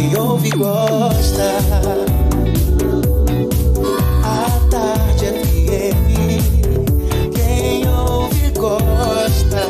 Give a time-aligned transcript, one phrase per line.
[0.00, 1.58] quem ouve gosta.
[4.24, 9.60] A tarde é FM, quem ouve gosta.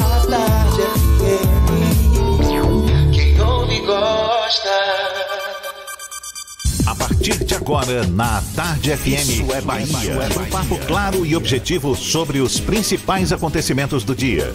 [0.00, 4.70] A tarde é FM, quem ouve gosta.
[6.86, 9.86] A partir de agora, na Tarde FM, Isso é Bahia.
[9.92, 10.40] Bahia.
[10.40, 14.54] Um papo claro e objetivo sobre os principais acontecimentos do dia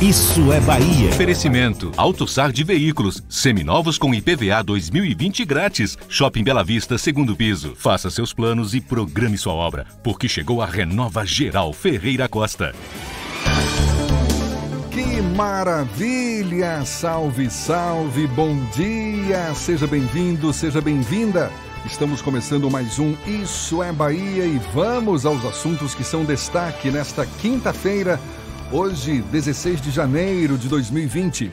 [0.00, 1.08] Isso é Bahia.
[1.10, 5.96] Oferecimento: AutoSar de Veículos, seminovos com IPVA 2020 grátis.
[6.08, 7.74] Shopping Bela Vista, segundo piso.
[7.76, 12.74] Faça seus planos e programe sua obra, porque chegou a Renova Geral Ferreira Costa.
[14.90, 16.84] Que maravilha!
[16.84, 19.54] Salve, salve, bom dia!
[19.54, 21.50] Seja bem-vindo, seja bem-vinda.
[21.84, 27.26] Estamos começando mais um Isso é Bahia e vamos aos assuntos que são destaque nesta
[27.26, 28.20] quinta-feira,
[28.72, 31.50] hoje, 16 de janeiro de 2020.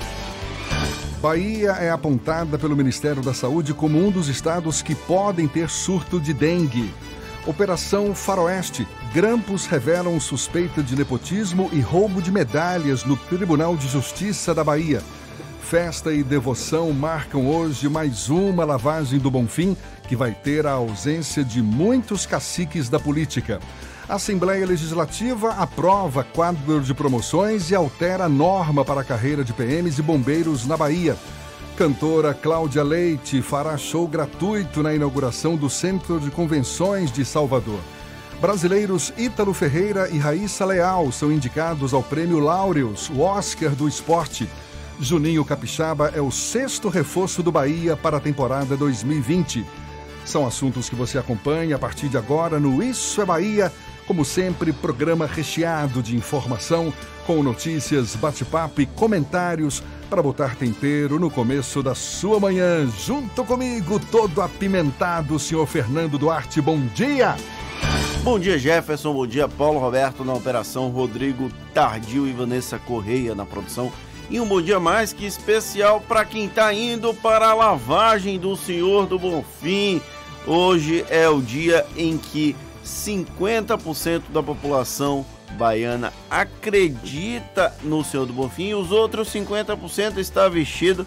[1.22, 6.18] Bahia é apontada pelo Ministério da Saúde como um dos estados que podem ter surto
[6.18, 6.94] de dengue.
[7.46, 8.88] Operação Faroeste.
[9.14, 15.02] Grampos revelam suspeita de nepotismo e roubo de medalhas no Tribunal de Justiça da Bahia.
[15.62, 19.76] Festa e devoção marcam hoje mais uma lavagem do Bonfim,
[20.08, 23.60] que vai ter a ausência de muitos caciques da política.
[24.10, 30.00] A Assembleia Legislativa aprova quadro de promoções e altera norma para a carreira de PMs
[30.00, 31.16] e bombeiros na Bahia.
[31.78, 37.80] Cantora Cláudia Leite fará show gratuito na inauguração do Centro de Convenções de Salvador.
[38.42, 44.50] Brasileiros Ítalo Ferreira e Raíssa Leal são indicados ao Prêmio Laureus, o Oscar do Esporte.
[45.00, 49.64] Juninho Capixaba é o sexto reforço do Bahia para a temporada 2020.
[50.26, 53.72] São assuntos que você acompanha a partir de agora no Isso é Bahia.
[54.10, 56.92] Como sempre, programa recheado de informação,
[57.28, 62.90] com notícias, bate-papo e comentários para botar tempero no começo da sua manhã.
[63.06, 66.60] Junto comigo, todo apimentado, senhor Fernando Duarte.
[66.60, 67.36] Bom dia!
[68.24, 69.14] Bom dia, Jefferson.
[69.14, 73.92] Bom dia, Paulo Roberto na operação, Rodrigo Tardio e Vanessa Correia na produção.
[74.28, 78.56] E um bom dia mais que especial para quem está indo para a lavagem do
[78.56, 80.02] Senhor do Bonfim.
[80.48, 82.56] Hoje é o dia em que
[82.90, 85.26] 50% da população
[85.58, 91.06] baiana acredita no Senhor do Bonfim e os outros 50% está vestido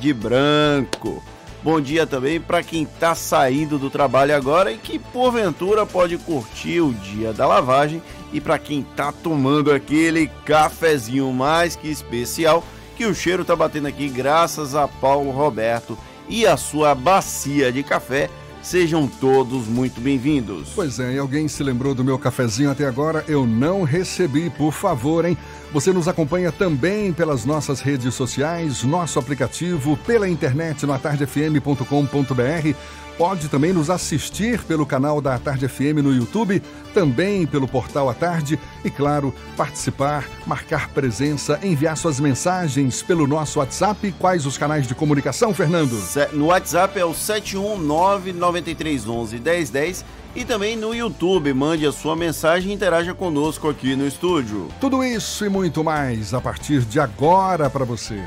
[0.00, 1.22] de branco.
[1.62, 6.80] Bom dia também para quem está saindo do trabalho agora e que porventura pode curtir
[6.80, 12.64] o dia da lavagem e para quem está tomando aquele cafezinho mais que especial
[12.96, 15.96] que o cheiro está batendo aqui graças a Paulo Roberto
[16.28, 18.28] e a sua bacia de café
[18.62, 20.68] Sejam todos muito bem-vindos.
[20.72, 23.24] Pois é, e alguém se lembrou do meu cafezinho até agora?
[23.26, 25.36] Eu não recebi, por favor, hein?
[25.72, 32.76] Você nos acompanha também pelas nossas redes sociais, nosso aplicativo, pela internet no atardefm.com.br
[33.22, 36.60] Pode também nos assistir pelo canal da Tarde FM no YouTube,
[36.92, 43.60] também pelo portal A Tarde e, claro, participar, marcar presença, enviar suas mensagens pelo nosso
[43.60, 44.12] WhatsApp.
[44.18, 45.96] Quais os canais de comunicação, Fernando?
[46.32, 50.02] No WhatsApp é o 71993111010
[50.34, 51.54] e também no YouTube.
[51.54, 54.66] Mande a sua mensagem e interaja conosco aqui no estúdio.
[54.80, 58.20] Tudo isso e muito mais a partir de agora para você.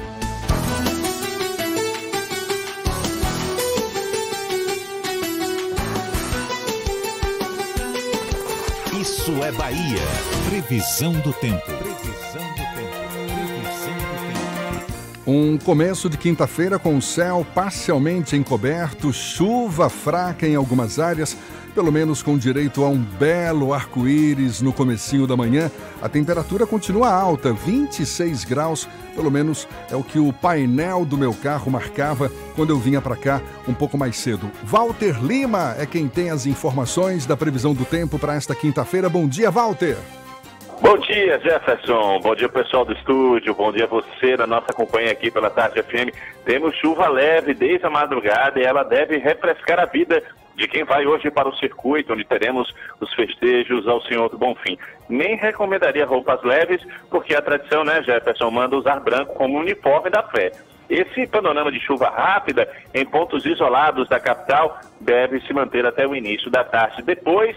[9.25, 9.97] Isso é Bahia.
[10.47, 11.65] Previsão do tempo.
[11.65, 12.91] Previsão do tempo.
[13.25, 15.21] Previsão do tempo.
[15.25, 21.35] Um começo de quinta-feira com o céu parcialmente encoberto, chuva fraca em algumas áreas
[21.75, 25.69] pelo menos com direito a um belo arco-íris no comecinho da manhã.
[26.01, 31.33] A temperatura continua alta, 26 graus, pelo menos é o que o painel do meu
[31.33, 34.49] carro marcava quando eu vinha para cá um pouco mais cedo.
[34.63, 39.09] Walter Lima é quem tem as informações da previsão do tempo para esta quinta-feira.
[39.09, 39.97] Bom dia, Walter.
[40.81, 42.19] Bom dia, Jefferson.
[42.21, 43.53] Bom dia, pessoal do estúdio.
[43.53, 46.15] Bom dia você na nossa companhia aqui pela Tarde FM.
[46.45, 50.23] Temos chuva leve desde a madrugada e ela deve refrescar a vida
[50.55, 54.77] de quem vai hoje para o circuito, onde teremos os festejos ao Senhor do Bonfim.
[55.09, 60.23] Nem recomendaria roupas leves, porque a tradição, né, Jefferson, manda usar branco como uniforme da
[60.23, 60.51] fé.
[60.89, 66.15] Esse panorama de chuva rápida em pontos isolados da capital deve se manter até o
[66.15, 67.01] início da tarde.
[67.01, 67.55] Depois,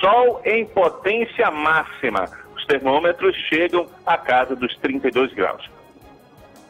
[0.00, 2.24] sol em potência máxima.
[2.56, 5.77] Os termômetros chegam a casa dos 32 graus.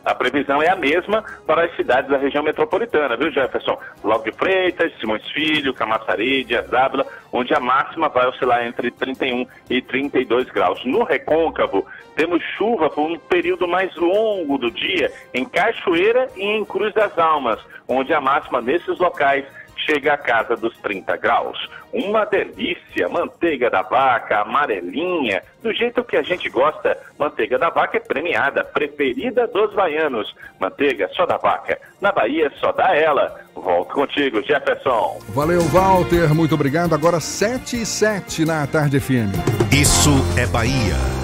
[0.09, 3.79] A previsão é a mesma para as cidades da região metropolitana, viu, Jefferson?
[4.03, 9.47] Logo de Freitas, Simões Filho, Camaçari, Dias Dávila, onde a máxima vai oscilar entre 31
[9.69, 10.83] e 32 graus.
[10.87, 16.65] No recôncavo, temos chuva por um período mais longo do dia em Cachoeira e em
[16.65, 19.45] Cruz das Almas, onde a máxima nesses locais
[19.77, 21.69] chega à casa dos 30 graus.
[21.93, 26.99] Uma delícia, manteiga da vaca, amarelinha, do jeito que a gente gosta.
[27.19, 30.35] Manteiga da vaca é premiada, preferida dos baianos.
[30.61, 31.79] Manteiga só da vaca.
[32.01, 33.41] Na Bahia só dá ela.
[33.55, 35.19] Volto contigo, Jefferson.
[35.29, 36.35] Valeu, Walter.
[36.35, 36.95] Muito obrigado.
[36.95, 39.33] Agora 7 e 7 na Tarde FM.
[39.73, 41.19] Isso é Bahia.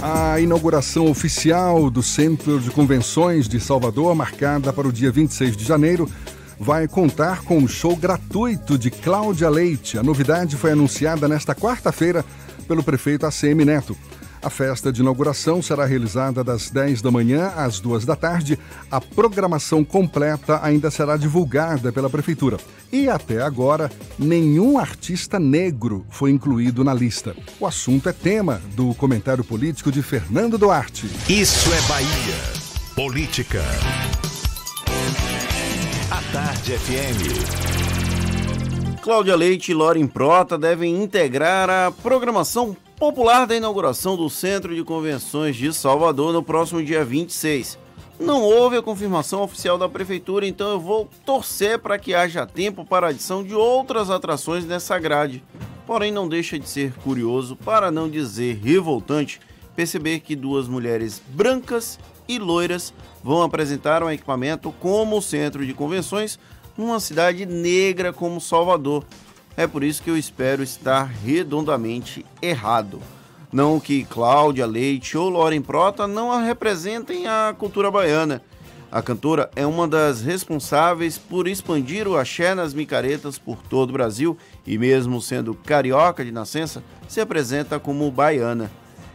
[0.00, 5.64] A inauguração oficial do Centro de Convenções de Salvador, marcada para o dia 26 de
[5.64, 6.08] janeiro,
[6.58, 9.98] vai contar com um show gratuito de Cláudia Leite.
[9.98, 12.24] A novidade foi anunciada nesta quarta-feira
[12.66, 13.96] pelo prefeito ACM Neto.
[14.40, 18.58] A festa de inauguração será realizada das 10 da manhã às 2 da tarde.
[18.90, 22.56] A programação completa ainda será divulgada pela Prefeitura.
[22.92, 27.34] E até agora, nenhum artista negro foi incluído na lista.
[27.58, 31.10] O assunto é tema do comentário político de Fernando Duarte.
[31.28, 32.68] Isso é Bahia.
[32.94, 33.62] Política.
[36.10, 37.20] A Tarde FM.
[39.02, 44.82] Cláudia Leite e Loren Prota devem integrar a programação popular da inauguração do Centro de
[44.82, 47.78] Convenções de Salvador no próximo dia 26.
[48.18, 52.86] Não houve a confirmação oficial da prefeitura, então eu vou torcer para que haja tempo
[52.86, 55.44] para a adição de outras atrações nessa grade.
[55.86, 59.40] Porém, não deixa de ser curioso, para não dizer revoltante,
[59.78, 62.92] perceber que duas mulheres brancas e loiras
[63.22, 66.36] vão apresentar um equipamento como centro de convenções
[66.76, 69.04] numa cidade negra como Salvador.
[69.56, 73.00] É por isso que eu espero estar redondamente errado.
[73.52, 78.42] Não que Cláudia Leite ou Loren Prota não a representem a cultura baiana.
[78.90, 83.92] A cantora é uma das responsáveis por expandir o axé nas micaretas por todo o
[83.92, 84.36] Brasil
[84.66, 88.68] e, mesmo sendo carioca de nascença, se apresenta como baiana.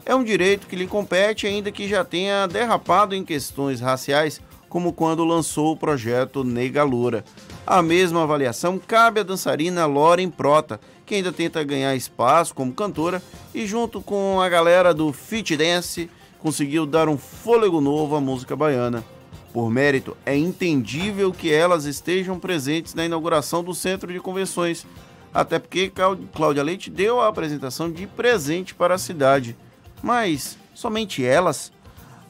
[0.05, 4.91] É um direito que lhe compete, ainda que já tenha derrapado em questões raciais, como
[4.91, 7.23] quando lançou o projeto Negalura.
[7.65, 13.23] A mesma avaliação cabe à dançarina Loren Prota, que ainda tenta ganhar espaço como cantora
[13.53, 16.09] e, junto com a galera do Fit Dance,
[16.39, 19.05] conseguiu dar um fôlego novo à música baiana.
[19.53, 24.85] Por mérito, é entendível que elas estejam presentes na inauguração do Centro de Convenções,
[25.33, 25.93] até porque
[26.33, 29.55] Cláudia Leite deu a apresentação de presente para a cidade.
[30.03, 31.71] Mas somente elas?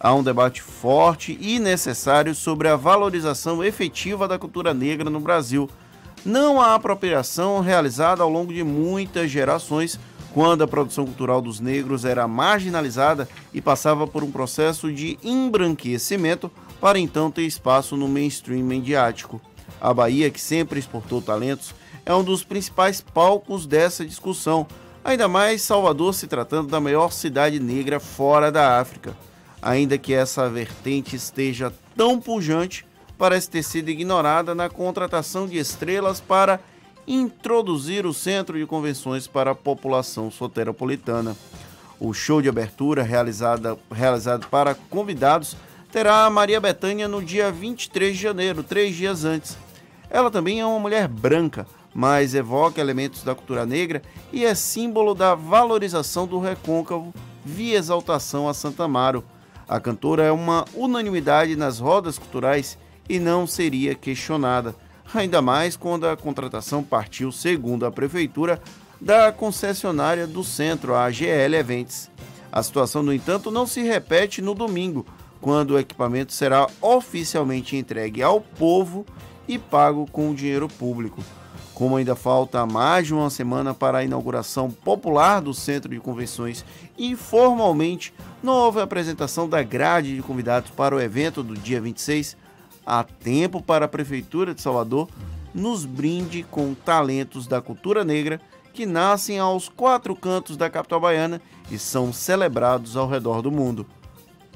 [0.04, 5.70] há um debate forte e necessário sobre a valorização efetiva da cultura negra no Brasil.
[6.26, 9.98] Não há apropriação realizada ao longo de muitas gerações,
[10.34, 16.52] quando a produção cultural dos negros era marginalizada e passava por um processo de embranquecimento
[16.82, 19.40] para então ter espaço no mainstream mediático.
[19.80, 21.74] A Bahia, que sempre exportou talentos,
[22.06, 24.68] é um dos principais palcos dessa discussão,
[25.04, 29.16] ainda mais Salvador se tratando da maior cidade negra fora da África
[29.64, 32.86] ainda que essa vertente esteja tão pujante,
[33.18, 36.60] parece ter sido ignorada na contratação de estrelas para
[37.08, 41.36] introduzir o centro de convenções para a população soteropolitana.
[42.00, 45.56] O show de abertura, realizada, realizado para convidados,
[45.92, 49.58] terá a Maria Bethânia no dia 23 de janeiro, três dias antes.
[50.10, 55.14] Ela também é uma mulher branca, mas evoca elementos da cultura negra e é símbolo
[55.14, 57.14] da valorização do recôncavo
[57.46, 59.24] via exaltação a Santa Amaro,
[59.68, 64.76] a cantora é uma unanimidade nas rodas culturais e não seria questionada,
[65.14, 68.62] ainda mais quando a contratação partiu, segundo a prefeitura,
[69.00, 72.10] da concessionária do centro, a GL Events.
[72.52, 75.06] A situação, no entanto, não se repete no domingo,
[75.42, 79.06] quando o equipamento será oficialmente entregue ao povo
[79.48, 81.22] e pago com dinheiro público.
[81.74, 86.64] Como ainda falta mais de uma semana para a inauguração popular do Centro de Convenções
[86.98, 88.14] e formalmente
[88.44, 92.38] não houve apresentação da grade de convidados para o evento do dia 26,
[92.86, 95.10] há tempo para a Prefeitura de Salvador
[95.52, 98.40] nos brinde com talentos da cultura negra
[98.72, 103.86] que nascem aos quatro cantos da capital baiana e são celebrados ao redor do mundo.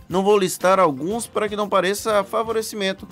[0.07, 3.07] Não vou listar alguns para que não pareça favorecimento,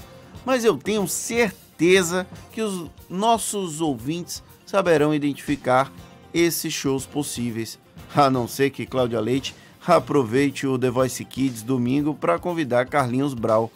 [0.45, 5.91] mas eu tenho certeza certeza que os nossos ouvintes saberão identificar
[6.33, 7.77] esses shows possíveis.
[8.15, 9.53] A não ser que Cláudia Leite
[9.85, 13.69] aproveite o The Voice Kids domingo para convidar Carlinhos Brau,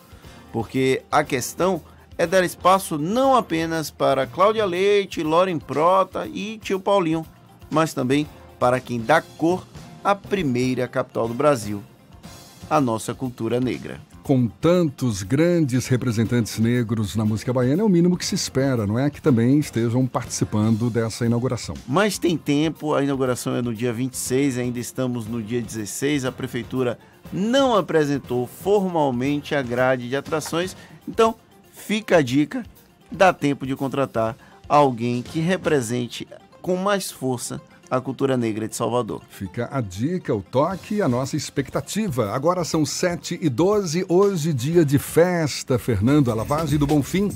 [0.51, 1.82] porque a questão
[2.18, 7.25] é dar espaço não apenas para Cláudia Leite, Loren Prota e Tio Paulinho,
[7.70, 8.27] mas também
[8.58, 9.65] para quem dá cor
[10.03, 11.84] à primeira capital do Brasil.
[12.70, 14.00] a nossa cultura negra.
[14.29, 19.00] Com tantos grandes representantes negros na música baiana, é o mínimo que se espera, não
[19.00, 19.09] é?
[19.09, 21.74] Que também estejam participando dessa inauguração.
[21.88, 26.25] Mas tem tempo, a inauguração é no dia 26, ainda estamos no dia 16.
[26.25, 27.00] A prefeitura
[27.33, 31.33] não apresentou formalmente a grade de atrações, então
[31.74, 32.63] fica a dica:
[33.12, 36.27] dá tempo de contratar alguém que represente
[36.62, 37.59] com mais força
[37.89, 39.22] a cultura negra de Salvador.
[39.29, 42.31] Fica a dica, o toque e a nossa expectativa.
[42.31, 47.31] Agora são 7 e 12, hoje dia de festa, Fernando, a do Bonfim,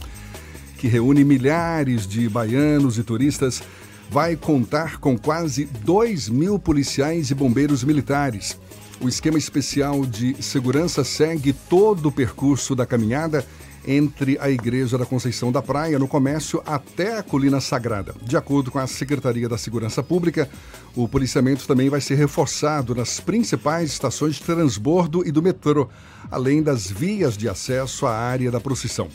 [0.77, 3.63] que reúne milhares de baianos e turistas,
[4.09, 8.59] vai contar com quase 2 mil policiais e bombeiros militares.
[9.01, 13.45] O esquema especial de segurança segue todo o percurso da caminhada
[13.85, 18.15] entre a Igreja da Conceição da Praia, no comércio, até a Colina Sagrada.
[18.21, 20.49] De acordo com a Secretaria da Segurança Pública,
[20.95, 25.89] o policiamento também vai ser reforçado nas principais estações de transbordo e do metrô,
[26.29, 29.09] além das vias de acesso à área da procissão.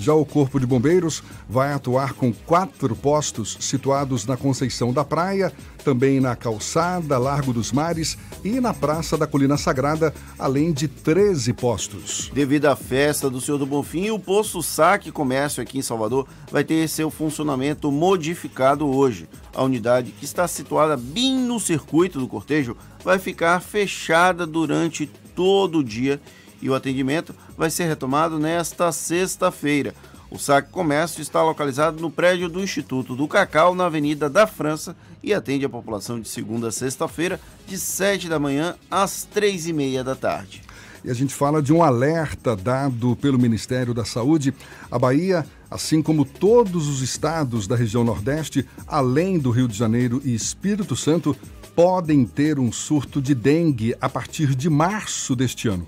[0.00, 5.52] Já o Corpo de Bombeiros vai atuar com quatro postos situados na Conceição da Praia,
[5.84, 11.52] também na Calçada, Largo dos Mares e na Praça da Colina Sagrada, além de 13
[11.52, 12.30] postos.
[12.32, 16.64] Devido à festa do Senhor do Bonfim, o posto Saque Comércio aqui em Salvador vai
[16.64, 19.28] ter seu funcionamento modificado hoje.
[19.54, 25.80] A unidade, que está situada bem no circuito do cortejo, vai ficar fechada durante todo
[25.80, 26.18] o dia
[26.60, 29.94] e o atendimento vai ser retomado nesta sexta-feira.
[30.30, 34.94] O Saque Comércio está localizado no prédio do Instituto do Cacau, na Avenida da França,
[35.22, 39.72] e atende a população de segunda a sexta-feira, de 7 da manhã às 3 e
[39.72, 40.62] meia da tarde.
[41.04, 44.54] E a gente fala de um alerta dado pelo Ministério da Saúde.
[44.90, 50.20] A Bahia, assim como todos os estados da região Nordeste, além do Rio de Janeiro
[50.24, 51.36] e Espírito Santo,
[51.74, 55.86] podem ter um surto de dengue a partir de março deste ano.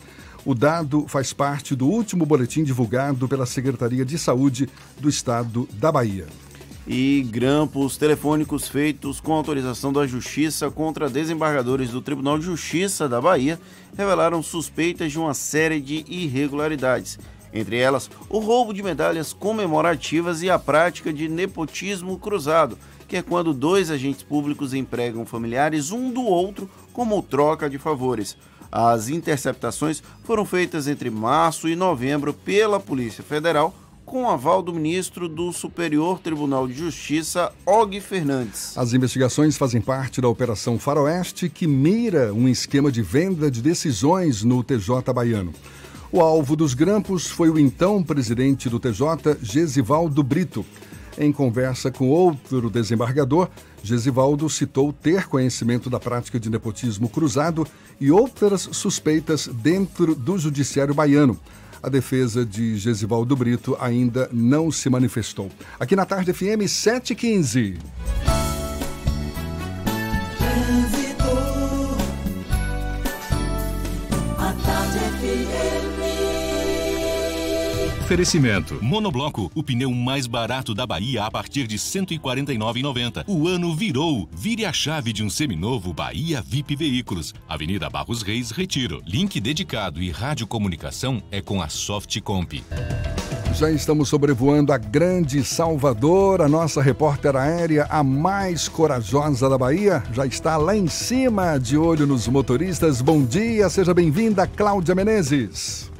[0.44, 4.68] O dado faz parte do último boletim divulgado pela Secretaria de Saúde
[5.00, 6.26] do Estado da Bahia
[6.86, 13.20] e grampos telefônicos feitos com autorização da Justiça contra desembargadores do Tribunal de Justiça da
[13.20, 13.58] Bahia
[13.96, 17.18] revelaram suspeitas de uma série de irregularidades,
[17.52, 23.22] entre elas o roubo de medalhas comemorativas e a prática de nepotismo cruzado, que é
[23.22, 28.36] quando dois agentes públicos empregam familiares um do outro como troca de favores.
[28.70, 33.74] As interceptações foram feitas entre março e novembro pela Polícia Federal
[34.12, 38.76] com aval do ministro do Superior Tribunal de Justiça, Og Fernandes.
[38.76, 44.44] As investigações fazem parte da Operação Faroeste, que mira um esquema de venda de decisões
[44.44, 45.54] no TJ baiano.
[46.12, 50.62] O alvo dos grampos foi o então presidente do TJ, Gesivaldo Brito.
[51.16, 53.48] Em conversa com outro desembargador,
[53.82, 57.66] Gesivaldo citou ter conhecimento da prática de nepotismo cruzado
[57.98, 61.40] e outras suspeitas dentro do judiciário baiano
[61.82, 65.50] a defesa de Gesivaldo Brito ainda não se manifestou.
[65.78, 67.78] Aqui na Tarde FM 715.
[78.02, 78.82] Oferecimento.
[78.82, 83.24] Monobloco, o pneu mais barato da Bahia a partir de R$ 149,90.
[83.28, 84.28] O ano virou.
[84.32, 87.32] Vire a chave de um seminovo Bahia VIP Veículos.
[87.48, 89.00] Avenida Barros Reis, Retiro.
[89.06, 92.60] Link dedicado e radiocomunicação é com a Softcomp.
[93.54, 96.42] Já estamos sobrevoando a grande Salvador.
[96.42, 101.78] A nossa repórter aérea, a mais corajosa da Bahia, já está lá em cima, de
[101.78, 103.00] olho nos motoristas.
[103.00, 105.91] Bom dia, seja bem-vinda, Cláudia Menezes.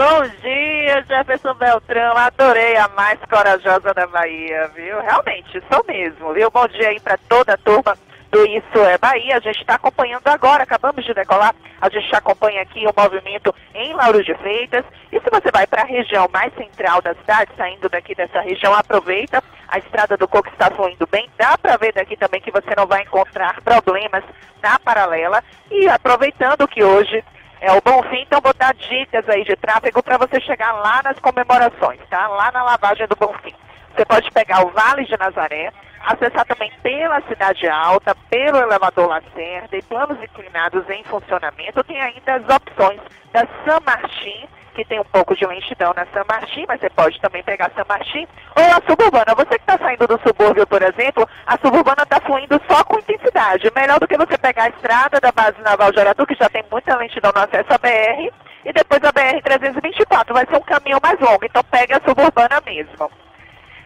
[0.00, 2.16] Bom dia, Jefferson Beltrão.
[2.16, 4.98] Adorei a mais corajosa da Bahia, viu?
[4.98, 6.50] Realmente, sou mesmo, viu?
[6.50, 7.94] Bom dia aí para toda a turma
[8.30, 9.36] do Isso é Bahia.
[9.36, 11.54] A gente está acompanhando agora, acabamos de decolar.
[11.78, 14.86] A gente acompanha aqui o movimento em Lauro de Freitas.
[15.12, 18.72] E se você vai para a região mais central da cidade, saindo daqui dessa região,
[18.72, 19.44] aproveita.
[19.68, 21.28] A estrada do Coco está fluindo bem.
[21.36, 24.24] Dá para ver daqui também que você não vai encontrar problemas
[24.62, 25.44] na paralela.
[25.70, 27.22] E aproveitando que hoje
[27.60, 31.18] é o Bonfim, então vou dar dicas aí de tráfego para você chegar lá nas
[31.18, 32.26] comemorações, tá?
[32.28, 33.54] Lá na lavagem do Bonfim.
[33.94, 35.70] Você pode pegar o Vale de Nazaré,
[36.06, 41.84] acessar também pela Cidade Alta, pelo elevador Lacerda e planos inclinados em funcionamento.
[41.84, 43.00] Tem ainda as opções
[43.32, 47.20] da San Martin, que tem um pouco de lentidão na San Martin, mas você pode
[47.20, 49.34] também pegar San Martin ou a suburbana.
[49.34, 53.70] Você que está saindo do subúrbio, por exemplo, a suburbana está fluindo só com intensidade.
[53.74, 56.64] Melhor do que você pegar a estrada da base naval de Aratu, que já tem
[56.70, 58.32] muita lentidão no acesso à BR,
[58.64, 60.32] e depois a BR-324.
[60.32, 63.10] Vai ser um caminho mais longo, então pegue a suburbana mesmo.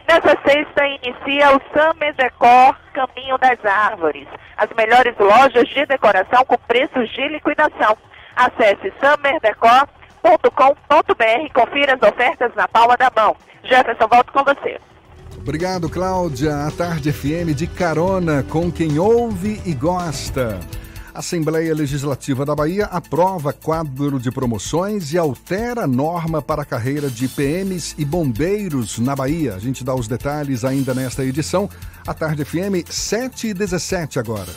[0.07, 4.29] Nessa sexta inicia o Summer Decor Caminho das Árvores.
[4.57, 7.97] As melhores lojas de decoração com preços de liquidação.
[8.37, 8.93] Acesse
[10.25, 13.37] summerdecor.com.br confira as ofertas na palma da mão.
[13.63, 14.81] Jefferson, volto com você.
[15.37, 16.67] Obrigado, Cláudia.
[16.67, 20.59] A Tarde FM de carona com quem ouve e gosta.
[21.13, 27.29] Assembleia Legislativa da Bahia aprova quadro de promoções e altera norma para a carreira de
[27.29, 29.55] PMs e bombeiros na Bahia.
[29.55, 31.71] A gente dá os detalhes ainda nesta edição.
[32.05, 34.51] A Tarde FM 7 e 17 agora.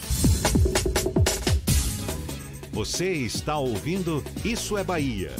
[2.77, 5.35] Você está ouvindo Isso é Bahia.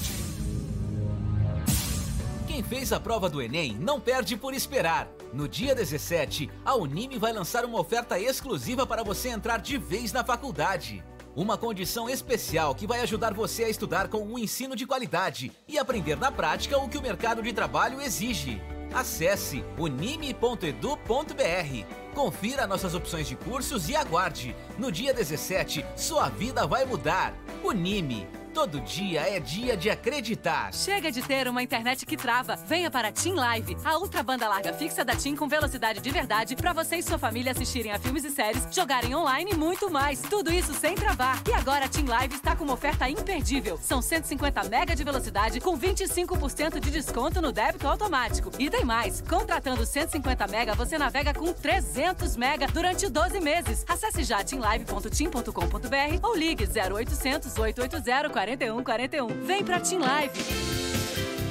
[2.48, 5.08] Quem fez a prova do Enem não perde por esperar.
[5.32, 10.12] No dia 17, a Unime vai lançar uma oferta exclusiva para você entrar de vez
[10.12, 11.04] na faculdade.
[11.36, 15.78] Uma condição especial que vai ajudar você a estudar com um ensino de qualidade e
[15.78, 18.60] aprender na prática o que o mercado de trabalho exige.
[18.92, 22.07] Acesse unime.edu.br.
[22.18, 24.56] Confira nossas opções de cursos e aguarde.
[24.76, 27.32] No dia 17, sua vida vai mudar.
[27.64, 30.74] Unime Todo dia é dia de acreditar.
[30.74, 32.56] Chega de ter uma internet que trava.
[32.56, 36.10] Venha para a Team Live, a ultra banda larga fixa da Team com velocidade de
[36.10, 39.92] verdade para você e sua família assistirem a filmes e séries, jogarem online e muito
[39.92, 40.24] mais.
[40.24, 41.40] Tudo isso sem travar.
[41.48, 43.78] E agora a Team Live está com uma oferta imperdível.
[43.80, 48.50] São 150 mega de velocidade com 25% de desconto no débito automático.
[48.58, 49.22] E tem mais.
[49.22, 53.86] Contratando 150 mega, você navega com 300 mega durante 12 meses.
[53.88, 59.46] Acesse já teamlive.team.com.br ou ligue 0800 880 40 4141.
[59.46, 60.32] Vem pra Team Live.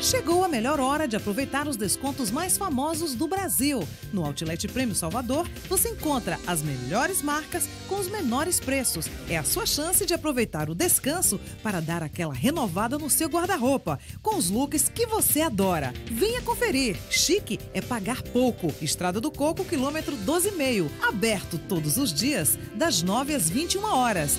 [0.00, 3.86] Chegou a melhor hora de aproveitar os descontos mais famosos do Brasil.
[4.12, 9.08] No Outlet Prêmio Salvador, você encontra as melhores marcas com os menores preços.
[9.28, 13.98] É a sua chance de aproveitar o descanso para dar aquela renovada no seu guarda-roupa,
[14.22, 15.92] com os looks que você adora.
[16.10, 16.96] Venha conferir.
[17.10, 18.72] Chique é pagar pouco.
[18.82, 20.90] Estrada do Coco, quilômetro 12,5.
[21.02, 24.38] Aberto todos os dias, das 9 às 21 horas.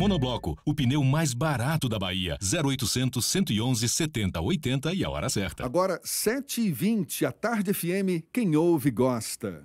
[0.03, 2.37] Monobloco, o pneu mais barato da Bahia.
[2.43, 5.65] 0800 111 70 80 e a hora certa.
[5.65, 9.65] Agora, 7h20, a Tarde FM, quem ouve gosta.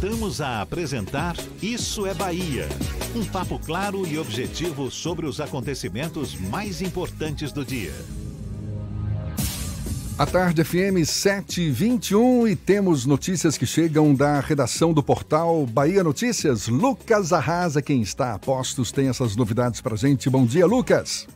[0.00, 2.64] Voltamos a apresentar Isso é Bahia.
[3.14, 7.92] Um papo claro e objetivo sobre os acontecimentos mais importantes do dia.
[10.18, 16.66] A tarde FM 721 e temos notícias que chegam da redação do portal Bahia Notícias.
[16.66, 20.30] Lucas Arrasa, quem está a postos, tem essas novidades pra gente.
[20.30, 21.28] Bom dia, Lucas.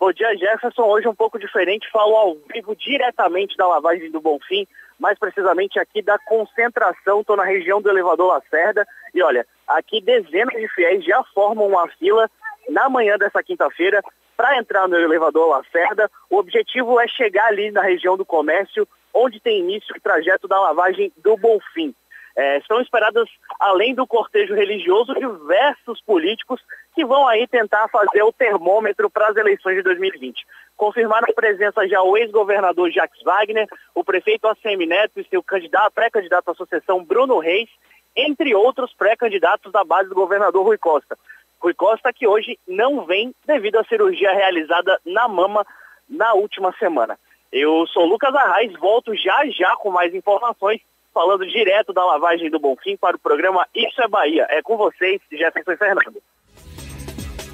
[0.00, 0.82] Bom dia, Jefferson.
[0.82, 4.66] Hoje um pouco diferente, falo ao vivo diretamente da lavagem do Bonfim,
[5.00, 7.20] mais precisamente aqui da concentração.
[7.20, 11.88] Estou na região do elevador Lacerda e olha, aqui dezenas de fiéis já formam uma
[11.88, 12.30] fila
[12.68, 14.02] na manhã dessa quinta-feira
[14.36, 16.10] para entrar no elevador Lacerda.
[16.28, 20.60] O objetivo é chegar ali na região do comércio, onde tem início o trajeto da
[20.60, 21.94] lavagem do Bonfim.
[22.36, 26.60] É, estão esperadas, além do cortejo religioso, diversos políticos
[26.94, 30.46] que vão aí tentar fazer o termômetro para as eleições de 2020.
[30.80, 35.92] Confirmaram a presença já o ex-governador Jacques Wagner, o prefeito ACM Neto e seu candidato,
[35.92, 37.68] pré-candidato à associação Bruno Reis,
[38.16, 41.18] entre outros pré-candidatos da base do governador Rui Costa.
[41.60, 45.66] Rui Costa que hoje não vem devido à cirurgia realizada na mama
[46.08, 47.18] na última semana.
[47.52, 50.80] Eu sou Lucas Arraes, volto já já com mais informações,
[51.12, 54.46] falando direto da lavagem do Bonfim para o programa Isso é Bahia.
[54.48, 56.22] É com vocês, Jefferson Fernando.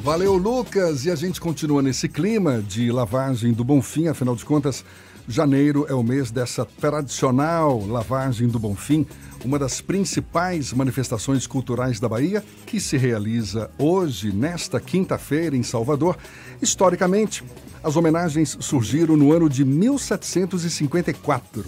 [0.06, 1.04] Valeu, Lucas.
[1.04, 4.84] E a gente continua nesse clima de lavagem do Bonfim, afinal de contas,
[5.26, 9.04] janeiro é o mês dessa tradicional lavagem do Bonfim,
[9.44, 16.16] uma das principais manifestações culturais da Bahia, que se realiza hoje, nesta quinta-feira, em Salvador.
[16.62, 17.42] Historicamente,
[17.82, 21.64] as homenagens surgiram no ano de 1754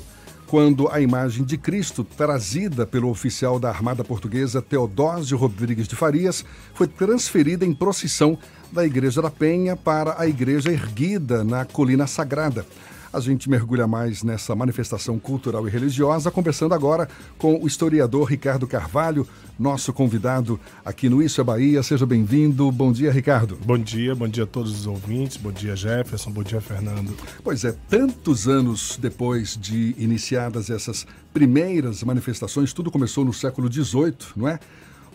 [0.49, 6.43] quando a imagem de Cristo, trazida pelo oficial da Armada Portuguesa Teodósio Rodrigues de Farias,
[6.73, 8.37] foi transferida em procissão
[8.73, 12.65] da Igreja da Penha para a igreja erguida na Colina Sagrada.
[13.12, 18.66] A gente mergulha mais nessa manifestação cultural e religiosa, conversando agora com o historiador Ricardo
[18.66, 19.27] Carvalho,
[19.59, 21.83] nosso convidado aqui no Isso é Bahia.
[21.83, 22.71] Seja bem-vindo.
[22.71, 23.59] Bom dia, Ricardo.
[23.64, 25.37] Bom dia, bom dia a todos os ouvintes.
[25.37, 26.31] Bom dia, Jefferson.
[26.31, 27.16] Bom dia, Fernando.
[27.42, 34.14] Pois é, tantos anos depois de iniciadas essas primeiras manifestações, tudo começou no século XVIII,
[34.37, 34.61] não é?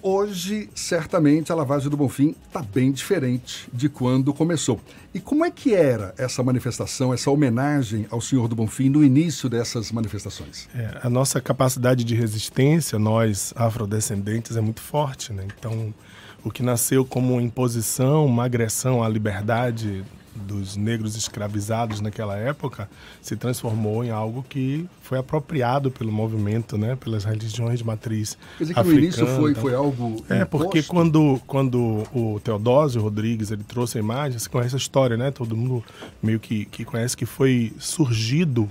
[0.05, 4.77] Hoje, certamente, a lavagem do Bonfim está bem diferente de quando começou.
[5.13, 9.47] E como é que era essa manifestação, essa homenagem ao Senhor do Bonfim no início
[9.47, 10.67] dessas manifestações?
[10.75, 15.31] É, a nossa capacidade de resistência, nós afrodescendentes, é muito forte.
[15.31, 15.47] Né?
[15.57, 15.93] Então,
[16.43, 20.03] o que nasceu como imposição, uma agressão à liberdade
[20.35, 22.89] dos negros escravizados naquela época
[23.21, 28.63] se transformou em algo que foi apropriado pelo movimento, né, pelas religiões de matriz Quer
[28.65, 28.99] dizer que africana.
[28.99, 30.91] no início foi, foi algo É, porque imposto?
[30.93, 35.31] quando, quando o Teodósio Rodrigues ele trouxe a imagem, você conhece a história, né?
[35.31, 35.83] Todo mundo
[36.21, 38.67] meio que, que conhece que foi surgido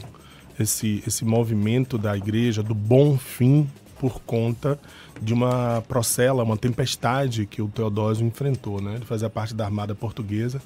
[0.58, 4.78] esse, esse movimento da igreja do bom fim por conta
[5.20, 8.96] de uma procela, uma tempestade que o Teodósio enfrentou, né?
[8.96, 10.60] Ele fazia parte da Armada Portuguesa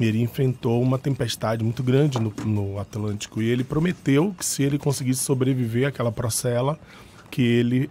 [0.00, 4.78] ele enfrentou uma tempestade muito grande no, no Atlântico e ele prometeu que se ele
[4.78, 6.78] conseguisse sobreviver àquela procela,
[7.30, 7.90] que ele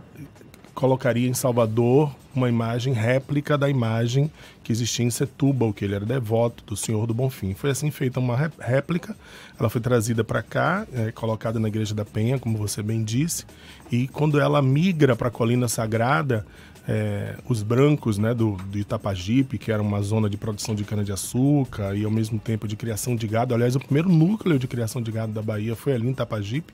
[0.73, 4.31] colocaria em Salvador uma imagem réplica da imagem
[4.63, 7.53] que existia em Setúbal, que ele era devoto do Senhor do Bonfim.
[7.53, 9.15] Foi assim feita uma ré- réplica,
[9.59, 13.45] ela foi trazida para cá, é, colocada na Igreja da Penha, como você bem disse,
[13.91, 16.45] e quando ela migra para a Colina Sagrada,
[16.87, 21.95] é, os brancos né, do, do Itapajipe, que era uma zona de produção de cana-de-açúcar
[21.95, 23.53] e ao mesmo tempo de criação de gado.
[23.53, 26.73] Aliás, o primeiro núcleo de criação de gado da Bahia foi ali em Itapajipe.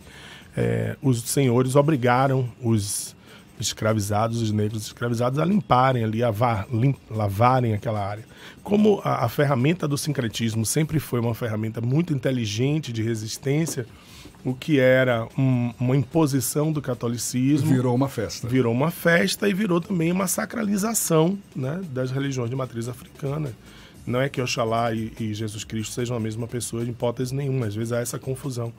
[0.55, 3.15] É, os senhores obrigaram os
[3.59, 8.23] escravizados, os negros escravizados, a limparem ali, a va- lim- lavarem aquela área.
[8.63, 13.85] Como a, a ferramenta do sincretismo sempre foi uma ferramenta muito inteligente de resistência,
[14.49, 18.47] o que era um- uma imposição do catolicismo Virou uma festa.
[18.47, 23.51] virou uma festa e virou também uma sacralização né, das religiões de matriz africana.
[24.05, 27.65] Não é que Oxalá e, e Jesus Cristo sejam a mesma pessoa em hipótese nenhuma,
[27.65, 28.71] às vezes há essa confusão.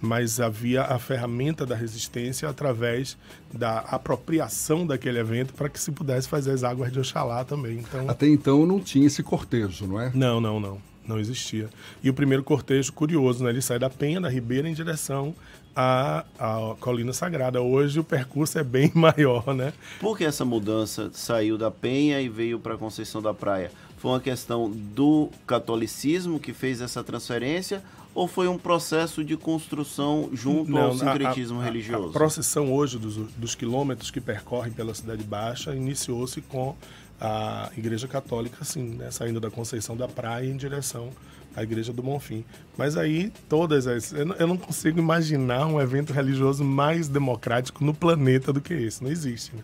[0.00, 3.16] Mas havia a ferramenta da resistência através
[3.52, 7.78] da apropriação daquele evento para que se pudesse fazer as águas de Oxalá também.
[7.78, 10.12] Então, Até então não tinha esse cortejo, não é?
[10.14, 10.78] não, não, não.
[11.06, 11.68] Não existia.
[12.02, 13.50] E o primeiro cortejo, curioso, né?
[13.50, 15.34] Ele sai da Penha, da Ribeira, em direção
[15.74, 17.60] à, à Colina Sagrada.
[17.60, 19.72] Hoje o percurso é bem maior, né?
[20.00, 23.70] Por que essa mudança saiu da Penha e veio para Conceição da Praia?
[23.98, 27.82] Foi uma questão do catolicismo que fez essa transferência
[28.14, 32.08] ou foi um processo de construção junto ao a- sincretismo a- a- religioso?
[32.08, 36.74] A procissão hoje dos, dos quilômetros que percorrem pela Cidade Baixa iniciou-se com
[37.20, 41.10] a Igreja Católica, assim, né, saindo da Conceição da Praia em direção
[41.54, 42.44] à Igreja do Bonfim.
[42.76, 44.12] Mas aí, todas as.
[44.12, 48.74] Eu não, eu não consigo imaginar um evento religioso mais democrático no planeta do que
[48.74, 49.02] esse.
[49.02, 49.62] Não existe, né?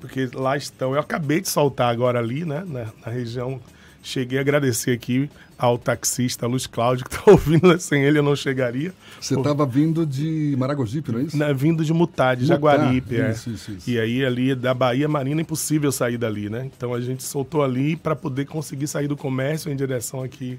[0.00, 0.94] Porque lá estão.
[0.94, 3.60] Eu acabei de soltar agora ali, né, na, na região.
[4.02, 8.36] Cheguei a agradecer aqui ao taxista Luiz Cláudio, que está ouvindo, sem ele eu não
[8.36, 8.94] chegaria.
[9.20, 11.36] Você estava vindo de Maragogipe, não é isso?
[11.36, 13.16] Na, vindo de Mutá, de Mutá, Jaguaripe.
[13.16, 13.32] é.
[13.32, 13.90] isso, isso, isso.
[13.90, 16.70] E aí, ali da Bahia Marina, impossível sair dali, né?
[16.76, 20.58] Então a gente soltou ali para poder conseguir sair do comércio em direção aqui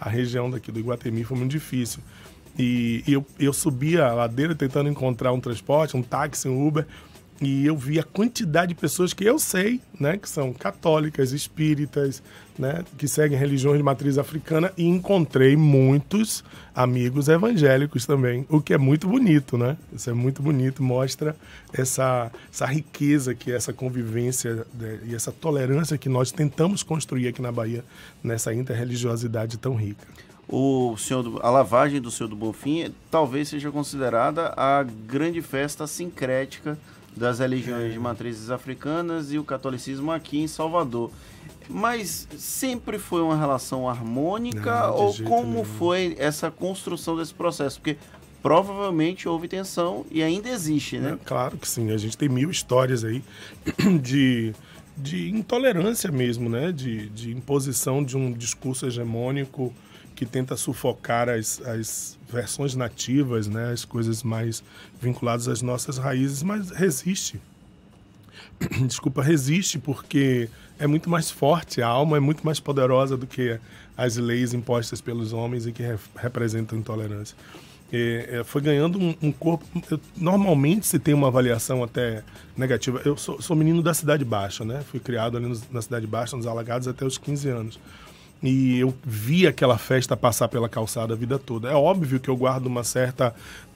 [0.00, 1.22] à região daqui do Iguatemi.
[1.22, 2.00] Foi muito difícil.
[2.58, 6.86] E, e eu, eu subi a ladeira tentando encontrar um transporte, um táxi, um Uber.
[7.40, 12.22] E eu vi a quantidade de pessoas que eu sei, né, que são católicas, espíritas,
[12.58, 18.74] né, que seguem religiões de matriz africana e encontrei muitos amigos evangélicos também, o que
[18.74, 19.76] é muito bonito, né?
[19.92, 21.34] Isso é muito bonito, mostra
[21.72, 27.28] essa, essa riqueza que é essa convivência né, e essa tolerância que nós tentamos construir
[27.28, 27.82] aqui na Bahia
[28.22, 30.06] nessa interreligiosidade tão rica
[30.52, 35.86] o Senhor do, a lavagem do Senhor do Bonfim talvez seja considerada a grande festa
[35.86, 36.76] sincrética
[37.20, 41.10] das religiões de matrizes africanas e o catolicismo aqui em Salvador.
[41.68, 45.64] Mas sempre foi uma relação harmônica Não, ou como nenhum.
[45.64, 47.78] foi essa construção desse processo?
[47.78, 47.98] Porque
[48.42, 51.18] provavelmente houve tensão e ainda existe, né?
[51.26, 51.92] Claro que sim.
[51.92, 53.22] A gente tem mil histórias aí
[54.02, 54.54] de,
[54.96, 56.72] de intolerância mesmo, né?
[56.72, 59.74] De, de imposição de um discurso hegemônico
[60.20, 63.72] que tenta sufocar as, as versões nativas, né?
[63.72, 64.62] As coisas mais
[65.00, 67.40] vinculadas às nossas raízes, mas resiste.
[68.86, 70.46] Desculpa, resiste porque
[70.78, 73.58] é muito mais forte, a alma é muito mais poderosa do que
[73.96, 77.34] as leis impostas pelos homens e que re representam intolerância.
[77.90, 79.64] É, foi ganhando um, um corpo.
[79.90, 82.22] eu- normalmente se tem uma avaliação até
[82.54, 83.00] negativa.
[83.06, 84.82] Eu sou, sou menino da Cidade Baixa, né?
[84.90, 87.80] Fui criado ali nos- na Cidade Baixa, nos Alagados, até os 15 anos.
[88.42, 91.70] E eu vi aquela festa passar pela calçada a vida toda.
[91.70, 93.34] É óbvio que eu guardo uma certa,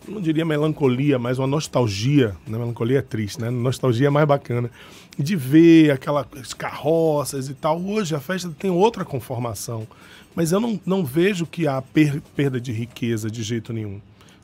[0.08, 2.28] não diria melancolia, mas uma nostalgia.
[2.46, 2.56] Né?
[2.58, 3.50] Melancolia é triste, né?
[3.50, 4.70] Nostalgia é mais bacana.
[5.18, 7.80] De ver aquelas carroças e tal.
[7.80, 9.86] Hoje a festa tem outra conformação.
[10.34, 14.00] Mas eu não, não vejo que há per- perda de riqueza de jeito nenhum.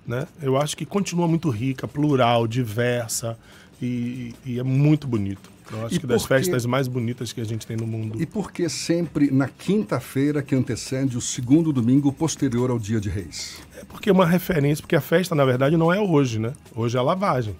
[0.07, 0.27] Né?
[0.43, 3.39] Eu acho que continua muito rica, plural, diversa
[3.81, 5.51] e, e é muito bonito.
[5.73, 6.35] Eu acho E que das por quê?
[6.35, 8.21] festas mais bonitas que a gente tem no mundo.
[8.21, 13.09] E por que sempre na quinta-feira que antecede o segundo domingo posterior ao dia de
[13.09, 13.59] reis?
[13.79, 16.53] É porque é uma referência, porque a festa, na verdade, não é hoje, né?
[16.75, 17.55] Hoje é a lavagem.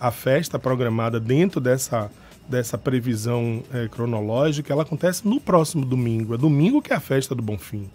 [0.00, 2.10] A festa programada dentro dessa,
[2.48, 6.34] dessa previsão eh, cronológica, ela acontece no próximo domingo.
[6.34, 7.90] É domingo que é a festa do Bonfim.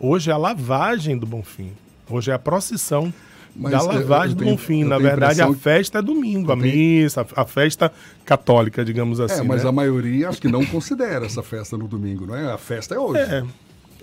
[0.00, 1.72] Hoje é a lavagem do Bonfim.
[2.08, 3.12] Hoje é a procissão
[3.58, 4.84] Mas da eu- eu lavagem do Bonfim.
[4.84, 7.92] Na a verdade, a impressão- festa é domingo, a tenho- missa, a festa
[8.24, 9.40] católica, digamos assim.
[9.40, 9.68] é, mas né?
[9.68, 12.52] a maioria acho que não considera essa festa no domingo, não é?
[12.52, 13.20] A festa é hoje.
[13.20, 13.44] É.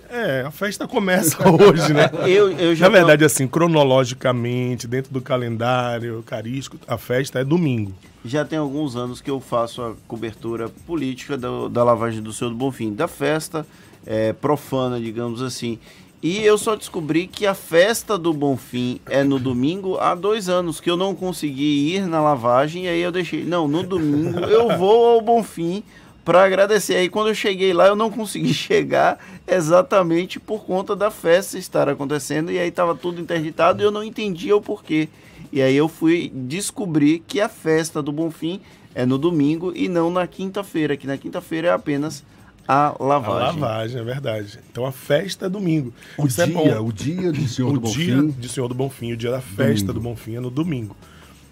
[0.08, 2.08] É, a festa começa hoje, né?
[2.28, 7.92] Eu- eu já Na verdade, assim, cronologicamente, dentro do calendário eucarístico, a festa é domingo.
[8.24, 12.50] Já tem alguns anos que eu faço a cobertura política do- da lavagem do Senhor
[12.50, 13.66] do Bonfim, da festa
[14.08, 15.78] é, profana, digamos assim.
[16.22, 20.80] E eu só descobri que a festa do Bonfim é no domingo há dois anos,
[20.80, 23.44] que eu não consegui ir na lavagem, e aí eu deixei.
[23.44, 25.84] Não, no domingo eu vou ao Bonfim
[26.24, 26.96] para agradecer.
[26.96, 31.88] Aí quando eu cheguei lá, eu não consegui chegar exatamente por conta da festa estar
[31.88, 35.08] acontecendo, e aí estava tudo interditado e eu não entendia o porquê.
[35.52, 38.60] E aí eu fui descobrir que a festa do Bonfim
[38.94, 42.24] é no domingo e não na quinta-feira, que na quinta-feira é apenas
[42.68, 43.60] a A lavagem.
[43.60, 44.58] lavagem, é verdade.
[44.70, 45.92] Então a festa é domingo.
[46.18, 46.86] O Isso é dia, bom.
[46.88, 48.40] o dia de Senhor o do dia Bonfim.
[48.40, 49.92] de Senhor do Bonfim, o dia da festa Domingo.
[49.92, 50.96] do Bonfim é no domingo.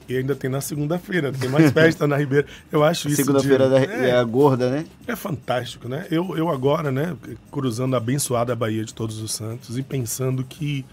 [0.06, 2.46] E ainda tem na segunda-feira, tem mais festa na Ribeira.
[2.70, 3.16] Eu acho isso.
[3.16, 4.84] Segunda-feira de- da- é a gorda, né?
[5.06, 6.06] É fantástico, né?
[6.10, 7.16] Eu, eu agora, né,
[7.50, 10.84] cruzando a abençoada Baía de Todos os Santos e pensando que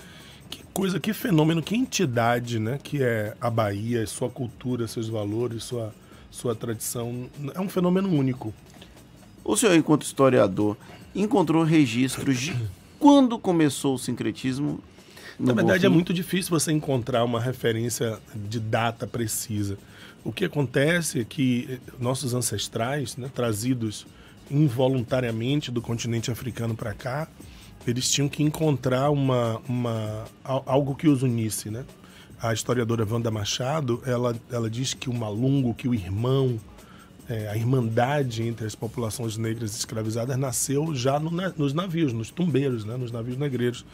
[0.49, 5.63] que coisa, que fenômeno, que entidade, né, que é a Bahia, sua cultura, seus valores,
[5.63, 5.93] sua
[6.29, 8.53] sua tradição, é um fenômeno único.
[9.43, 10.77] O senhor, enquanto historiador,
[11.15, 12.55] encontrou registros de
[12.99, 14.79] quando começou o sincretismo?
[15.39, 19.77] no Na verdade, é muito difícil você encontrar uma referência de data precisa.
[20.23, 24.05] O que acontece é que eh, nossos ancestrais, né, trazidos
[24.75, 27.27] involuntariamente do continente africano para cá,
[27.87, 31.83] eles tinham que encontrar uma, uma, al- algo que os unisse, né?
[32.39, 36.59] A historiadora Wanda Machado, ela, ela diz que o malungo, que o irmão,
[37.31, 42.29] é, a irmandade entre as populações negras escravizadas nasceu já no na- nos navios, nos
[42.29, 43.85] tumbeiros, né, nos navios negreiros.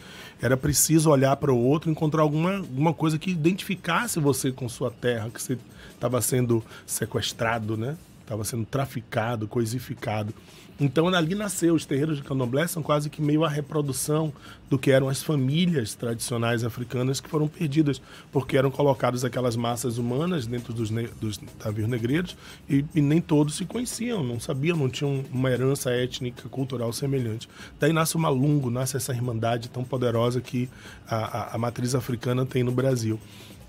[0.42, 4.90] Era preciso olhar para o outro, encontrar alguma, alguma coisa que identificasse você com sua
[4.90, 5.58] terra, que você
[5.94, 7.96] estava sendo sequestrado, né?
[8.22, 10.34] Estava sendo traficado, coisificado.
[10.80, 11.74] Então ali nasceu.
[11.74, 14.34] Os terreiros de candomblé são quase que meio a reprodução
[14.70, 18.02] do que eram as famílias tradicionais africanas que foram perdidas,
[18.32, 22.38] porque eram colocadas aquelas massas humanas dentro dos, ne dos navios negreiros
[22.70, 27.48] e, e nem todos se conheciam, não sabiam, não tinham uma herança étnica, cultural semelhante.
[27.80, 30.70] Daí nasce o Malungo, nasce essa irmandade tão poderosa que
[31.08, 33.20] a, a, a matriz africana tem no Brasil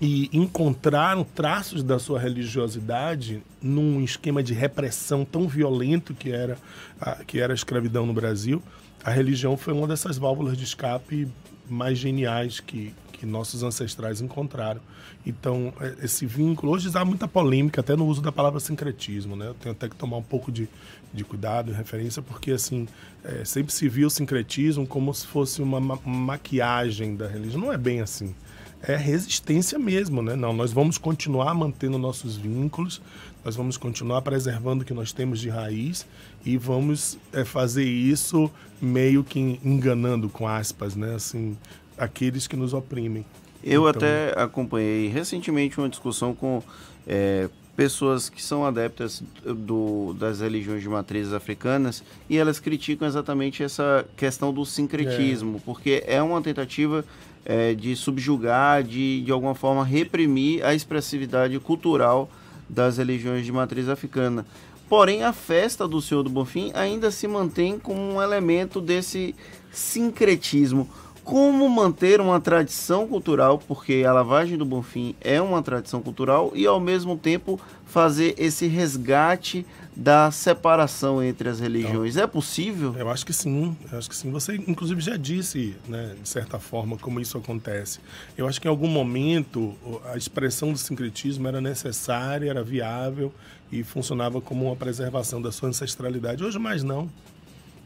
[0.01, 6.57] e encontraram traços da sua religiosidade num esquema de repressão tão violento que era
[6.99, 8.63] a, que era a escravidão no Brasil.
[9.03, 11.27] A religião foi uma dessas válvulas de escape
[11.69, 14.81] mais geniais que, que nossos ancestrais encontraram.
[15.25, 19.47] Então, é, esse vínculo, hoje há muita polêmica até no uso da palavra sincretismo, né?
[19.47, 20.67] Eu tenho até que tomar um pouco de,
[21.13, 22.87] de cuidado referência, porque assim,
[23.23, 27.61] é, sempre se viu o sincretismo como se fosse uma ma maquiagem da religião.
[27.61, 28.33] Não é bem assim
[28.81, 30.35] é resistência mesmo, né?
[30.35, 33.01] Não, nós vamos continuar mantendo nossos vínculos,
[33.43, 36.05] nós vamos continuar preservando o que nós temos de raiz
[36.45, 41.15] e vamos é, fazer isso meio que enganando, com aspas, né?
[41.15, 41.57] Assim,
[41.97, 43.25] aqueles que nos oprimem.
[43.63, 43.89] Eu então...
[43.89, 46.63] até acompanhei recentemente uma discussão com
[47.07, 53.63] é, pessoas que são adeptas do, das religiões de matrizes africanas e elas criticam exatamente
[53.63, 55.61] essa questão do sincretismo, é.
[55.65, 57.05] porque é uma tentativa
[57.45, 62.29] é, de subjugar, de de alguma forma reprimir a expressividade cultural
[62.69, 64.45] das religiões de matriz africana.
[64.87, 69.35] Porém, a festa do Senhor do Bonfim ainda se mantém como um elemento desse
[69.71, 70.89] sincretismo.
[71.23, 76.65] Como manter uma tradição cultural, porque a lavagem do Bonfim é uma tradição cultural, e
[76.65, 79.63] ao mesmo tempo fazer esse resgate
[79.99, 82.15] da separação entre as religiões.
[82.15, 82.95] Então, é possível?
[82.97, 83.75] Eu acho que sim.
[83.91, 84.31] Eu acho que sim.
[84.31, 87.99] Você, inclusive, já disse, né, de certa forma, como isso acontece.
[88.37, 93.33] Eu acho que em algum momento a expressão do sincretismo era necessária, era viável
[93.69, 96.45] e funcionava como uma preservação da sua ancestralidade.
[96.45, 97.09] Hoje mais não.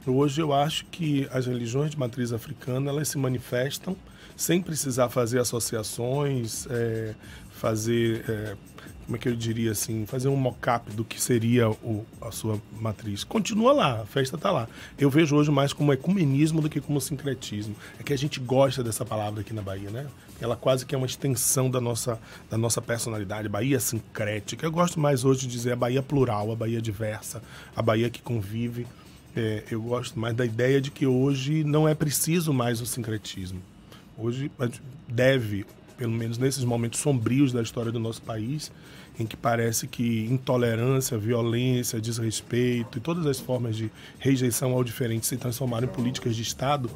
[0.05, 3.95] Hoje eu acho que as religiões de matriz africana elas se manifestam
[4.35, 7.15] sem precisar fazer associações, é,
[7.51, 8.55] fazer é,
[9.05, 12.59] como é que eu diria assim, fazer um mock-up do que seria o, a sua
[12.79, 13.23] matriz.
[13.23, 14.67] Continua lá, a festa está lá.
[14.97, 17.75] Eu vejo hoje mais como ecumenismo do que como sincretismo.
[17.99, 20.07] É que a gente gosta dessa palavra aqui na Bahia, né?
[20.39, 23.47] Ela quase que é uma extensão da nossa, da nossa personalidade.
[23.49, 24.65] Bahia sincrética.
[24.65, 27.41] Eu gosto mais hoje de dizer a Bahia plural, a Bahia diversa,
[27.75, 28.87] a Bahia que convive.
[29.35, 33.61] É, eu gosto mais da ideia de que hoje não é preciso mais o sincretismo.
[34.17, 34.51] Hoje
[35.07, 35.65] deve
[35.97, 38.71] pelo menos nesses momentos sombrios da história do nosso país,
[39.19, 45.27] em que parece que intolerância, violência, desrespeito e todas as formas de rejeição ao diferente
[45.27, 46.89] se transformaram em políticas de Estado,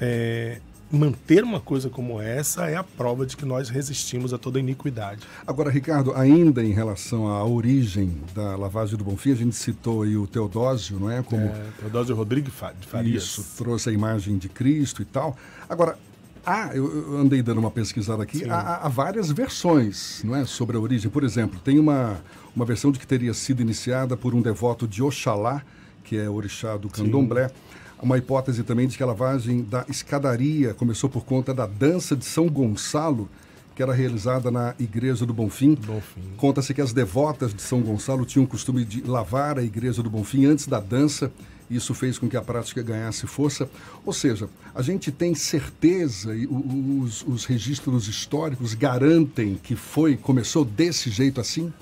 [0.00, 4.60] é, manter uma coisa como essa é a prova de que nós resistimos a toda
[4.60, 5.22] iniquidade.
[5.46, 10.16] Agora, Ricardo, ainda em relação à origem da lavagem do Bonfim, a gente citou aí
[10.16, 11.22] o Teodósio, não é?
[11.22, 11.46] Como...
[11.46, 13.24] É, Teodósio Rodrigues de Farias.
[13.24, 15.36] Isso, trouxe a imagem de Cristo e tal.
[15.68, 15.98] Agora,
[16.46, 20.80] Há, eu andei dando uma pesquisada aqui, há, há, várias versões não é, sobre a
[20.80, 21.10] origem.
[21.10, 22.22] Por exemplo, tem uma,
[22.54, 25.60] uma versão de que teria sido iniciada por um devoto de Oxalá,
[26.04, 27.48] que é orixá do candomblé.
[27.48, 27.54] Sim.
[28.00, 32.24] Uma hipótese também de que a lavagem da escadaria começou por conta da dança de
[32.24, 33.28] São Gonçalo,
[33.74, 35.74] que era realizada na Igreja do Bonfim.
[35.74, 36.20] Bonfim.
[36.36, 40.08] Conta-se que as devotas de São Gonçalo tinham o costume de lavar a Igreja do
[40.08, 41.32] Bonfim antes da dança
[41.70, 43.68] isso fez com que a prática ganhasse força.
[44.04, 50.64] Ou seja, a gente tem certeza e os, os registros históricos garantem que foi, começou
[50.64, 51.72] desse jeito assim?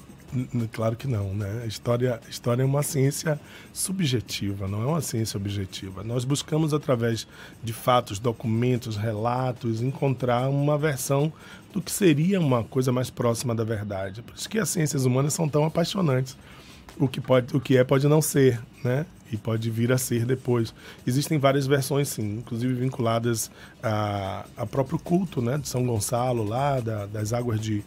[0.72, 1.64] Claro que não, né?
[1.66, 3.40] História, a história é uma ciência
[3.72, 6.02] subjetiva, não é uma ciência objetiva.
[6.02, 7.26] Nós buscamos, através
[7.62, 11.32] de fatos, documentos, relatos, encontrar uma versão
[11.72, 14.22] do que seria uma coisa mais próxima da verdade.
[14.22, 16.36] Por isso que as ciências humanas são tão apaixonantes.
[16.98, 19.04] O que, pode, o que é pode não ser, né?
[19.32, 20.72] e pode vir a ser depois.
[21.06, 23.50] Existem várias versões, sim, inclusive vinculadas
[23.82, 27.82] a, a próprio culto né, de São Gonçalo, lá, da, das águas de,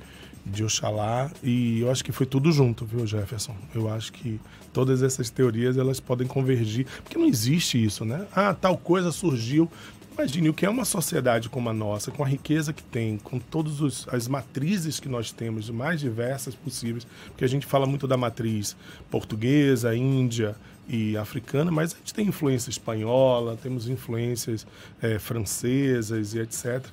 [0.45, 3.55] de Oxalá, e eu acho que foi tudo junto, viu, Jefferson?
[3.73, 4.39] Eu acho que
[4.73, 8.25] todas essas teorias elas podem convergir, porque não existe isso, né?
[8.35, 9.69] Ah, tal coisa surgiu.
[10.17, 13.37] Imagine o que é uma sociedade como a nossa, com a riqueza que tem, com
[13.37, 18.17] todas as matrizes que nós temos, mais diversas possíveis, porque a gente fala muito da
[18.17, 18.75] matriz
[19.11, 20.55] portuguesa, índia,
[20.89, 24.65] e africana, mas a gente tem influência espanhola, temos influências
[25.01, 26.85] é, francesas e etc.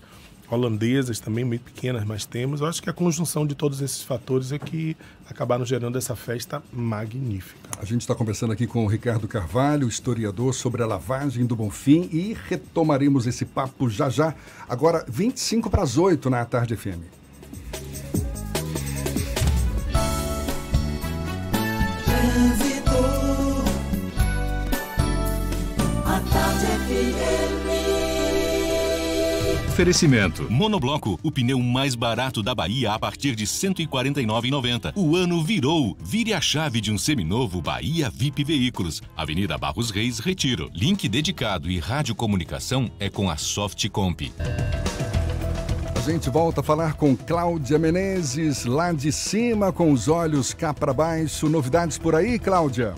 [0.50, 2.60] Holandesas também, muito pequenas, mas temos.
[2.60, 4.96] Eu acho que a conjunção de todos esses fatores é que
[5.28, 7.70] acabaram gerando essa festa magnífica.
[7.78, 12.08] A gente está conversando aqui com o Ricardo Carvalho, historiador, sobre a lavagem do Bonfim
[12.12, 14.34] e retomaremos esse papo já já.
[14.68, 17.23] Agora, 25 para as 8 na Tarde FM.
[29.74, 30.48] Oferecimento.
[30.48, 34.92] Monobloco, o pneu mais barato da Bahia a partir de R$ 149,90.
[34.94, 35.96] O ano virou.
[35.98, 39.02] Vire a chave de um seminovo Bahia VIP Veículos.
[39.16, 40.70] Avenida Barros Reis, Retiro.
[40.72, 44.32] Link dedicado e radiocomunicação é com a Softcomp.
[45.96, 50.72] A gente volta a falar com Cláudia Menezes, lá de cima, com os olhos cá
[50.72, 51.48] para baixo.
[51.48, 52.94] Novidades por aí, Cláudia?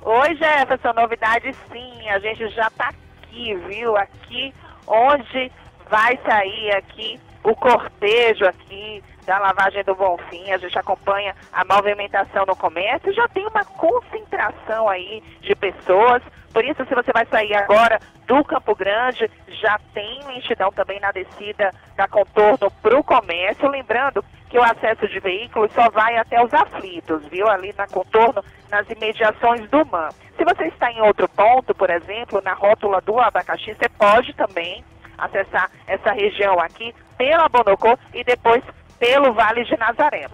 [0.00, 2.08] Oi, Jefferson, novidade sim.
[2.08, 2.94] A gente já está
[3.32, 3.96] aqui, viu?
[3.96, 4.54] Aqui
[4.86, 5.50] onde
[5.88, 12.44] vai sair aqui o cortejo aqui da lavagem do Bonfim, a gente acompanha a movimentação
[12.44, 16.22] no comércio, já tem uma concentração aí de pessoas,
[16.52, 19.30] por isso se você vai sair agora do Campo Grande,
[19.60, 25.08] já tem lentidão também na descida da contorno para o comércio, lembrando que o acesso
[25.08, 27.48] de veículos só vai até os aflitos, viu?
[27.48, 30.10] Ali na contorno, nas imediações do MAN.
[30.36, 34.84] Se você está em outro ponto, por exemplo, na rótula do abacaxi, você pode também
[35.16, 38.62] acessar essa região aqui pela Bonocô e depois
[38.98, 40.28] pelo Vale de Nazaré.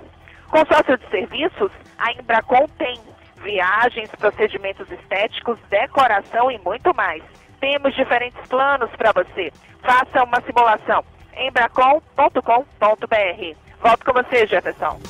[0.48, 2.98] Consórcio de serviços, a Embracon tem
[3.36, 7.22] viagens, procedimentos estéticos, decoração e muito mais.
[7.60, 9.52] Temos diferentes planos para você.
[9.80, 11.04] Faça uma simulação.
[11.36, 13.67] embracon.com.br.
[13.83, 15.01] Volto com você, Jefferson.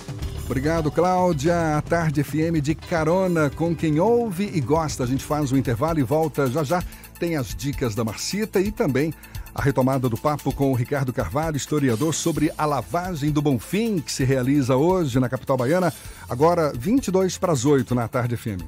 [0.45, 1.77] Obrigado, Cláudia.
[1.77, 5.05] A Tarde FM de carona com quem ouve e gosta.
[5.05, 6.83] A gente faz o intervalo e volta já já.
[7.19, 9.12] Tem as dicas da Marcita e também
[9.55, 14.12] a retomada do papo com o Ricardo Carvalho, historiador, sobre a lavagem do Bonfim, que
[14.12, 15.93] se realiza hoje na capital baiana,
[16.29, 18.62] agora 22 para as 8 na Tarde FM.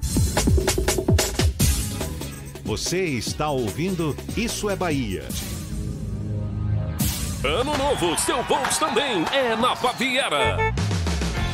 [2.64, 5.24] Você está ouvindo Isso é Bahia.
[7.42, 10.58] Ano novo, seu Volks também é na Baviera.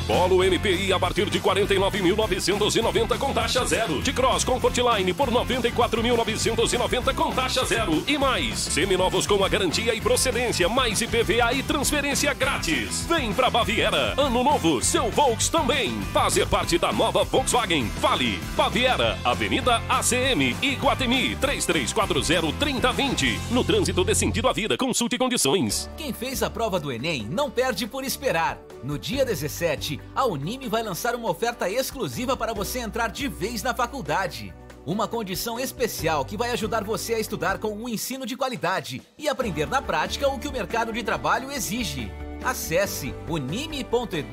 [0.07, 4.01] Polo MPI a partir de 49.990 com taxa zero.
[4.01, 8.05] De Cross Comfortline por 94.990 com taxa zero.
[8.07, 13.05] E mais, seminovos com a garantia e procedência, mais IPVA e transferência grátis.
[13.09, 14.15] Vem pra Baviera.
[14.17, 16.01] Ano novo, seu Volks também.
[16.13, 17.89] Fazer parte da nova Volkswagen.
[18.01, 18.39] Fale.
[18.57, 23.39] Baviera, Avenida ACM, Iguatemi, 3340-3020.
[23.51, 25.91] No trânsito de sentido à vida, consulte condições.
[25.97, 28.59] Quem fez a prova do Enem não perde por esperar.
[28.85, 33.63] No dia 17, a Unime vai lançar uma oferta exclusiva para você entrar de vez
[33.63, 34.55] na faculdade.
[34.87, 39.29] Uma condição especial que vai ajudar você a estudar com um ensino de qualidade e
[39.29, 42.11] aprender na prática o que o mercado de trabalho exige.
[42.45, 44.27] Acesse unime.edu.br.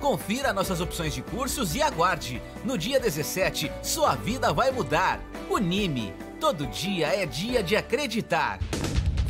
[0.00, 2.42] Confira nossas opções de cursos e aguarde.
[2.64, 5.20] No dia 17, sua vida vai mudar.
[5.48, 6.12] Unime.
[6.40, 8.58] Todo dia é dia de acreditar.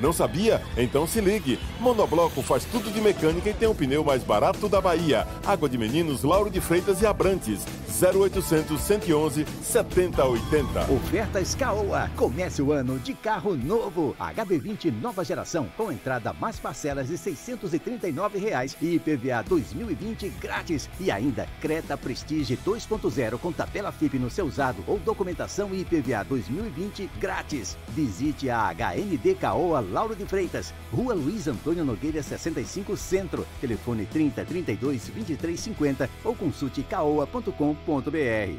[0.00, 0.62] Não sabia?
[0.76, 1.58] Então se ligue.
[1.80, 5.26] Monobloco faz tudo de mecânica e tem o pneu mais barato da Bahia.
[5.44, 7.64] Água de Meninos, Lauro de Freitas e Abrantes.
[7.88, 10.92] 0800 111 7080.
[10.92, 12.10] Ofertas Caoa.
[12.14, 14.14] Comece o ano de carro novo.
[14.20, 20.90] HB20 nova geração com entrada mais parcelas de 639 reais e IPVA 2020 grátis.
[21.00, 27.10] E ainda Creta Prestige 2.0 com tabela FIP no seu usado ou documentação IPVA 2020
[27.18, 27.76] grátis.
[27.88, 34.44] Visite a HND Caoa Lauro de Freitas, Rua Luiz Antônio Nogueira 65 Centro, telefone 30
[34.44, 37.50] 32 23 50 ou consulte caoa.com.br.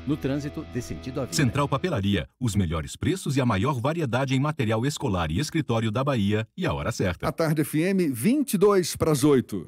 [0.06, 1.36] No trânsito de sentido à vida.
[1.36, 6.04] Central Papelaria, os melhores preços e a maior variedade em material escolar e escritório da
[6.04, 7.28] Bahia e a hora certa.
[7.28, 9.68] A Tarde FM 22 para as 8.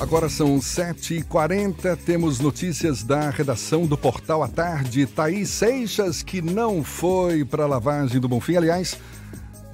[0.00, 5.08] Agora são 7h40, temos notícias da redação do Portal à Tarde.
[5.08, 8.56] Thaís Seixas, que não foi para a lavagem do Bonfim.
[8.56, 8.96] Aliás,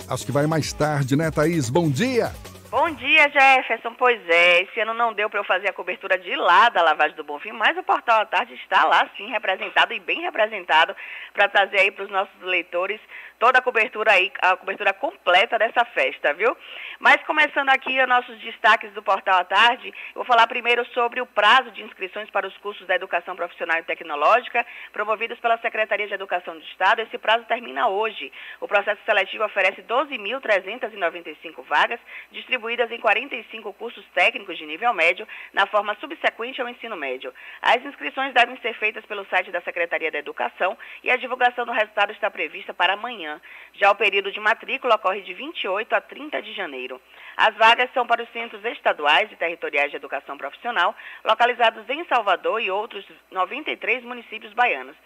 [0.09, 1.69] acho que vai mais tarde, né, Thaís?
[1.69, 2.33] Bom dia!
[2.71, 3.95] Bom dia, Jefferson.
[3.97, 7.15] Pois é, esse ano não deu para eu fazer a cobertura de lá da lavagem
[7.17, 10.97] do Bonfim, mas o Portal à Tarde está lá, sim, representado e bem representado
[11.33, 12.99] para trazer aí para os nossos leitores
[13.39, 16.57] toda a cobertura aí, a cobertura completa dessa festa, viu?
[17.05, 21.21] Mas começando aqui os nossos destaques do Portal à Tarde, eu vou falar primeiro sobre
[21.21, 26.09] o prazo de inscrições para os cursos da Educação Profissional e Tecnológica promovidos pela Secretaria
[26.09, 27.03] de Educação do Estado.
[27.03, 28.33] Esse prazo termina hoje.
[28.59, 32.01] O processo seletivo oferece 12.395 vagas,
[32.33, 37.35] distribuídas em 45 cursos técnicos de nível médio, na forma subsequente ao ensino médio.
[37.61, 41.73] As inscrições devem ser feitas pelo site da Secretaria da Educação e a divulgação do
[41.73, 43.35] resultado está prevista para amanhã.
[43.35, 43.41] manhã.
[43.75, 46.94] Já o período de matrícula ocorre de 28 a 30 de janeiro.
[47.37, 52.61] As vagas são para os centros estaduais e territoriais de educação profissional, localizados em Salvador
[52.61, 54.97] e outros 93 municípios baianos.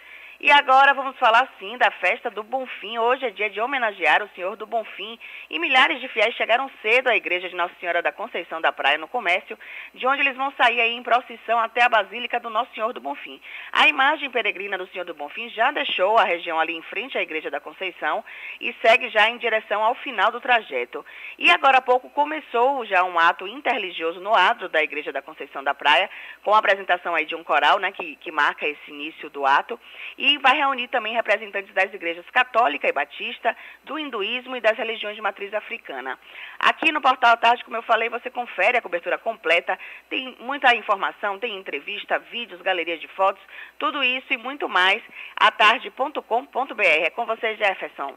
[0.40, 2.96] E agora vamos falar sim da festa do Bonfim.
[2.96, 5.18] Hoje é dia de homenagear o Senhor do Bonfim
[5.50, 8.96] e milhares de fiéis chegaram cedo à igreja de Nossa Senhora da Conceição da Praia
[8.98, 9.58] no comércio,
[9.92, 13.40] de onde eles vão sair em procissão até a Basílica do Nosso Senhor do Bonfim.
[13.72, 17.20] A imagem peregrina do Senhor do Bonfim já deixou a região ali em frente à
[17.20, 18.24] igreja da Conceição
[18.60, 21.04] e segue já em direção ao final do trajeto.
[21.36, 25.64] E agora há pouco começou já um ato interreligioso no adro da igreja da Conceição
[25.64, 26.08] da Praia,
[26.44, 29.80] com a apresentação aí de um coral, né, que, que marca esse início do ato.
[30.16, 34.76] E e vai reunir também representantes das igrejas católica e batista, do hinduísmo e das
[34.76, 36.18] religiões de matriz africana.
[36.58, 39.78] Aqui no Portal Tarde, como eu falei, você confere a cobertura completa,
[40.10, 43.42] tem muita informação, tem entrevista, vídeos, galerias de fotos,
[43.78, 45.02] tudo isso e muito mais,
[45.34, 46.82] atarde.com.br.
[46.82, 48.14] É com você, Jefferson.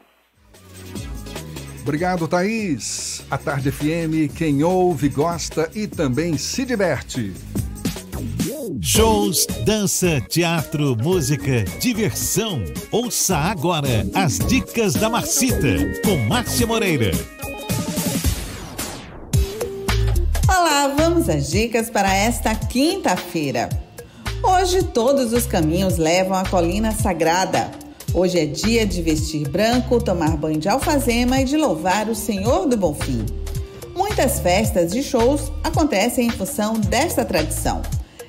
[1.80, 3.26] Obrigado, Thaís.
[3.30, 7.32] A Tarde FM, quem ouve, gosta e também se diverte.
[8.80, 12.62] Shows, dança, teatro, música, diversão.
[12.90, 17.10] Ouça agora as dicas da Marcita com Márcia Moreira.
[20.48, 23.68] Olá, vamos às dicas para esta quinta-feira.
[24.42, 27.70] Hoje todos os caminhos levam à colina sagrada.
[28.14, 32.66] Hoje é dia de vestir branco, tomar banho de alfazema e de louvar o Senhor
[32.66, 33.26] do Bonfim.
[33.94, 37.82] Muitas festas e shows acontecem em função desta tradição.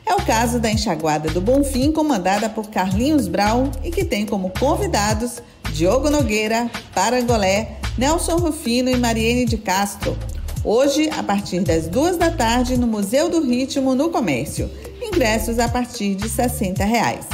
[0.05, 4.49] É o caso da Enxaguada do Bonfim, comandada por Carlinhos Brown e que tem como
[4.49, 5.41] convidados
[5.71, 10.17] Diogo Nogueira, Parangolé, Nelson Rufino e Mariene de Castro.
[10.63, 14.69] Hoje, a partir das duas da tarde, no Museu do Ritmo, no Comércio.
[15.01, 17.25] Ingressos a partir de 60 reais.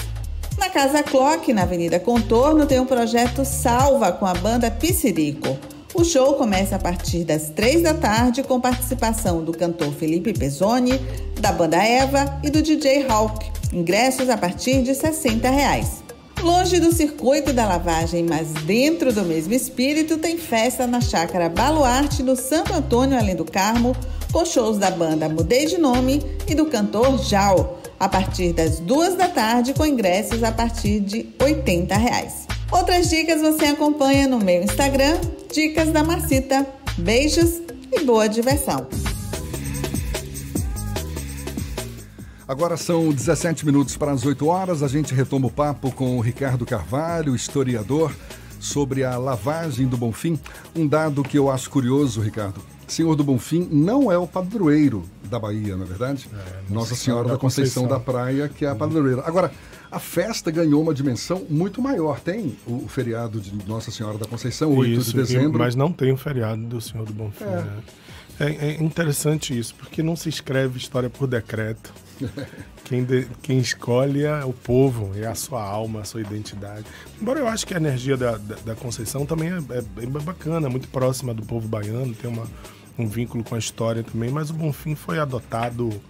[0.57, 5.57] Na Casa Clock, na Avenida Contorno, tem um projeto Salva com a banda Piscirico.
[5.93, 10.99] O show começa a partir das três da tarde com participação do cantor Felipe Pezzoni,
[11.41, 13.51] da banda Eva e do DJ Hawk.
[13.73, 16.03] Ingressos a partir de 60 reais.
[16.41, 22.23] Longe do circuito da lavagem, mas dentro do mesmo espírito, tem festa na chácara Baluarte
[22.23, 23.95] no Santo Antônio Além do Carmo,
[24.31, 29.15] com shows da banda Mudei de Nome e do cantor Jal, a partir das duas
[29.15, 32.58] da tarde, com ingressos a partir de 80 reais.
[32.71, 35.19] Outras dicas você acompanha no meu Instagram,
[35.51, 36.65] Dicas da Marcita.
[36.99, 37.61] Beijos
[37.91, 38.87] e boa diversão.
[42.47, 44.83] Agora são 17 minutos para as 8 horas.
[44.83, 48.11] A gente retoma o papo com o Ricardo Carvalho, historiador,
[48.59, 50.39] sobre a lavagem do Bonfim.
[50.75, 52.61] Um dado que eu acho curioso, Ricardo.
[52.87, 56.27] Senhor do Bonfim não é o padroeiro da Bahia, não é verdade?
[56.33, 59.23] É, Nossa Senhora da Conceição, Conceição da Praia, que é a padroeira.
[59.25, 59.51] Agora,
[59.91, 62.19] a festa ganhou uma dimensão muito maior.
[62.19, 65.59] Tem o feriado de Nossa Senhora da Conceição, 8 isso, de dezembro.
[65.59, 67.43] Mas não tem o feriado do Senhor do Bonfim.
[67.43, 67.47] É.
[67.47, 67.83] Né?
[68.39, 71.93] É, é interessante isso, porque não se escreve história por decreto.
[72.85, 76.85] Quem, de, quem escolhe é o povo, é a sua alma, a sua identidade.
[77.21, 80.67] Embora eu acho que a energia da, da, da Conceição também é, é, bem bacana,
[80.69, 82.47] muito próxima do povo baiano, tem uma,
[82.97, 86.01] um vínculo com a história também, mas o Bonfim foi adotado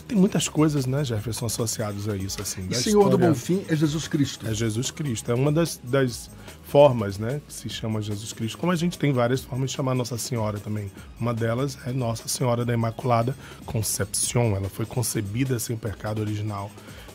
[0.00, 2.40] tem muitas coisas, né, Jefferson, associadas a isso.
[2.40, 3.10] Assim, e Senhor história...
[3.10, 4.46] do Bonfim é Jesus Cristo.
[4.46, 5.30] É Jesus Cristo.
[5.30, 6.30] É uma das, das
[6.64, 8.56] formas, né, que se chama Jesus Cristo.
[8.56, 10.90] Como a gente tem várias formas de chamar Nossa Senhora também.
[11.20, 13.36] Uma delas é Nossa Senhora da Imaculada
[13.66, 14.56] Concepção.
[14.56, 16.70] Ela foi concebida sem pecado original.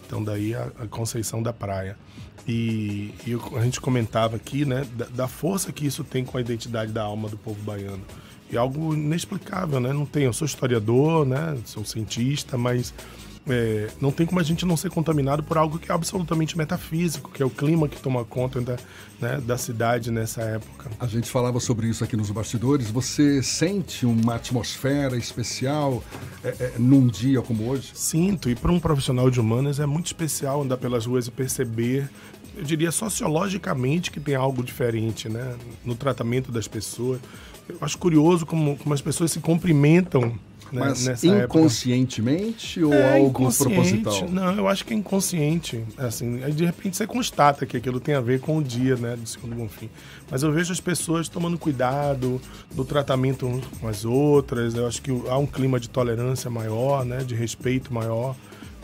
[0.06, 1.98] Então, daí a, a Conceição da Praia.
[2.48, 6.42] E, e, a gente comentava aqui, né, da, da força que isso tem com a
[6.42, 8.06] identidade da alma do povo baiano
[8.52, 9.91] é algo inexplicável, né?
[9.91, 11.58] Não tem, eu sou historiador, né?
[11.66, 12.93] Sou cientista, mas
[13.50, 17.32] é, não tem como a gente não ser contaminado por algo que é absolutamente metafísico,
[17.32, 18.78] que é o clima que toma conta da,
[19.20, 20.89] né, da cidade nessa época.
[21.00, 22.91] A gente falava sobre isso aqui nos bastidores.
[22.91, 26.04] Você sente uma atmosfera especial
[26.43, 27.91] é, é, num dia como hoje?
[27.93, 32.10] Sinto, e para um profissional de humanas é muito especial andar pelas ruas e perceber
[32.58, 37.20] eu diria sociologicamente que tem algo diferente, né, no tratamento das pessoas.
[37.70, 40.34] Eu acho curioso como, como as pessoas se cumprimentam
[40.72, 42.95] né, Mas nessa inconscientemente época.
[42.95, 44.30] ou é, algo proposital?
[44.30, 45.84] Não, eu acho que é inconsciente.
[45.97, 49.28] Assim, de repente você constata que aquilo tem a ver com o dia né, do
[49.28, 49.89] segundo Bonfim.
[50.30, 52.41] Mas eu vejo as pessoas tomando cuidado
[52.76, 54.76] no tratamento com as outras.
[54.76, 58.36] Eu acho que há um clima de tolerância maior, né, de respeito maior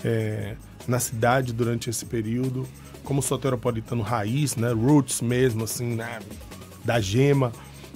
[0.03, 0.55] é,
[0.87, 2.65] na cidade durante esse período.
[3.03, 6.19] Como soteropolitano raiz, né, roots mesmo, assim, né,
[6.85, 7.51] da gema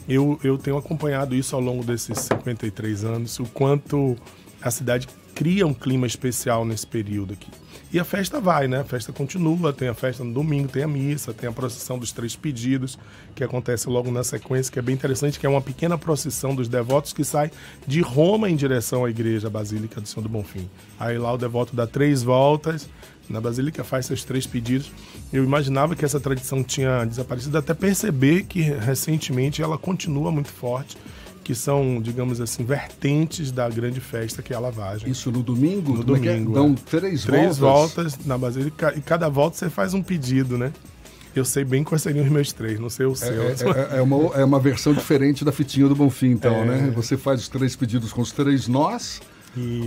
[0.08, 4.16] eu, eu tenho acompanhado isso ao longo desses 53 anos, o quanto
[4.62, 7.52] a cidade cria um clima especial nesse período aqui.
[7.92, 8.82] E a festa vai, né?
[8.82, 12.12] A festa continua, tem a festa no domingo, tem a missa, tem a procissão dos
[12.12, 13.00] três pedidos,
[13.34, 16.68] que acontece logo na sequência, que é bem interessante, que é uma pequena procissão dos
[16.68, 17.50] devotos que sai
[17.86, 20.70] de Roma em direção à igreja Basílica do Senhor do Bonfim.
[21.00, 22.90] Aí lá o devoto dá três voltas,
[23.30, 24.92] na Basílica faz seus três pedidos.
[25.32, 30.98] Eu imaginava que essa tradição tinha desaparecido, até perceber que recentemente ela continua muito forte
[31.44, 35.10] que são, digamos assim, vertentes da grande festa que é a lavagem.
[35.10, 35.94] Isso no domingo?
[35.94, 36.34] No é é?
[36.34, 36.54] domingo.
[36.54, 36.90] Dão é.
[36.90, 38.14] três Três voltas?
[38.16, 40.74] voltas na Basílica e cada volta você faz um pedido, né?
[41.34, 43.44] Eu sei bem quais seriam os meus três, não sei o seu.
[43.44, 43.52] É,
[43.94, 46.66] é- é uma, é uma versão diferente da fitinha do Bonfim, então, É.
[46.66, 46.92] né?
[46.96, 49.22] Você faz os três pedidos com os três nós,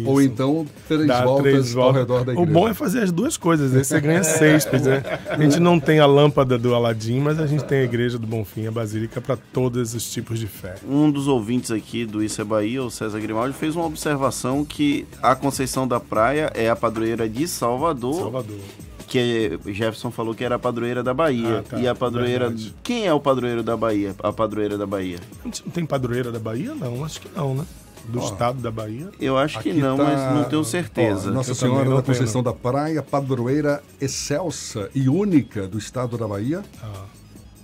[0.05, 2.53] ou então três Dá voltas três ao redor da O igreja.
[2.53, 4.65] bom é fazer as duas coisas, aí você ganha seis.
[4.65, 5.03] Pois é.
[5.29, 8.27] A gente não tem a lâmpada do Aladim, mas a gente tem a igreja do
[8.27, 10.75] Bonfim, a Basílica, para todos os tipos de fé.
[10.89, 15.07] Um dos ouvintes aqui do Isso é Bahia, o César Grimaldi, fez uma observação que
[15.23, 18.15] a Conceição da Praia é a padroeira de Salvador.
[18.15, 18.59] Salvador.
[19.07, 21.59] Que Jefferson falou que era a padroeira da Bahia.
[21.59, 22.47] Ah, tá, e a padroeira.
[22.49, 22.75] verdade.
[22.83, 24.15] Quem é o padroeiro da Bahia?
[24.23, 25.19] A padroeira da Bahia.
[25.43, 26.75] A gente não tem padroeira da Bahia?
[26.77, 27.65] Não, acho que não, né?
[28.09, 29.09] Do Ó, estado da Bahia.
[29.21, 31.31] Eu acho que não, tá- mas não tenho certeza.
[31.31, 32.53] Ó, Nossa Eu Senhora da Conceição não.
[32.53, 36.63] da Praia, padroeira excelsa e única do estado da Bahia.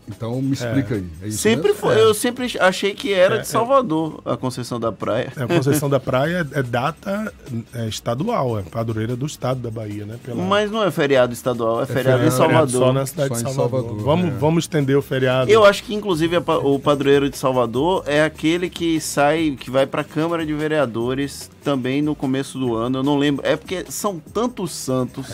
[0.09, 1.05] Então me explica aí.
[1.23, 1.81] É isso sempre mesmo?
[1.81, 3.45] foi, eu sempre achei que era É, de é.
[3.45, 5.33] Salvador, a Conceição da Praia.
[5.37, 7.33] É, A Conceição da Praia é data
[7.75, 10.17] é, estadual, é padroeira do estado da Bahia, né?
[10.25, 12.81] Pela- Mas não é feriado estadual, é, feriado em Salvador.
[12.87, 13.97] Só na cidade de Salvador.
[13.99, 15.51] Vamos, vamos estender o feriado.
[15.51, 19.87] Eu acho que inclusive a o padroeiro de Salvador é aquele que sai, que vai
[19.87, 22.99] para a Câmara de Vereadores também no começo do ano.
[22.99, 25.27] Eu não lembro, é porque são tantos santos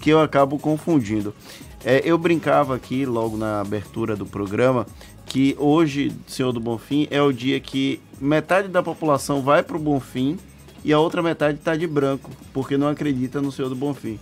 [0.00, 1.34] que eu acabo confundindo.
[1.84, 4.86] É, eu brincava aqui logo na abertura do programa
[5.26, 9.80] que hoje, Senhor do Bonfim, é o dia que metade da população vai para o
[9.80, 10.38] Bonfim
[10.84, 14.18] e a outra metade está de branco, porque não acredita no Senhor do Bonfim.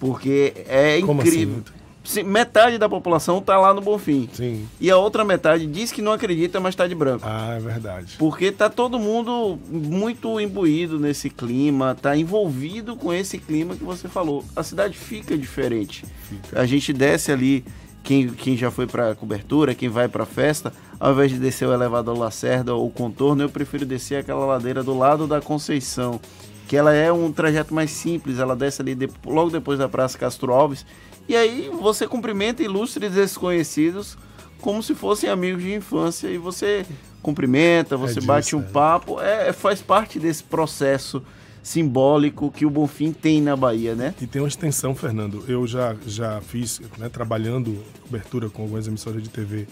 [0.00, 1.62] Porque é Como incrível.
[1.64, 1.81] assim?
[2.24, 4.28] Metade da população tá lá no Bonfim.
[4.32, 4.66] Sim.
[4.80, 7.24] E a outra metade diz que não acredita, mas tá de branco.
[7.26, 8.16] Ah, é verdade.
[8.18, 14.08] Porque tá todo mundo muito imbuído nesse clima, tá envolvido com esse clima que você
[14.08, 14.44] falou.
[14.56, 16.04] A cidade fica diferente.
[16.52, 17.64] A gente desce ali,
[18.02, 21.72] quem, quem já foi pra cobertura, quem vai pra festa, ao invés de descer o
[21.72, 26.20] elevador Lacerda ou o contorno, eu prefiro descer aquela ladeira do lado da Conceição.
[26.66, 30.16] Que ela é um trajeto mais simples, ela desce ali de- logo depois da Praça
[30.18, 30.84] Castro Alves.
[31.28, 34.16] E aí você cumprimenta ilustres desconhecidos
[34.60, 36.86] como se fossem amigos de infância e você
[37.20, 38.62] cumprimenta, você disso, bate um é.
[38.62, 41.22] papo, é, faz parte desse processo
[41.62, 44.14] simbólico que o Bonfim tem na Bahia, né?
[44.20, 45.44] E tem uma extensão, Fernando.
[45.46, 49.68] Eu já, já fiz, né, trabalhando cobertura com algumas emissoras de TV,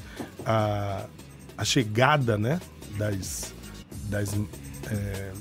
[0.47, 1.07] a,
[1.59, 2.61] a chegada né,
[2.97, 3.53] das,
[4.09, 4.33] das
[4.89, 5.33] é,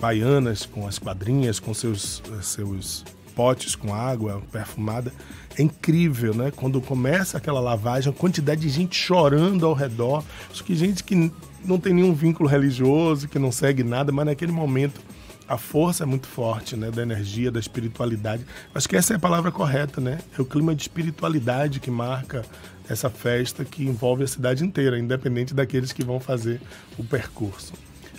[0.00, 3.04] baianas com as quadrinhas, com seus, seus
[3.34, 5.12] potes com água perfumada.
[5.56, 6.52] É incrível, né?
[6.54, 10.24] Quando começa aquela lavagem, a quantidade de gente chorando ao redor.
[10.50, 11.32] Acho que gente que
[11.64, 15.00] não tem nenhum vínculo religioso, que não segue nada, mas naquele momento
[15.46, 16.90] a força é muito forte, né?
[16.90, 18.44] Da energia, da espiritualidade.
[18.74, 20.18] Acho que essa é a palavra correta, né?
[20.36, 22.44] É o clima de espiritualidade que marca
[22.88, 26.60] essa festa que envolve a cidade inteira, independente daqueles que vão fazer
[26.98, 27.72] o percurso.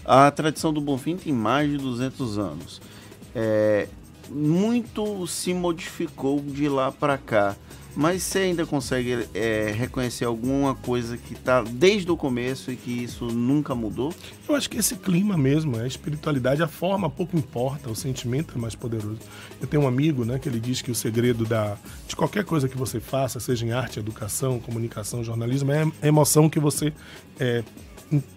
[0.03, 2.81] A tradição do Bonfim tem mais de 200 anos.
[3.33, 3.87] É,
[4.29, 7.55] muito se modificou de lá para cá.
[7.95, 12.91] Mas você ainda consegue é, reconhecer alguma coisa que está desde o começo e que
[12.91, 14.13] isso nunca mudou?
[14.49, 18.59] Eu acho que esse clima mesmo, a espiritualidade, a forma pouco importa, o sentimento é
[18.59, 19.19] mais poderoso.
[19.61, 22.67] Eu tenho um amigo, né, que ele diz que o segredo da, de qualquer coisa
[22.67, 26.91] que você faça, seja em arte, educação, comunicação, jornalismo, é a emoção que você
[27.39, 27.63] é,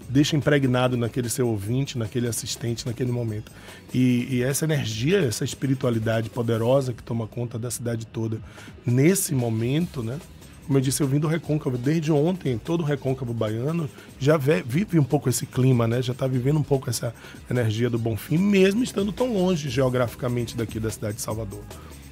[0.09, 3.53] deixa impregnado naquele seu ouvinte, naquele assistente, naquele momento.
[3.93, 8.39] E, e essa energia, essa espiritualidade poderosa que toma conta da cidade toda
[8.87, 10.19] nesse momento, né?
[10.66, 11.79] Como eu disse, eu vim do Recôncavo.
[11.79, 13.89] Desde ontem, todo o Recôncavo baiano
[14.19, 16.03] já ve- vive um pouco esse clima, né?
[16.03, 17.14] Já está vivendo um pouco essa
[17.51, 21.62] energia do Bonfim, mesmo estando tão longe geograficamente daqui da cidade de Salvador.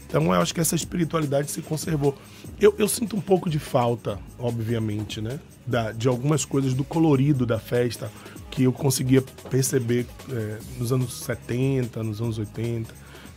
[0.09, 2.17] Então eu acho que essa espiritualidade se conservou.
[2.59, 5.39] Eu, eu sinto um pouco de falta, obviamente, né?
[5.67, 8.11] Da, de algumas coisas do colorido da festa
[8.51, 12.95] que eu conseguia perceber eh, nos anos 70, nos anos 80.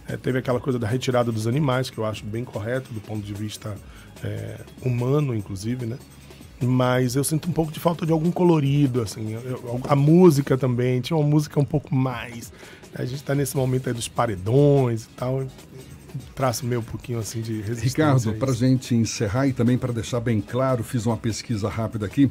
[0.08, 3.26] Eh, teve aquela coisa da retirada dos animais, que eu acho bem correto do ponto
[3.26, 3.76] de vista
[4.24, 5.98] eh, humano, inclusive, né?
[6.62, 9.32] Mas eu sinto um pouco de falta de algum colorido, assim.
[9.34, 12.52] Eu- a música também, tinha uma música um pouco mais.
[12.94, 15.46] A gente está nesse momento aí dos paredões e tal.
[16.36, 17.88] Traço meio um pouquinho assim de resistência.
[17.90, 22.30] Ricardo, para gente encerrar e também para deixar bem claro, fiz uma pesquisa rápida aqui.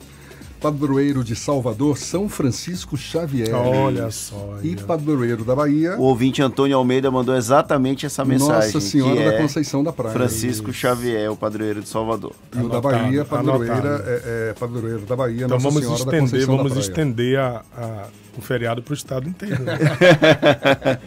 [0.61, 3.55] padroeiro de Salvador, São Francisco Xavier.
[3.55, 4.59] Olha só.
[4.61, 5.97] E padroeiro da Bahia.
[5.97, 8.72] O ouvinte Antônio Almeida mandou exatamente essa mensagem.
[8.72, 10.12] Nossa Senhora que da é Conceição da Praia.
[10.12, 12.33] Francisco Xavier, o padroeiro de Salvador.
[12.57, 16.05] E o da Bahia, padroeira, é, é, padroeiro da Bahia, Então Nossa vamos Senhora da
[16.05, 16.89] estender, Conceição vamos da Praia.
[16.91, 18.07] estender a, a-
[18.37, 19.62] o feriado para o estado inteiro.
[19.62, 19.79] né?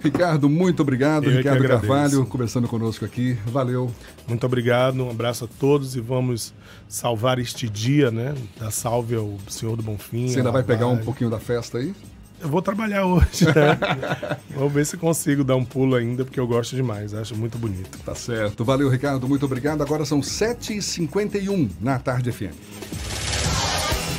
[0.00, 1.24] Ricardo, muito obrigado.
[1.24, 1.66] Eu é Ricardo.
[1.66, 3.36] Carvalho, conversando conosco aqui.
[3.46, 3.90] Valeu.
[4.26, 6.54] Muito obrigado, um abraço a todos e vamos
[6.88, 8.34] salvar este dia, né?
[8.58, 10.28] Da salve ao Senhor do Bonfim.
[10.28, 11.94] Você ainda vai pegar um pouquinho da festa aí?
[12.40, 14.38] Eu vou trabalhar hoje, né?
[14.54, 17.98] vou ver se consigo dar um pulo ainda, porque eu gosto demais, acho muito bonito.
[18.04, 18.64] Tá certo.
[18.64, 19.28] Valeu, Ricardo.
[19.28, 19.82] Muito obrigado.
[19.82, 22.54] Agora são 7h51 na Tarde FM.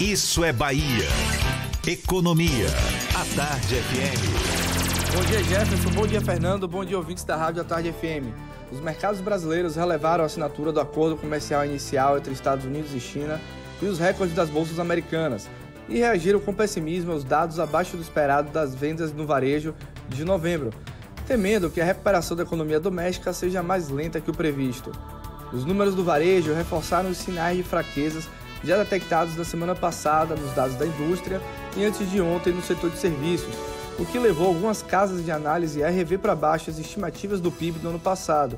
[0.01, 1.07] Isso é Bahia.
[1.88, 2.67] Economia.
[3.15, 4.78] A Tarde FM.
[5.12, 5.89] Bom dia, Jefferson.
[5.89, 6.68] Bom dia, Fernando.
[6.68, 8.30] Bom dia, ouvintes da Rádio à Tarde FM.
[8.72, 13.41] Os mercados brasileiros relevaram a assinatura do acordo comercial inicial entre Estados Unidos e China
[13.82, 15.49] e os recordes das bolsas americanas
[15.89, 19.74] e reagiram com pessimismo aos dados abaixo do esperado das vendas no varejo
[20.07, 20.70] de novembro,
[21.26, 24.91] temendo que a recuperação da economia doméstica seja mais lenta que o previsto.
[25.51, 28.30] Os números do varejo reforçaram os sinais de fraquezas
[28.64, 31.41] já detectados na semana passada nos dados da indústria
[31.76, 33.55] e antes de ontem no setor de serviços,
[34.00, 37.80] o que levou algumas casas de análise a rever para baixo as estimativas do PIB
[37.80, 38.58] do ano passado,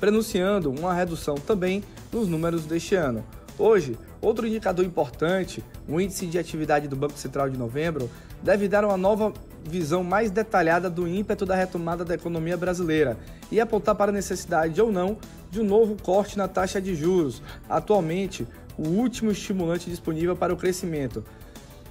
[0.00, 3.24] prenunciando uma redução também nos números deste ano.
[3.56, 8.10] Hoje, outro indicador importante, o índice de atividade do Banco Central de novembro,
[8.42, 9.32] deve dar uma nova
[9.64, 13.16] visão mais detalhada do ímpeto da retomada da economia brasileira
[13.52, 15.18] e apontar para a necessidade ou não
[15.52, 18.44] de um novo corte na taxa de juros, atualmente
[18.76, 21.22] o último estimulante disponível para o crescimento.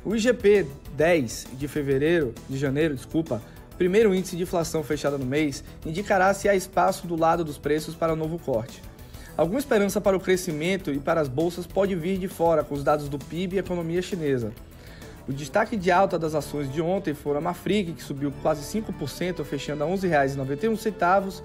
[0.03, 3.41] O IGP 10 de fevereiro, de janeiro, desculpa,
[3.77, 7.95] primeiro índice de inflação fechada no mês, indicará se há espaço do lado dos preços
[7.95, 8.81] para novo corte.
[9.35, 12.83] Alguma esperança para o crescimento e para as bolsas pode vir de fora com os
[12.83, 14.51] dados do PIB e economia chinesa.
[15.27, 19.43] O destaque de alta das ações de ontem foram a Mafrig, que subiu quase 5%,
[19.43, 21.43] fechando a R$ 11,91,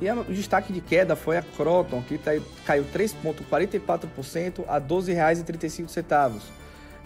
[0.00, 2.32] e o destaque de queda foi a Croton, que tá-
[2.66, 6.42] caiu 3,44% a R$ 12,35.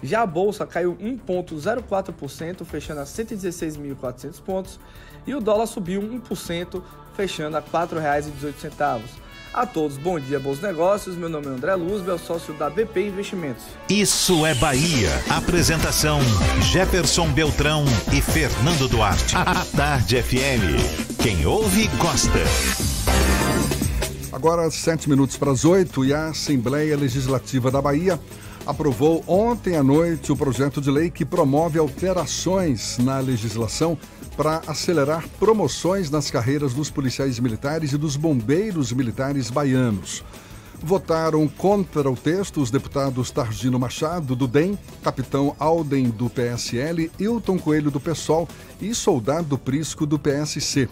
[0.03, 4.79] Já a bolsa caiu 1,04%, fechando a 116.400 pontos,
[5.27, 6.83] e o dólar subiu 1%,
[7.17, 9.01] fechando a R$ 4,18.
[9.57, 11.17] A todos, bom dia, bons negócios.
[11.17, 13.65] Meu nome é André Luzbel, sócio da BP Investimentos.
[13.89, 15.09] Isso é Bahia.
[15.31, 16.21] Apresentação:
[16.61, 17.83] Jefferson Beltrão
[18.13, 19.35] e Fernando Duarte.
[19.35, 21.23] A Tarde FM.
[21.23, 22.39] Quem ouve, gosta.
[24.31, 28.21] Agora, sete minutos para as oito e a Assembleia Legislativa da Bahia
[28.67, 33.97] aprovou ontem à noite o projeto de lei que promove alterações na legislação
[34.37, 40.23] para acelerar promoções nas carreiras dos policiais militares e dos bombeiros militares baianos.
[40.83, 47.59] Votaram contra o texto os deputados Targino Machado, do DEM, capitão Alden, do PSL, Hilton
[47.59, 48.47] Coelho, do PSOL
[48.81, 50.89] e soldado Prisco, do PSC.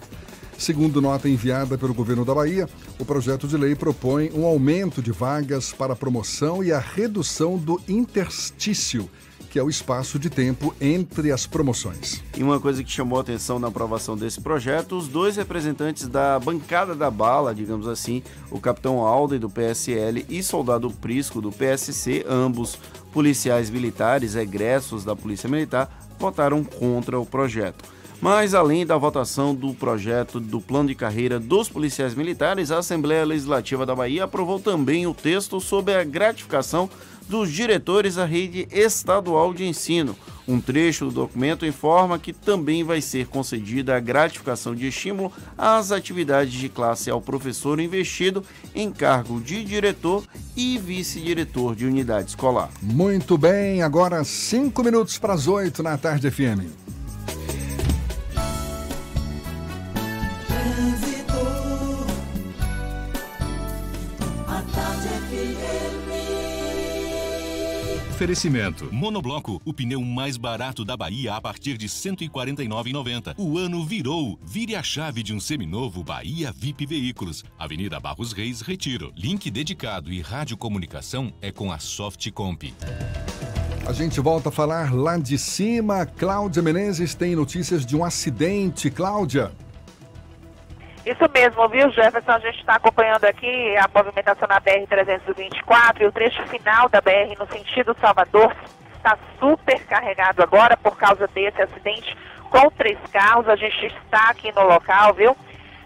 [0.58, 5.10] Segundo nota enviada pelo governo da Bahia, o projeto de lei propõe um aumento de
[5.10, 9.10] vagas para a promoção e a redução do interstício,
[9.50, 12.22] que é o espaço de tempo entre as promoções.
[12.36, 16.38] E uma coisa que chamou a atenção na aprovação desse projeto, os dois representantes da
[16.38, 22.24] bancada da bala, digamos assim, o capitão Alden do PSL e soldado Prisco do PSC,
[22.28, 22.78] ambos
[23.12, 25.88] policiais militares egressos da Polícia Militar,
[26.18, 27.93] votaram contra o projeto.
[28.20, 33.24] Mas além da votação do projeto do plano de carreira dos policiais militares, a Assembleia
[33.24, 36.88] Legislativa da Bahia aprovou também o texto sobre a gratificação
[37.28, 40.16] dos diretores da rede estadual de ensino.
[40.46, 45.90] Um trecho do documento informa que também vai ser concedida a gratificação de estímulo às
[45.90, 48.44] atividades de classe ao professor investido
[48.74, 50.22] em cargo de diretor
[50.54, 52.70] e vice-diretor de unidade escolar.
[52.82, 56.83] Muito bem, agora cinco minutos para as oito na tarde FM.
[68.14, 68.88] Oferecimento.
[68.92, 73.34] Monobloco, o pneu mais barato da Bahia a partir de R$ 149,90.
[73.36, 74.38] O ano virou.
[74.40, 77.42] Vire a chave de um seminovo Bahia VIP Veículos.
[77.58, 79.12] Avenida Barros Reis, Retiro.
[79.16, 82.72] Link dedicado e radiocomunicação é com a Softcomp.
[83.84, 86.06] A gente volta a falar lá de cima.
[86.06, 88.92] Cláudia Menezes tem notícias de um acidente.
[88.92, 89.50] Cláudia.
[91.04, 92.32] Isso mesmo, viu, Jefferson?
[92.32, 97.38] A gente está acompanhando aqui a movimentação na BR-324 e o trecho final da BR
[97.38, 98.54] no sentido Salvador
[98.96, 102.16] está super carregado agora por causa desse acidente
[102.48, 103.46] com três carros.
[103.50, 105.36] A gente está aqui no local, viu?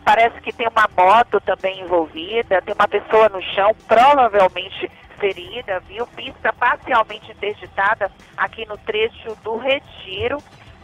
[0.04, 4.88] Parece que tem uma moto também envolvida, tem uma pessoa no chão, provavelmente
[5.18, 6.06] ferida, viu?
[6.06, 10.38] Pista parcialmente interditada aqui no trecho do Retiro,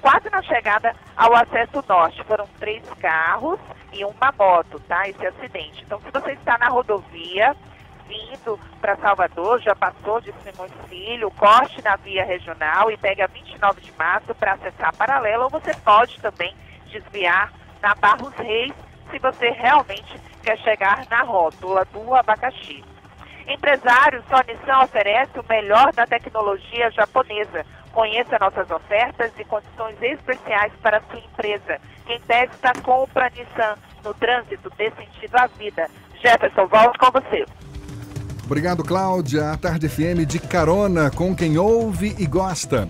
[0.04, 2.22] quase na chegada ao acesso norte.
[2.24, 3.58] Foram três carros
[3.90, 5.08] e uma moto, tá?
[5.08, 5.82] Esse acidente.
[5.82, 7.56] Então, se você está na rodovia,
[8.06, 13.80] vindo para Salvador, já passou de Simões Filho, corte na via regional e pega 29
[13.80, 16.54] de março para acessar a paralela, ou você pode também
[16.92, 17.50] desviar
[17.80, 18.74] na Barros Reis,
[19.10, 22.84] se você realmente quer chegar na rótula do abacaxi.
[23.46, 27.64] Empresários, Nissan oferece o melhor da tecnologia japonesa.
[27.94, 31.80] Conheça nossas ofertas e condições especiais para sua empresa.
[32.04, 33.76] Quem testa, compra Nissan.
[34.04, 35.88] No trânsito, dê sentido à vida.
[36.20, 37.46] Jefferson, volto com você.
[38.44, 39.52] Obrigado, Cláudia.
[39.52, 42.88] A Tarde FM de carona com quem ouve e gosta.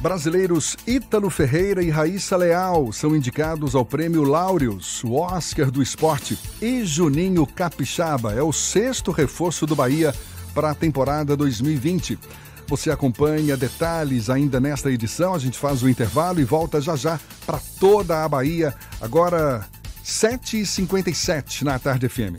[0.00, 6.36] Brasileiros Ítalo Ferreira e Raíssa Leal são indicados ao prêmio Laureus, o Oscar do esporte.
[6.60, 10.12] E Juninho Capixaba é o sexto reforço do Bahia
[10.54, 12.18] para a temporada 2020.
[12.66, 15.34] Você acompanha detalhes ainda nesta edição.
[15.34, 18.74] A gente faz o intervalo e volta já já para toda a Bahia.
[19.00, 19.66] Agora,
[20.04, 22.36] 7h57 na Tarde FM.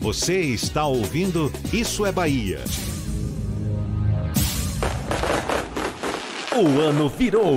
[0.00, 2.60] Você está ouvindo Isso é Bahia.
[6.54, 7.56] O ano virou.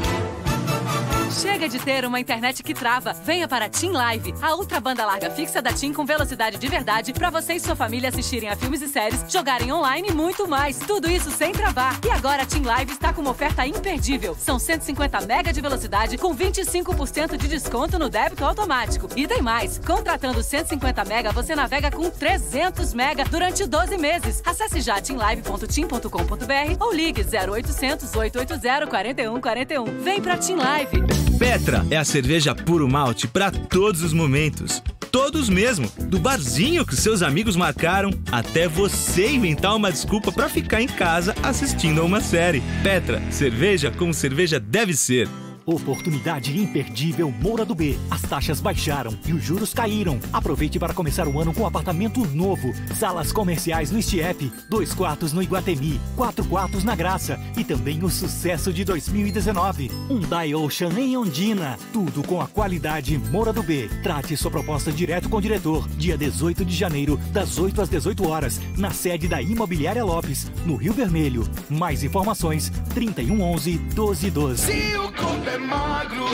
[1.41, 3.13] Chega de ter uma internet que trava.
[3.13, 6.67] Venha para a TIM Live, a ultra banda larga fixa da TIM com velocidade de
[6.67, 10.47] verdade para você e sua família assistirem a filmes e séries, jogarem online e muito
[10.47, 10.77] mais.
[10.77, 11.99] Tudo isso sem travar.
[12.05, 14.37] E agora a TIM Live está com uma oferta imperdível.
[14.39, 19.07] São 150 mega de velocidade com 25% de desconto no débito automático.
[19.15, 19.79] E tem mais.
[19.79, 24.43] Contratando 150 mega, você navega com 300 mega durante 12 meses.
[24.45, 30.03] Acesse já timlive.tim.com.br ou ligue 0800 880 4141.
[30.03, 31.30] Vem pra TIM Live.
[31.41, 34.79] Petra é a cerveja puro malte para todos os momentos.
[35.11, 40.83] Todos mesmo, do barzinho que seus amigos marcaram até você inventar uma desculpa para ficar
[40.83, 42.61] em casa assistindo a uma série.
[42.83, 45.27] Petra, cerveja como cerveja deve ser.
[45.73, 47.97] Oportunidade imperdível Moura do B.
[48.09, 50.19] As taxas baixaram e os juros caíram.
[50.33, 52.73] Aproveite para começar o ano com apartamento novo.
[52.95, 58.09] Salas comerciais no Stiep, dois quartos no Iguatemi, quatro quartos na Graça e também o
[58.09, 59.89] sucesso de 2019.
[60.09, 60.21] Um
[60.63, 61.77] Ocean em Ondina.
[61.93, 63.89] Tudo com a qualidade Moura do B.
[64.03, 65.87] Trate sua proposta direto com o diretor.
[65.89, 70.75] Dia 18 de janeiro, das 8 às 18 horas, na sede da Imobiliária Lopes, no
[70.75, 71.47] Rio Vermelho.
[71.69, 75.60] Mais informações: 3111 1212.
[75.61, 76.25] Se o corpo é magro,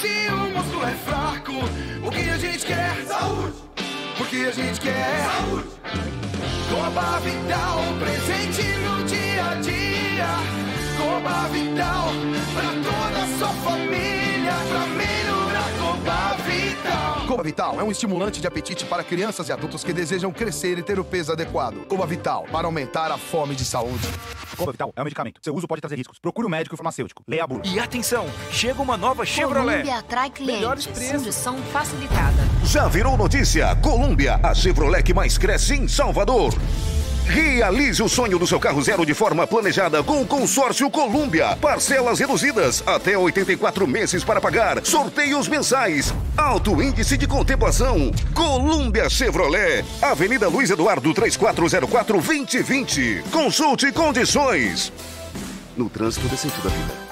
[0.00, 1.52] se o músculo é fraco,
[2.04, 3.04] o que a gente quer?
[3.06, 3.54] Saúde!
[4.18, 5.24] O que a gente quer?
[5.24, 5.68] Saúde!
[6.70, 10.26] Coba Vital, presente no dia a dia.
[10.98, 12.08] Coba Vital,
[12.54, 15.31] pra toda a sua família, pra melhorar
[16.02, 17.42] Coba Vital.
[17.44, 20.98] Vital é um estimulante de apetite para crianças e adultos que desejam crescer e ter
[20.98, 21.86] o peso adequado.
[21.86, 24.08] Coba Vital, para aumentar a fome de saúde.
[24.56, 25.40] Coba Vital é um medicamento.
[25.40, 26.18] Seu uso pode trazer riscos.
[26.18, 27.22] Procure o médico e o farmacêutico.
[27.28, 27.62] Leia a bula.
[27.64, 29.82] E atenção, chega uma nova Chevrolet.
[29.82, 30.56] Colômbia atrai clientes.
[30.60, 31.12] Melhores preços.
[31.12, 32.42] Condição facilitada.
[32.64, 33.74] Já virou notícia?
[33.76, 36.52] Colômbia, a Chevrolet que mais cresce em Salvador.
[37.26, 41.56] Realize o sonho do seu carro zero de forma planejada com o consórcio Colômbia.
[41.56, 44.84] Parcelas reduzidas, até 84 meses para pagar.
[44.84, 46.12] Sorteios mensais.
[46.36, 48.10] Alto índice de contemplação.
[48.34, 49.84] Colômbia Chevrolet.
[50.00, 53.24] Avenida Luiz Eduardo 3404 2020.
[53.30, 54.92] Consulte condições.
[55.76, 57.11] No trânsito desse sentido da vida.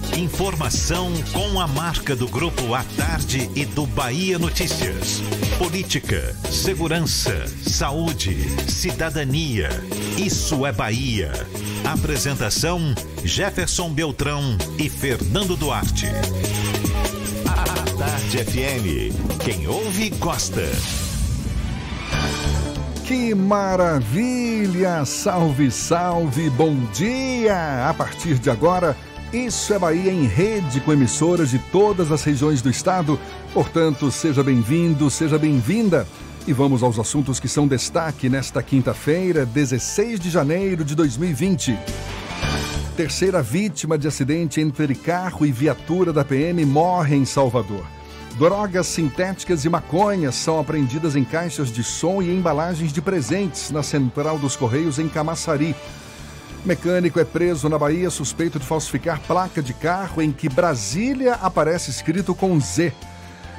[0.17, 5.21] Informação com a marca do Grupo A Tarde e do Bahia Notícias.
[5.57, 8.37] Política, segurança, saúde,
[8.69, 9.69] cidadania.
[10.17, 11.31] Isso é Bahia.
[11.85, 12.93] Apresentação:
[13.23, 16.07] Jefferson Beltrão e Fernando Duarte.
[17.47, 19.39] A Tarde FM.
[19.43, 20.61] Quem ouve, gosta.
[23.05, 25.03] Que maravilha!
[25.05, 27.89] Salve, salve, bom dia!
[27.89, 28.95] A partir de agora,
[29.33, 33.17] Isso é Bahia em rede com emissoras de todas as regiões do estado.
[33.53, 36.05] Portanto, seja bem-vindo, seja bem-vinda.
[36.45, 41.79] E vamos aos assuntos que são destaque nesta quinta-feira, 16 de janeiro de 2020.
[42.97, 47.85] Terceira vítima de acidente entre carro e viatura da PM morre em Salvador.
[48.37, 53.81] Drogas sintéticas e maconhas são apreendidas em caixas de som e embalagens de presentes na
[53.81, 55.73] Central dos Correios em Camaçari.
[56.63, 61.89] Mecânico é preso na Bahia suspeito de falsificar placa de carro em que Brasília aparece
[61.89, 62.93] escrito com Z.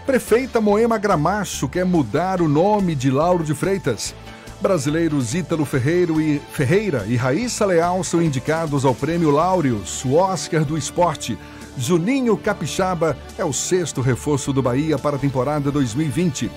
[0.07, 4.15] Prefeita Moema Gramacho quer mudar o nome de Lauro de Freitas.
[4.61, 10.65] Brasileiros Ítalo Ferreiro e Ferreira e Raíssa Leal são indicados ao Prêmio Laureus, o Oscar
[10.65, 11.37] do Esporte.
[11.77, 16.49] Juninho Capixaba é o sexto reforço do Bahia para a temporada 2020.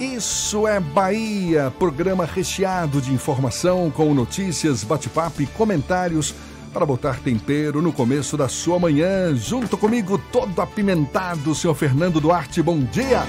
[0.00, 6.34] Isso é Bahia, programa recheado de informação com notícias, bate-papo e comentários
[6.72, 9.32] para botar tempero no começo da sua manhã.
[9.36, 12.60] Junto comigo, todo apimentado, senhor Fernando Duarte.
[12.60, 13.22] Bom dia!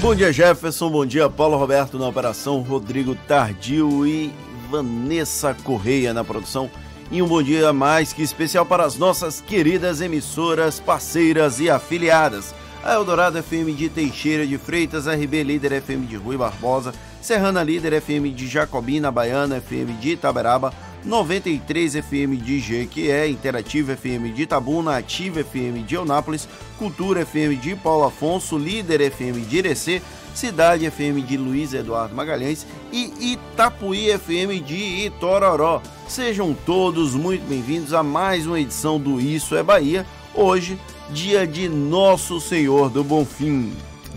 [0.00, 0.90] Bom dia, Jefferson.
[0.90, 4.34] Bom dia, Paulo Roberto na operação, Rodrigo Tardio e
[4.68, 6.68] Vanessa Correia na produção.
[7.12, 12.52] E um bom dia mais que especial para as nossas queridas emissoras, parceiras e afiliadas.
[12.86, 18.00] A Eldorado FM de Teixeira de Freitas, RB Líder FM de Rui Barbosa, Serrana Líder
[18.00, 20.72] FM de Jacobina, Baiana FM de Itaberaba,
[21.04, 27.74] 93 FM de Jequié, Interativa FM de Itabuna, Ativa FM de Eunápolis, Cultura FM de
[27.74, 30.00] Paulo Afonso, Líder FM de Irecê,
[30.32, 35.82] Cidade FM de Luiz Eduardo Magalhães e Itapuí FM de Itororó.
[36.06, 40.06] Sejam todos muito bem-vindos a mais uma edição do Isso é Bahia.
[40.32, 40.78] Hoje,
[41.10, 43.72] dia de Nosso Senhor do Bonfim.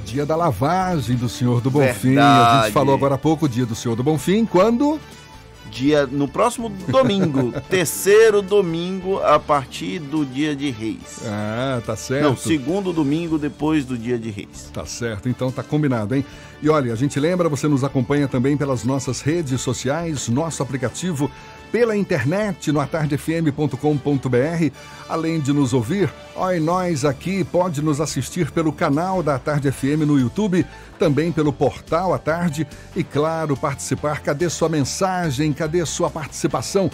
[0.05, 2.17] Dia da lavagem do Senhor do Bonfim.
[2.17, 2.63] A Verdade.
[2.65, 4.99] gente falou agora há pouco, dia do Senhor do Bonfim, quando?
[5.69, 11.19] Dia no próximo domingo, terceiro domingo a partir do dia de Reis.
[11.23, 12.23] Ah, tá certo.
[12.23, 14.71] Não, segundo domingo depois do dia de Reis.
[14.73, 16.25] Tá certo, então tá combinado, hein?
[16.59, 21.29] E olha, a gente lembra, você nos acompanha também pelas nossas redes sociais, nosso aplicativo,
[21.71, 24.73] pela internet no atardefm.com.br.
[25.07, 26.11] Além de nos ouvir,
[26.53, 30.65] e nós aqui pode nos assistir pelo canal da Tarde FM no YouTube,
[30.97, 34.21] também pelo portal à tarde e, claro, participar.
[34.21, 35.51] Cadê sua mensagem?
[35.51, 36.89] Cadê sua participação?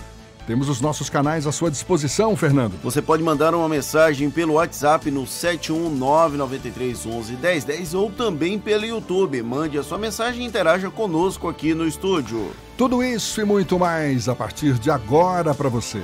[0.47, 2.75] Temos os nossos canais à sua disposição, Fernando.
[2.83, 9.41] Você pode mandar uma mensagem pelo WhatsApp no 71993111010 ou também pelo YouTube.
[9.41, 12.51] Mande a sua mensagem e interaja conosco aqui no estúdio.
[12.77, 16.03] Tudo isso e muito mais a partir de agora para você.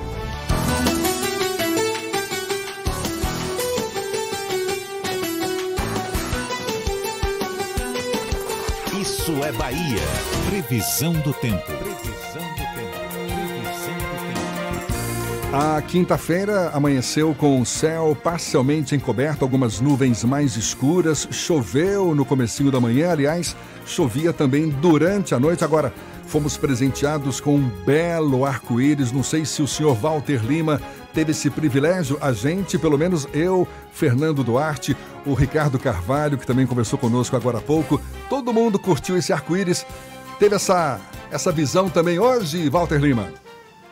[8.99, 10.01] Isso é Bahia.
[10.49, 11.71] Previsão do tempo.
[15.53, 22.71] A quinta-feira amanheceu com o céu parcialmente encoberto, algumas nuvens mais escuras, choveu no comecinho
[22.71, 23.53] da manhã, aliás,
[23.85, 25.65] chovia também durante a noite.
[25.65, 25.93] Agora,
[26.25, 30.81] fomos presenteados com um belo arco-íris, não sei se o senhor Walter Lima
[31.13, 34.95] teve esse privilégio, a gente, pelo menos eu, Fernando Duarte,
[35.25, 37.99] o Ricardo Carvalho, que também conversou conosco agora há pouco,
[38.29, 39.85] todo mundo curtiu esse arco-íris.
[40.39, 40.97] Teve essa,
[41.29, 43.50] essa visão também hoje, Walter Lima?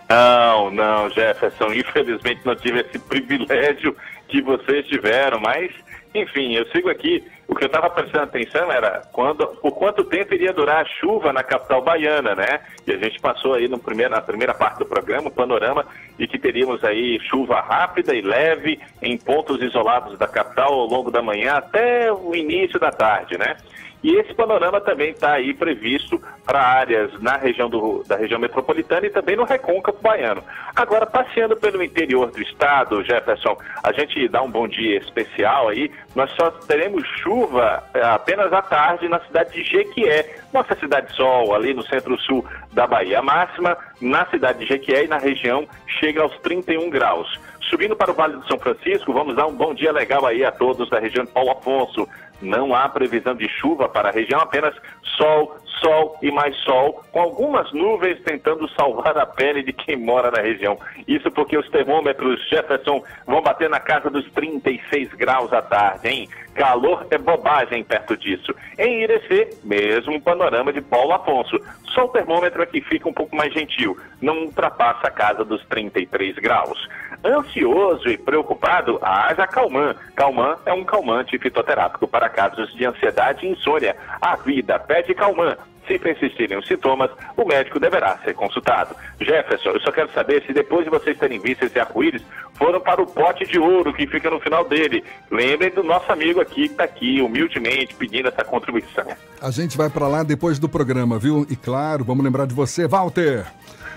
[0.09, 1.71] Não, não, Jefferson.
[1.73, 3.95] Infelizmente não tive esse privilégio
[4.29, 5.71] que vocês tiveram, mas,
[6.13, 7.23] enfim, eu sigo aqui.
[7.47, 11.33] O que eu estava prestando atenção era quando, por quanto tempo iria durar a chuva
[11.33, 12.59] na capital baiana, né?
[12.85, 15.83] E a gente passou aí no primeiro, na primeira parte do programa, o panorama,
[16.19, 21.09] e que teríamos aí chuva rápida e leve em pontos isolados da capital ao longo
[21.09, 23.57] da manhã até o início da tarde, né?
[24.01, 29.05] E esse panorama também está aí previsto para áreas na região do, da região metropolitana
[29.05, 30.41] e também no recôncavo baiano.
[30.73, 35.91] Agora, passeando pelo interior do estado, Jefferson, a gente dá um bom dia especial aí.
[36.15, 41.55] Nós só teremos chuva eh, apenas à tarde na cidade de Jequié, nossa cidade sol,
[41.55, 43.19] ali no centro-sul da Bahia.
[43.19, 45.67] A máxima na cidade de Jequié e na região
[45.99, 47.39] chega aos 31 graus.
[47.69, 50.51] Subindo para o Vale do São Francisco, vamos dar um bom dia legal aí a
[50.51, 52.07] todos da região de Paulo Afonso.
[52.41, 54.73] Não há previsão de chuva para a região, apenas
[55.17, 60.31] sol, sol e mais sol, com algumas nuvens tentando salvar a pele de quem mora
[60.31, 60.77] na região.
[61.07, 66.29] Isso porque os termômetros Jefferson vão bater na casa dos 36 graus à tarde, hein?
[66.53, 68.53] Calor é bobagem perto disso.
[68.77, 71.59] Em Irecê, mesmo panorama de Paulo Afonso.
[71.93, 76.35] Só o termômetro aqui fica um pouco mais gentil, não ultrapassa a casa dos 33
[76.35, 76.77] graus.
[77.23, 79.95] Ansioso e preocupado, haja Calman.
[80.15, 83.95] Calman é um calmante fitoterápico para casos de ansiedade e insônia.
[84.21, 85.57] A vida pede Calman.
[85.87, 88.95] Se persistirem os sintomas, o médico deverá ser consultado.
[89.19, 92.21] Jefferson, eu só quero saber se depois de vocês terem visto esse arco-íris,
[92.53, 95.03] foram para o pote de ouro que fica no final dele.
[95.31, 99.07] Lembrem do nosso amigo aqui que está aqui, humildemente, pedindo essa contribuição.
[99.41, 101.47] A gente vai para lá depois do programa, viu?
[101.49, 103.47] E claro, vamos lembrar de você, Walter.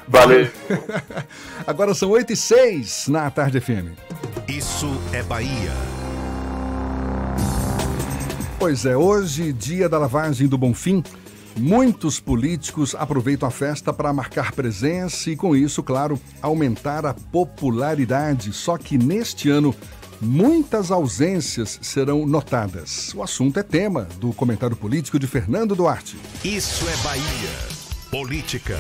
[0.09, 0.49] Valeu.
[1.67, 3.97] Agora são 8 e 6 na Tarde FM.
[4.49, 5.73] Isso é Bahia.
[8.59, 11.03] Pois é, hoje, dia da lavagem do Bonfim,
[11.57, 18.53] muitos políticos aproveitam a festa para marcar presença e, com isso, claro, aumentar a popularidade.
[18.53, 19.75] Só que neste ano,
[20.21, 23.13] muitas ausências serão notadas.
[23.15, 26.17] O assunto é tema do comentário político de Fernando Duarte.
[26.45, 27.83] Isso é Bahia.
[28.11, 28.79] Política.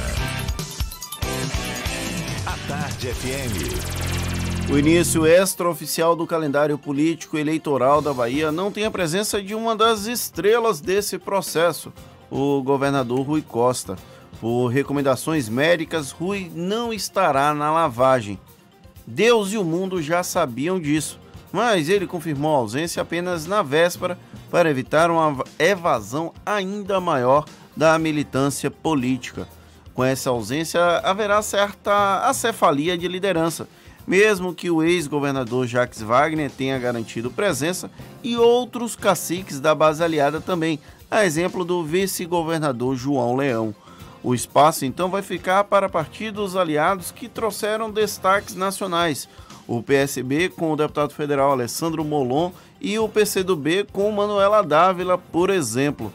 [2.46, 4.70] A Tarde FM.
[4.70, 9.74] O início extraoficial do calendário político eleitoral da Bahia não tem a presença de uma
[9.74, 11.92] das estrelas desse processo,
[12.30, 13.96] o governador Rui Costa.
[14.40, 18.38] Por recomendações médicas, Rui não estará na lavagem.
[19.06, 21.18] Deus e o mundo já sabiam disso,
[21.52, 24.18] mas ele confirmou a ausência apenas na véspera
[24.50, 27.44] para evitar uma evasão ainda maior
[27.76, 29.46] da militância política.
[29.94, 33.68] Com essa ausência, haverá certa acefalia de liderança,
[34.06, 37.90] mesmo que o ex-governador Jacques Wagner tenha garantido presença
[38.22, 40.80] e outros caciques da base aliada também,
[41.10, 43.74] a exemplo do vice-governador João Leão.
[44.22, 49.28] O espaço então vai ficar para partidos aliados que trouxeram destaques nacionais.
[49.66, 55.50] O PSB com o deputado federal Alessandro Molon e o PCdoB com Manuela Dávila, por
[55.50, 56.12] exemplo.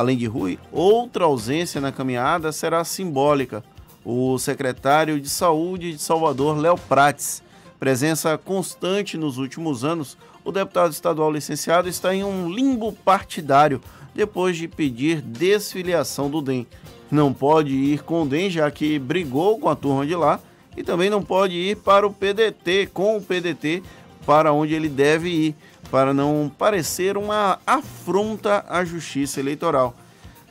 [0.00, 3.62] Além de Rui, outra ausência na caminhada será simbólica.
[4.02, 7.42] O secretário de Saúde de Salvador, Léo Prates.
[7.78, 13.78] Presença constante nos últimos anos, o deputado estadual licenciado está em um limbo partidário
[14.14, 16.66] depois de pedir desfiliação do DEM.
[17.10, 20.40] Não pode ir com o DEM, já que brigou com a turma de lá,
[20.78, 23.82] e também não pode ir para o PDT, com o PDT,
[24.30, 25.56] para onde ele deve ir
[25.90, 29.92] para não parecer uma afronta à justiça eleitoral.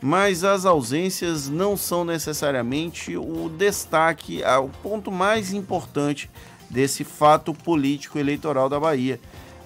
[0.01, 6.30] Mas as ausências não são necessariamente o destaque, o ponto mais importante
[6.69, 9.17] desse fato político eleitoral da Bahia.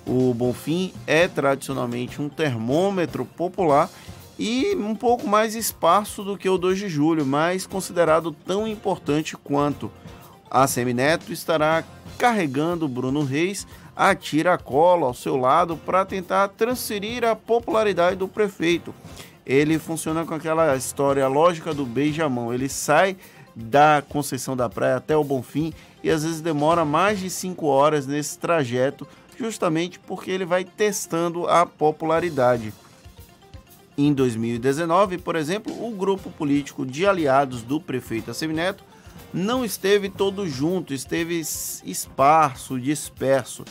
[0.05, 3.89] O Bonfim é tradicionalmente um termômetro popular
[4.37, 9.35] e um pouco mais esparso do que o 2 de julho, mas considerado tão importante
[9.35, 9.89] quanto.
[10.53, 11.83] A Semineto estará
[12.15, 18.93] carregando Bruno Reis a tiracolo ao seu lado para tentar transferir a popularidade do prefeito.
[19.43, 22.53] Ele funciona com aquela história lógica do beijamão.
[22.53, 23.17] Ele sai
[23.55, 25.73] da Conceição da Praia até o Bonfim
[26.03, 29.07] e às vezes demora mais de cinco horas nesse trajeto,
[29.39, 32.71] justamente porque ele vai testando a popularidade.
[33.97, 38.92] Em 2019, por exemplo, o grupo político de aliados do prefeito Assemineto
[39.33, 43.65] não esteve todo junto, esteve esparso, disperso.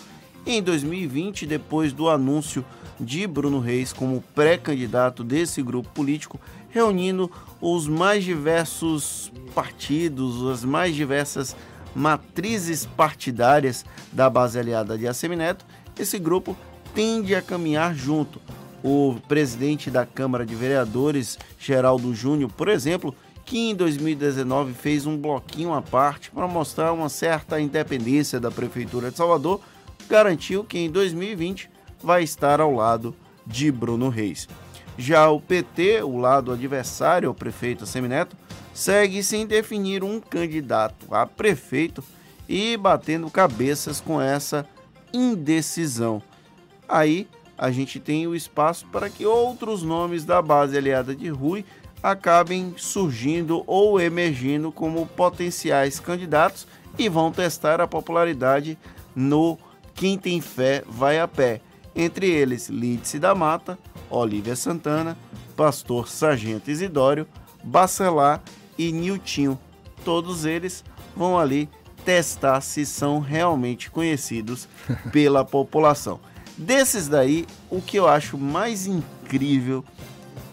[0.45, 2.65] Em 2020, depois do anúncio
[2.99, 7.31] de Bruno Reis como pré-candidato desse grupo político, reunindo
[7.61, 11.55] os mais diversos partidos, as mais diversas
[11.95, 15.65] matrizes partidárias da base aliada de Assemineto,
[15.99, 16.57] esse grupo
[16.95, 18.41] tende a caminhar junto.
[18.83, 23.15] O presidente da Câmara de Vereadores, Geraldo Júnior, por exemplo,
[23.53, 29.11] que em 2019 fez um bloquinho à parte para mostrar uma certa independência da Prefeitura
[29.11, 29.61] de Salvador,
[30.09, 31.69] garantiu que em 2020
[32.03, 33.15] vai estar ao lado
[33.47, 34.49] de Bruno Reis.
[34.97, 38.35] Já o PT, o lado adversário ao prefeito Semineto,
[38.73, 42.03] segue sem definir um candidato a prefeito
[42.49, 44.67] e batendo cabeças com essa
[45.13, 46.23] indecisão.
[46.89, 51.67] Aí a gente tem o espaço para que outros nomes da base aliada de Rui
[52.03, 56.67] acabem surgindo ou emergindo como potenciais candidatos
[56.99, 58.77] e vão testar a popularidade
[59.15, 59.59] no
[59.95, 61.61] Quem Tem Fé Vai a Pé.
[61.95, 63.79] Entre eles, Lídice da Mata,
[64.11, 65.17] Olívia Santana,
[65.57, 67.27] Pastor Sargento Isidório,
[67.63, 68.43] Bacelar
[68.79, 69.59] e Niltinho.
[70.05, 70.83] Todos eles
[71.15, 71.69] vão ali
[72.05, 74.69] testar se são realmente conhecidos
[75.13, 76.19] pela população.
[76.57, 79.85] Desses daí, o que eu acho mais incrível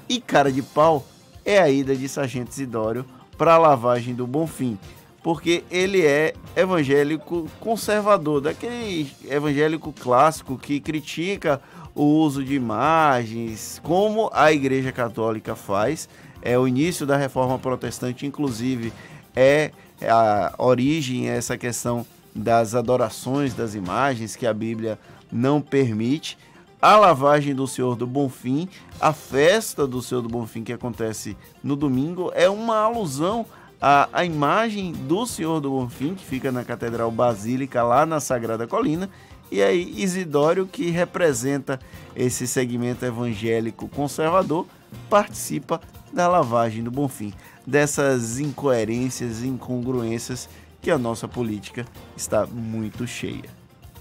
[0.08, 1.06] e cara de pau
[1.46, 3.06] é a ida de Sargento Isidório
[3.38, 4.78] para a lavagem do Bonfim,
[5.24, 11.62] porque ele é evangélico conservador, daquele evangélico clássico que critica
[11.96, 16.08] o uso de imagens, como a Igreja Católica faz.
[16.42, 18.94] É o início da reforma protestante, inclusive,
[19.36, 19.72] é
[20.02, 24.98] a origem, é essa questão das adorações das imagens que a Bíblia
[25.32, 26.38] não permite.
[26.82, 28.70] A lavagem do Senhor do Bonfim,
[29.02, 33.46] a festa do Senhor do Bonfim que acontece no domingo, é uma alusão
[33.82, 38.66] à, à imagem do Senhor do Bonfim, que fica na Catedral Basílica, lá na Sagrada
[38.66, 39.10] Colina.
[39.52, 41.78] E aí, Isidório, que representa
[42.16, 44.66] esse segmento evangélico conservador,
[45.10, 45.82] participa
[46.14, 47.34] da lavagem do Bonfim.
[47.68, 50.48] Dessas incoerências e incongruências
[50.82, 51.86] que a nossa política
[52.16, 53.59] está muito cheia.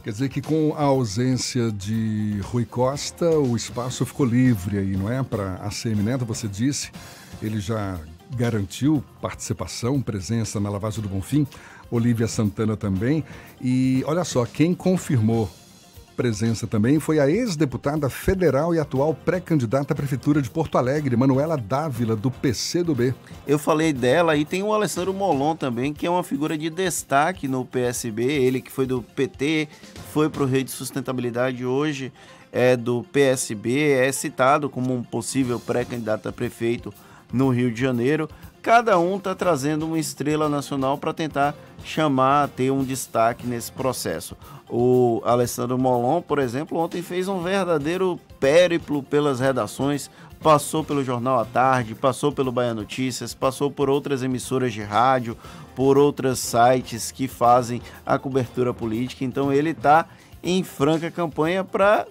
[0.09, 5.12] Quer dizer que com a ausência de Rui Costa, o espaço ficou livre aí, não
[5.12, 5.22] é?
[5.22, 6.90] Para a CM Neto, você disse,
[7.43, 8.01] ele já
[8.35, 11.47] garantiu participação, presença na lavagem do Bonfim,
[11.90, 13.22] Olívia Santana também.
[13.60, 15.51] E olha só, quem confirmou
[16.18, 21.56] presença também foi a ex-deputada federal e atual pré-candidata à Prefeitura de Porto Alegre, Manuela
[21.56, 23.14] Dávila, do PCdoB.
[23.46, 27.46] Eu falei dela e tem o Alessandro Molon também, que é uma figura de destaque
[27.46, 29.68] no PSB, ele que foi do PT,
[30.12, 32.12] foi para o Rede Sustentabilidade hoje
[32.50, 36.92] é do PSB, é citado como um possível pré-candidato a prefeito
[37.32, 38.28] no Rio de Janeiro.
[38.68, 44.36] Cada um está trazendo uma estrela nacional para tentar chamar ter um destaque nesse processo.
[44.68, 50.10] O Alessandro Molon, por exemplo, ontem fez um verdadeiro périplo pelas redações,
[50.42, 55.34] passou pelo Jornal à Tarde, passou pelo Bahia Notícias, passou por outras emissoras de rádio,
[55.74, 59.24] por outros sites que fazem a cobertura política.
[59.24, 60.04] Então ele está
[60.42, 62.06] em franca campanha para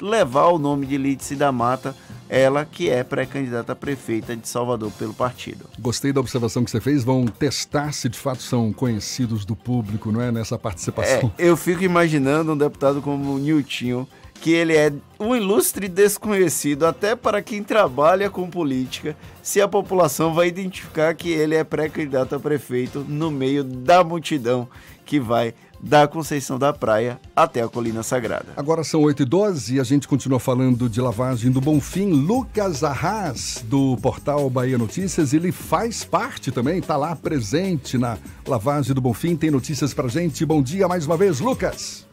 [0.00, 1.94] levar o nome de Lídice da Mata
[2.28, 5.64] ela que é pré-candidata a prefeita de Salvador pelo partido.
[5.78, 7.02] Gostei da observação que você fez.
[7.02, 10.30] Vão testar se de fato são conhecidos do público, não é?
[10.30, 11.32] Nessa participação.
[11.38, 14.06] É, eu fico imaginando um deputado como o Niltinho,
[14.40, 20.32] que ele é um ilustre desconhecido até para quem trabalha com política, se a população
[20.32, 24.68] vai identificar que ele é pré-candidato a prefeito no meio da multidão
[25.04, 28.52] que vai da Conceição da Praia até a Colina Sagrada.
[28.56, 32.12] Agora são 8 e 12 e a gente continua falando de lavagem do Bonfim.
[32.12, 38.94] Lucas Arras, do portal Bahia Notícias, ele faz parte também, está lá presente na lavagem
[38.94, 40.44] do Bonfim, tem notícias pra gente.
[40.44, 42.06] Bom dia mais uma vez, Lucas.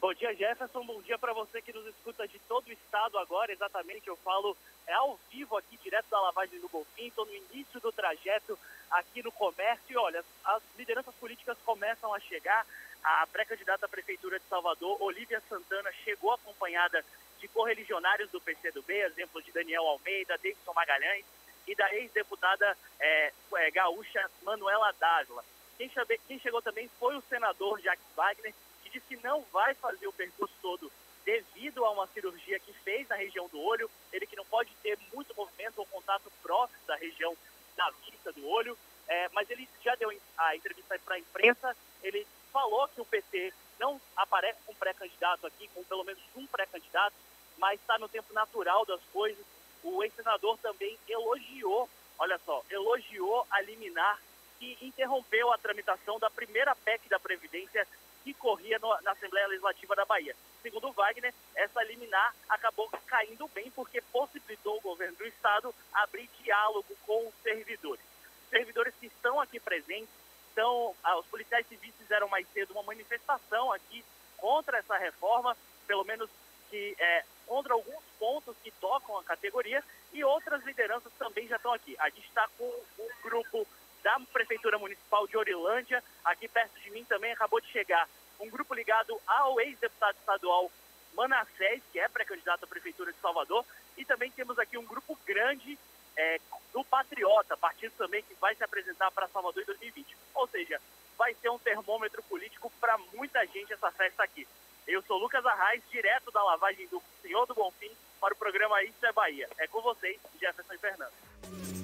[0.00, 0.84] Bom dia, Jefferson.
[0.84, 3.52] Bom dia para você que nos escuta de todo o estado agora.
[3.52, 7.08] Exatamente, eu falo é ao vivo aqui, direto da lavagem do Bonfim.
[7.08, 8.58] Estou no início do trajeto
[8.90, 9.84] aqui no comércio.
[9.88, 12.66] E olha, as lideranças políticas começam a chegar.
[13.02, 17.04] A pré-candidata à Prefeitura de Salvador, Olívia Santana, chegou acompanhada
[17.38, 21.24] de correligionários do PCdoB, exemplo de Daniel Almeida, Davidson Magalhães
[21.66, 25.44] e da ex-deputada é, é, gaúcha Manuela Dávila.
[25.76, 25.90] Quem,
[26.26, 30.12] quem chegou também foi o senador Jacques Wagner, que disse que não vai fazer o
[30.12, 30.90] percurso todo
[31.24, 34.98] devido a uma cirurgia que fez na região do olho, ele que não pode ter
[35.12, 37.36] muito movimento ou contato próximo da região
[37.78, 38.76] da vista do olho,
[39.06, 43.54] é, mas ele já deu a entrevista para a imprensa, ele falou que o PT
[43.78, 47.14] não aparece com pré-candidato aqui, com pelo menos um pré-candidato,
[47.56, 49.44] mas está no tempo natural das coisas.
[49.84, 51.88] O ex-senador também elogiou,
[52.18, 54.20] olha só, elogiou a liminar
[54.58, 57.86] que interrompeu a tramitação da primeira PEC da Previdência
[58.28, 60.36] que corria no, na Assembleia Legislativa da Bahia.
[60.62, 66.94] Segundo Wagner, essa liminar acabou caindo bem porque possibilitou o governo do Estado abrir diálogo
[67.06, 68.04] com os servidores.
[68.44, 70.10] Os servidores que estão aqui presentes,
[70.52, 74.04] então, os policiais civis fizeram mais cedo uma manifestação aqui
[74.36, 75.56] contra essa reforma,
[75.86, 76.28] pelo menos
[76.68, 79.82] que é, contra alguns pontos que tocam a categoria,
[80.12, 81.96] e outras lideranças também já estão aqui.
[81.98, 82.66] A gente está com
[82.98, 83.66] um grupo
[84.02, 86.02] da Prefeitura Municipal de Orilândia.
[86.24, 88.08] Aqui perto de mim também acabou de chegar
[88.40, 90.70] um grupo ligado ao ex-deputado estadual
[91.14, 93.64] Manassés, que é pré-candidato à Prefeitura de Salvador.
[93.96, 95.78] E também temos aqui um grupo grande
[96.16, 96.40] é,
[96.72, 100.16] do Patriota, partido também que vai se apresentar para Salvador em 2020.
[100.34, 100.80] Ou seja,
[101.16, 104.46] vai ser um termômetro político para muita gente essa festa aqui.
[104.86, 107.90] Eu sou Lucas Arraes, direto da lavagem do Senhor do Bonfim,
[108.20, 109.48] para o programa Isso é Bahia.
[109.58, 111.77] É com vocês, Jefferson e Fernando.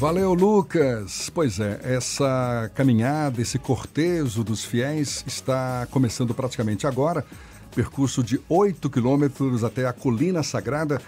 [0.00, 1.28] Valeu, Lucas.
[1.28, 7.22] Pois é, essa caminhada, esse cortejo dos fiéis está começando praticamente agora.
[7.74, 11.02] Percurso de 8 quilômetros até a Colina Sagrada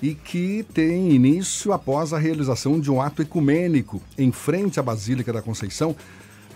[0.00, 5.30] e que tem início após a realização de um ato ecumênico em frente à Basílica
[5.30, 5.94] da Conceição,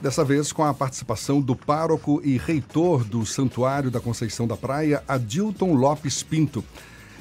[0.01, 5.05] dessa vez com a participação do pároco e reitor do Santuário da Conceição da Praia,
[5.07, 6.65] Adilton Lopes Pinto.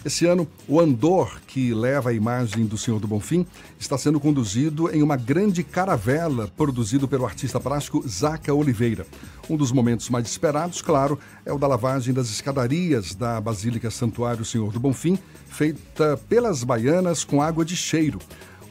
[0.04, 3.46] Esse ano, o andor que leva a imagem do Senhor do Bonfim
[3.80, 9.06] está sendo conduzido em uma grande caravela produzido pelo artista plástico Zaca Oliveira.
[9.48, 14.44] Um dos momentos mais esperados, claro, é o da lavagem das escadarias da Basílica Santuário
[14.44, 18.18] Senhor do Bonfim, feita pelas baianas com água de cheiro.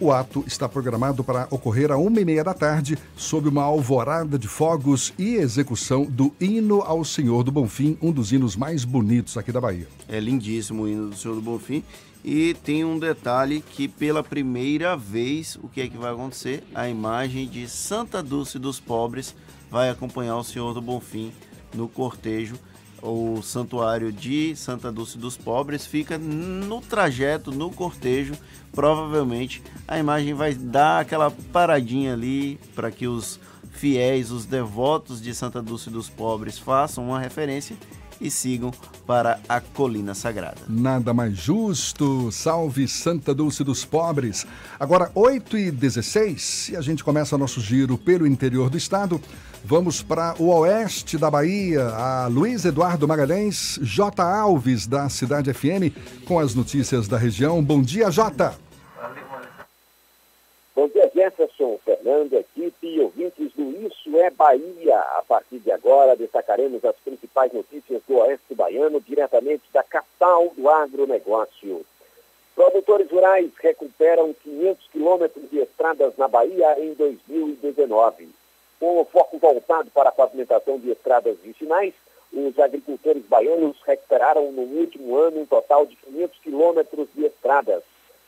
[0.00, 4.38] O ato está programado para ocorrer a uma e meia da tarde, sob uma alvorada
[4.38, 9.36] de fogos e execução do hino ao Senhor do Bonfim, um dos hinos mais bonitos
[9.36, 9.86] aqui da Bahia.
[10.08, 11.84] É lindíssimo o hino do Senhor do Bonfim.
[12.24, 16.64] E tem um detalhe que pela primeira vez, o que é que vai acontecer?
[16.74, 19.34] A imagem de Santa Dulce dos Pobres
[19.70, 21.30] vai acompanhar o Senhor do Bonfim
[21.74, 22.54] no cortejo.
[23.02, 28.34] O santuário de Santa Dulce dos Pobres fica no trajeto, no cortejo.
[28.72, 33.40] Provavelmente a imagem vai dar aquela paradinha ali para que os
[33.72, 37.76] fiéis, os devotos de Santa Dulce dos Pobres façam uma referência
[38.20, 38.70] e sigam
[39.06, 40.58] para a Colina Sagrada.
[40.68, 42.30] Nada mais justo.
[42.30, 44.46] Salve Santa Dulce dos Pobres.
[44.78, 49.20] Agora, 8 e 16 e a gente começa nosso giro pelo interior do estado.
[49.64, 51.84] Vamos para o oeste da Bahia.
[51.88, 54.22] A Luiz Eduardo Magalhães, J.
[54.22, 55.94] Alves, da Cidade FM,
[56.26, 57.62] com as notícias da região.
[57.62, 58.54] Bom dia, J.
[60.74, 64.98] Bom dia, Jefferson, Fernando, equipe e ouvintes do Isso é Bahia.
[65.18, 70.68] A partir de agora, destacaremos as principais notícias do Oeste Baiano, diretamente da capital do
[70.68, 71.84] agronegócio.
[72.56, 78.39] Produtores rurais recuperam 500 quilômetros de estradas na Bahia em 2019.
[78.80, 81.92] Com o foco voltado para a pavimentação de estradas vicinais,
[82.32, 87.82] os agricultores baianos recuperaram no último ano um total de 500 quilômetros de estradas.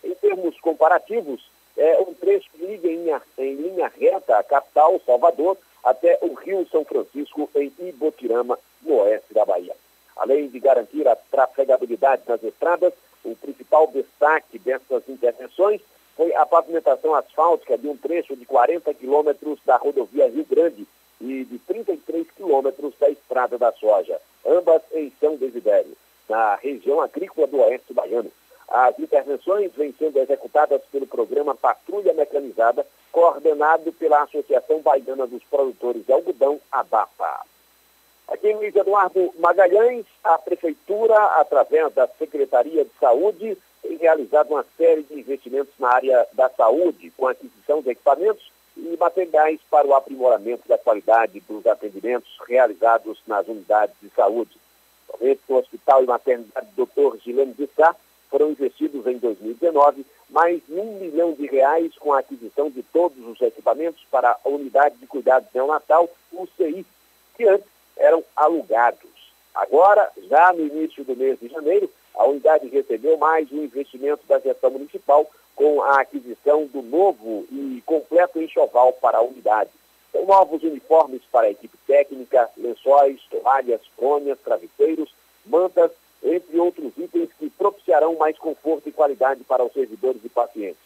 [0.04, 1.42] Em termos comparativos,
[1.74, 3.06] é um trecho que liga em
[3.38, 9.32] em linha reta a capital, Salvador, até o Rio São Francisco, em Ibotirama, no oeste
[9.32, 9.74] da Bahia.
[10.16, 12.92] Além de garantir a trafegabilidade nas estradas,
[13.24, 15.80] o principal destaque dessas intervenções
[16.16, 20.86] foi a pavimentação asfáltica de um trecho de 40 quilômetros da rodovia Rio Grande
[21.20, 25.96] e de 33 quilômetros da Estrada da Soja, ambas em São Desidério,
[26.28, 28.30] na região agrícola do oeste baiano.
[28.68, 36.06] As intervenções vêm sendo executadas pelo programa Patrulha Mecanizada, coordenado pela Associação Baiana dos Produtores
[36.06, 37.46] de Algodão, ABAPA.
[38.28, 44.64] Aqui em Luiz Eduardo Magalhães, a Prefeitura, através da Secretaria de Saúde, tem realizado uma
[44.76, 49.94] série de investimentos na área da saúde, com aquisição de equipamentos e materiais para o
[49.94, 54.56] aprimoramento da qualidade dos atendimentos realizados nas unidades de saúde.
[55.48, 57.18] No Hospital e Maternidade Dr.
[57.22, 57.94] Gilene de Sá,
[58.30, 63.38] foram investidos em 2019 mais um milhão de reais com a aquisição de todos os
[63.42, 66.86] equipamentos para a unidade de cuidado neonatal, UCI,
[67.36, 67.66] que antes
[67.98, 69.10] eram alugados.
[69.54, 74.38] Agora, já no início do mês de janeiro, a unidade recebeu mais um investimento da
[74.38, 79.70] gestão municipal com a aquisição do novo e completo enxoval para a unidade.
[80.10, 85.14] São novos uniformes para a equipe técnica, lençóis, toalhas, fronhas, travesseiros,
[85.46, 85.90] mantas
[86.22, 90.80] entre outros itens que propiciarão mais conforto e qualidade para os servidores e pacientes.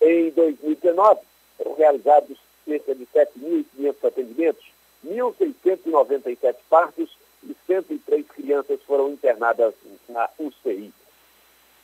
[0.00, 1.20] Em 2019,
[1.56, 4.64] foram realizados cerca de 7.500 atendimentos,
[5.06, 7.16] 1.697 partos
[7.48, 9.74] e 103 crianças foram internadas
[10.08, 10.92] na UCI.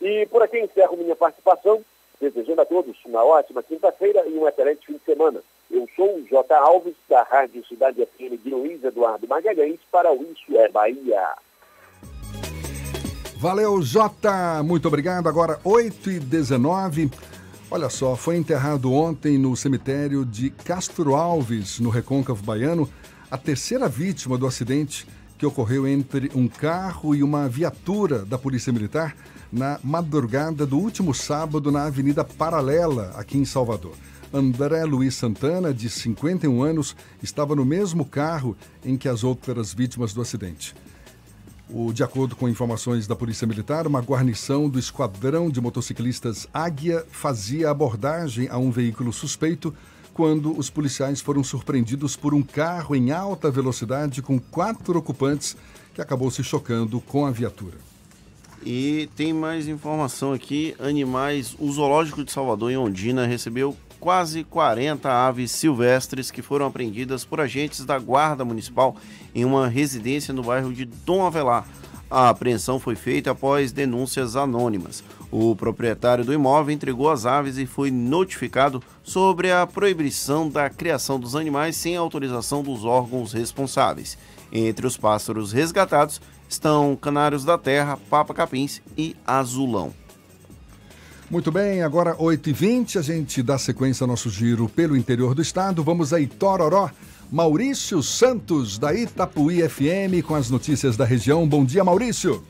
[0.00, 1.84] E por aqui encerro minha participação,
[2.20, 5.42] desejando a todos uma ótima quinta-feira e um excelente fim de semana.
[5.70, 6.54] Eu sou o J.
[6.54, 11.34] Alves, da Rádio Cidade FM de Luiz Eduardo Magalhães, para o Isso é Bahia.
[13.36, 14.62] Valeu, Jota.
[14.62, 15.28] Muito obrigado.
[15.28, 17.10] Agora, 8 e 19
[17.72, 22.90] Olha só, foi enterrado ontem no cemitério de Castro Alves, no Recôncavo Baiano,
[23.30, 25.06] a terceira vítima do acidente
[25.40, 29.16] que ocorreu entre um carro e uma viatura da Polícia Militar
[29.50, 33.94] na madrugada do último sábado na Avenida Paralela, aqui em Salvador.
[34.34, 38.54] André Luiz Santana, de 51 anos, estava no mesmo carro
[38.84, 40.74] em que as outras vítimas do acidente.
[41.70, 47.02] O, de acordo com informações da Polícia Militar, uma guarnição do Esquadrão de Motociclistas Águia
[47.10, 49.74] fazia abordagem a um veículo suspeito
[50.20, 55.56] quando os policiais foram surpreendidos por um carro em alta velocidade com quatro ocupantes
[55.94, 57.78] que acabou se chocando com a viatura.
[58.62, 61.56] E tem mais informação aqui: animais.
[61.58, 67.40] O Zoológico de Salvador, em Ondina, recebeu quase 40 aves silvestres que foram apreendidas por
[67.40, 68.96] agentes da Guarda Municipal
[69.34, 71.66] em uma residência no bairro de Dom Avelar.
[72.10, 75.02] A apreensão foi feita após denúncias anônimas.
[75.30, 81.20] O proprietário do imóvel entregou as aves e foi notificado sobre a proibição da criação
[81.20, 84.18] dos animais sem autorização dos órgãos responsáveis.
[84.52, 89.92] Entre os pássaros resgatados estão canários da terra, papa-capins e azulão.
[91.30, 95.84] Muito bem, agora 8h20, a gente dá sequência ao nosso giro pelo interior do estado.
[95.84, 96.90] Vamos a Itororó.
[97.30, 101.46] Maurício Santos, da Itapuí FM, com as notícias da região.
[101.46, 102.42] Bom dia, Maurício.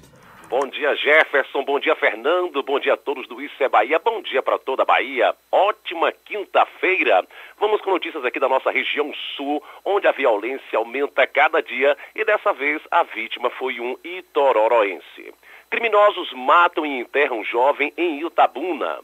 [0.50, 1.62] Bom dia, Jefferson.
[1.62, 2.60] Bom dia, Fernando.
[2.64, 4.00] Bom dia a todos do Isso é Bahia.
[4.00, 5.32] Bom dia para toda a Bahia.
[5.52, 7.24] Ótima quinta-feira.
[7.56, 12.24] Vamos com notícias aqui da nossa região sul, onde a violência aumenta cada dia e
[12.24, 15.32] dessa vez a vítima foi um itororoense.
[15.70, 18.98] Criminosos matam e enterram jovem em Itabuna.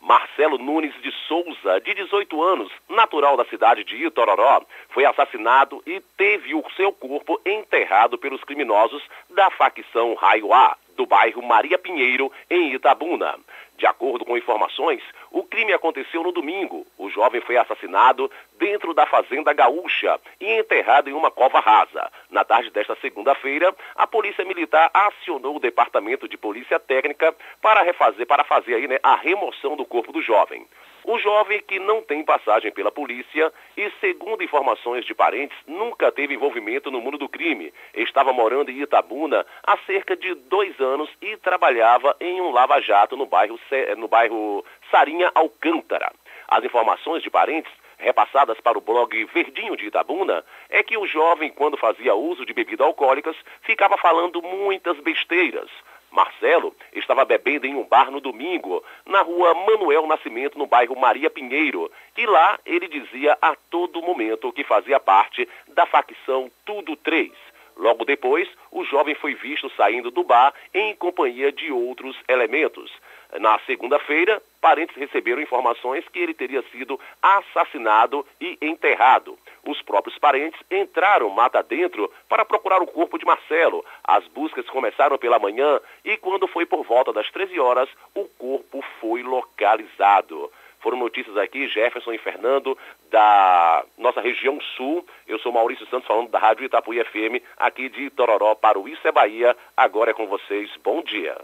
[0.00, 6.00] Marcelo Nunes de Souza, de 18 anos, natural da cidade de Itororó, foi assassinado e
[6.16, 12.32] teve o seu corpo enterrado pelos criminosos da facção Raio A, do bairro Maria Pinheiro,
[12.50, 13.38] em Itabuna.
[13.76, 16.86] De acordo com informações, o crime aconteceu no domingo.
[16.96, 22.10] O jovem foi assassinado dentro da fazenda gaúcha e enterrado em uma cova rasa.
[22.30, 28.26] Na tarde desta segunda-feira, a Polícia Militar acionou o Departamento de Polícia Técnica para refazer,
[28.26, 30.66] para fazer aí, né, a remoção do corpo do jovem.
[31.06, 36.34] O jovem que não tem passagem pela polícia e, segundo informações de parentes, nunca teve
[36.34, 37.72] envolvimento no mundo do crime.
[37.94, 43.24] Estava morando em Itabuna há cerca de dois anos e trabalhava em um lava-jato no
[43.24, 43.56] bairro,
[43.96, 46.12] no bairro Sarinha Alcântara.
[46.48, 51.52] As informações de parentes repassadas para o blog Verdinho de Itabuna é que o jovem,
[51.52, 55.70] quando fazia uso de bebidas alcoólicas, ficava falando muitas besteiras.
[56.16, 61.28] Marcelo estava bebendo em um bar no domingo, na rua Manuel Nascimento, no bairro Maria
[61.28, 61.92] Pinheiro.
[62.16, 67.32] E lá ele dizia a todo momento que fazia parte da facção Tudo Três.
[67.76, 72.90] Logo depois, o jovem foi visto saindo do bar em companhia de outros elementos.
[73.38, 79.38] Na segunda-feira, parentes receberam informações que ele teria sido assassinado e enterrado.
[79.66, 83.84] Os próprios parentes entraram mata dentro para procurar o corpo de Marcelo.
[84.04, 88.82] As buscas começaram pela manhã e quando foi por volta das 13 horas, o corpo
[89.00, 90.50] foi localizado.
[90.80, 92.78] Foram notícias aqui, Jefferson e Fernando,
[93.10, 95.04] da nossa região sul.
[95.26, 99.06] Eu sou Maurício Santos, falando da Rádio Itapuí FM, aqui de Tororó para o Isso
[99.08, 99.56] é Bahia.
[99.76, 100.70] Agora é com vocês.
[100.84, 101.36] Bom dia.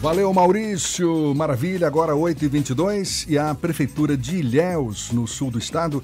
[0.00, 1.34] Valeu, Maurício.
[1.34, 1.86] Maravilha.
[1.86, 6.02] Agora 8h22 e a Prefeitura de Ilhéus, no sul do estado,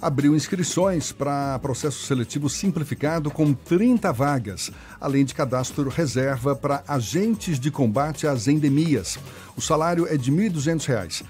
[0.00, 4.70] abriu inscrições para processo seletivo simplificado com 30 vagas,
[5.00, 9.18] além de cadastro reserva para agentes de combate às endemias.
[9.56, 11.24] O salário é de R$ 1.200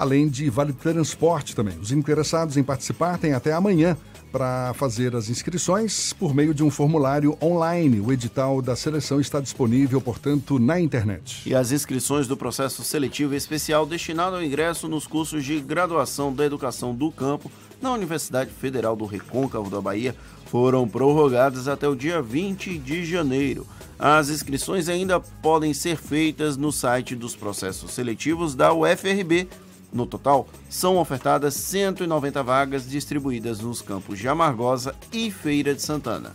[0.00, 1.78] além de vale transporte também.
[1.78, 3.98] Os interessados em participar têm até amanhã
[4.30, 8.00] para fazer as inscrições por meio de um formulário online.
[8.00, 11.48] O edital da seleção está disponível, portanto, na internet.
[11.48, 16.44] E as inscrições do processo seletivo especial destinado ao ingresso nos cursos de graduação da
[16.44, 17.50] educação do campo
[17.82, 20.14] na Universidade Federal do Recôncavo da Bahia
[20.46, 23.66] foram prorrogadas até o dia 20 de janeiro.
[23.98, 29.48] As inscrições ainda podem ser feitas no site dos processos seletivos da UFRB
[29.92, 36.34] no total, são ofertadas 190 vagas distribuídas nos campos de Amargosa e Feira de Santana.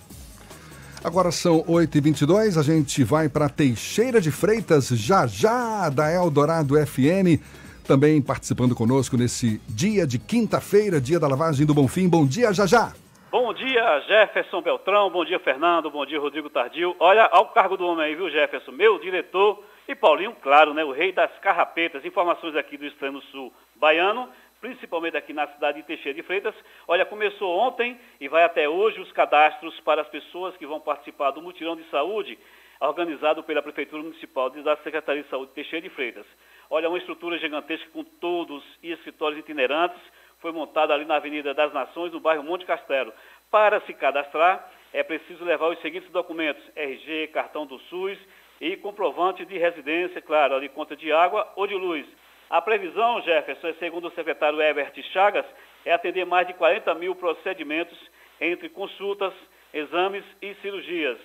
[1.03, 7.39] Agora são 8h22, a gente vai para Teixeira de Freitas, já já, da Eldorado FM.
[7.87, 12.09] Também participando conosco nesse dia de quinta-feira, dia da lavagem do Bonfim.
[12.09, 12.93] Bom dia, já já!
[13.31, 15.11] Bom dia, Jefferson Beltrão.
[15.11, 15.91] Bom dia, Fernando.
[15.91, 16.95] Bom dia, Rodrigo Tardio.
[16.99, 18.71] Olha, ao cargo do homem aí, viu, Jefferson?
[18.71, 23.53] Meu diretor e Paulinho, claro, né, o rei das carrapetas, informações aqui do extremo sul
[23.75, 24.29] baiano,
[24.59, 26.55] principalmente aqui na cidade de Teixeira de Freitas.
[26.87, 31.31] Olha, começou ontem e vai até hoje os cadastros para as pessoas que vão participar
[31.31, 32.37] do mutirão de saúde
[32.79, 36.25] organizado pela Prefeitura Municipal da Secretaria de Saúde de Teixeira de Freitas.
[36.69, 40.01] Olha, uma estrutura gigantesca com todos e escritórios itinerantes,
[40.39, 43.13] foi montada ali na Avenida das Nações, no bairro Monte Castelo.
[43.49, 48.17] Para se cadastrar, é preciso levar os seguintes documentos, RG, cartão do SUS
[48.65, 52.03] e comprovante de residência, claro, de conta de água ou de luz.
[52.49, 55.45] A previsão, Jefferson, segundo o secretário Herbert Chagas,
[55.85, 57.95] é atender mais de 40 mil procedimentos
[58.41, 59.31] entre consultas,
[59.71, 61.19] exames e cirurgias.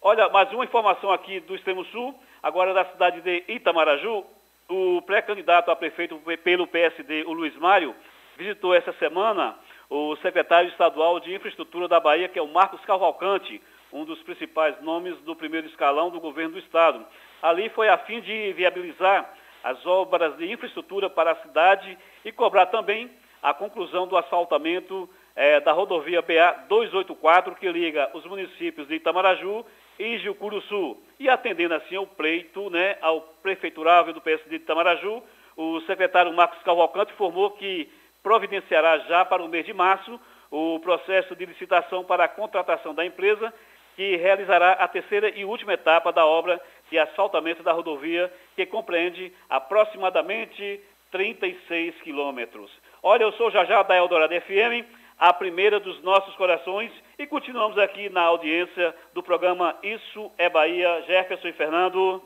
[0.00, 4.24] Olha, mais uma informação aqui do extremo sul, agora da cidade de Itamaraju,
[4.66, 7.94] o pré-candidato a prefeito pelo PSD, o Luiz Mário,
[8.38, 9.58] visitou essa semana
[9.90, 13.60] o secretário estadual de infraestrutura da Bahia, que é o Marcos Cavalcante,
[13.92, 17.04] um dos principais nomes do primeiro escalão do governo do Estado.
[17.42, 22.66] Ali foi a fim de viabilizar as obras de infraestrutura para a cidade e cobrar
[22.66, 23.10] também
[23.42, 29.64] a conclusão do asfaltamento eh, da rodovia BA 284, que liga os municípios de Itamaraju
[29.98, 30.96] e Jucuruçu.
[31.18, 35.22] E atendendo assim ao pleito, né, ao prefeiturável do PSD de Itamaraju,
[35.56, 37.88] o secretário Marcos Cavalcante informou que
[38.22, 40.20] providenciará já para o mês de março
[40.50, 43.52] o processo de licitação para a contratação da empresa
[43.98, 49.32] que realizará a terceira e última etapa da obra de asfaltamento da rodovia, que compreende
[49.50, 50.80] aproximadamente
[51.10, 52.70] 36 quilômetros.
[53.02, 54.86] Olha, eu sou Jajá da Eldorado FM,
[55.18, 61.02] a primeira dos nossos corações e continuamos aqui na audiência do programa Isso é Bahia.
[61.04, 62.22] Jefferson e Fernando.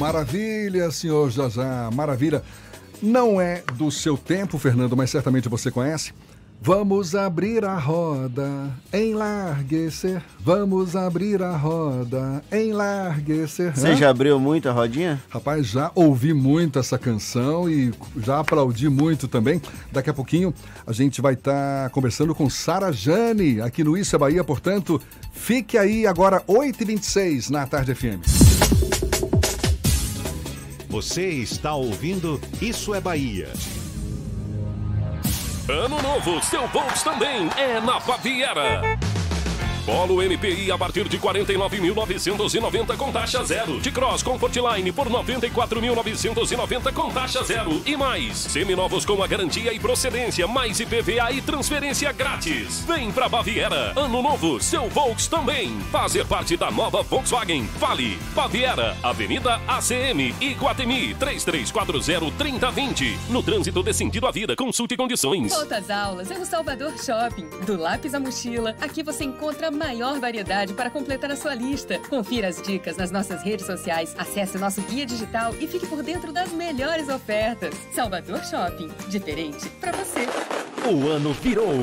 [0.00, 2.42] Maravilha, senhor Jajá, maravilha.
[3.02, 6.14] Não é do seu tempo, Fernando, mas certamente você conhece.
[6.60, 10.20] Vamos abrir a roda, enlarguecer.
[10.40, 13.72] Vamos abrir a roda, enlarguecer.
[13.74, 15.22] Você já abriu muito a rodinha?
[15.30, 19.62] Rapaz, já ouvi muito essa canção e já aplaudi muito também.
[19.92, 20.52] Daqui a pouquinho
[20.84, 25.00] a gente vai estar conversando com Sara Jane aqui no Isso é Bahia, portanto,
[25.32, 28.20] fique aí agora 8h26 na Tarde FM.
[30.88, 33.48] Você está ouvindo Isso é Bahia.
[35.70, 38.80] Ano novo, seu Volks também é na Baviera.
[39.88, 43.80] Polo MPI a partir de 49.990 com taxa zero.
[43.80, 47.80] De Cross Comfortline por 94.990 com taxa zero.
[47.86, 52.84] E mais, seminovos com a garantia e procedência, mais IPVA e transferência grátis.
[52.86, 53.98] Vem pra Baviera.
[53.98, 55.80] Ano novo, seu Volks também.
[55.90, 57.64] Fazer parte da nova Volkswagen.
[57.78, 58.18] Vale.
[58.34, 63.16] Baviera, Avenida ACM, Iguatemi, 3340-3020.
[63.30, 65.50] No trânsito de sentido à vida, consulte condições.
[65.50, 67.48] Volta aulas é no Salvador Shopping.
[67.64, 71.98] Do lápis à mochila, aqui você encontra maior variedade para completar a sua lista.
[72.10, 76.32] Confira as dicas nas nossas redes sociais, acesse nosso guia digital e fique por dentro
[76.32, 77.74] das melhores ofertas.
[77.92, 80.26] Salvador Shopping, diferente para você.
[80.92, 81.74] O ano virou.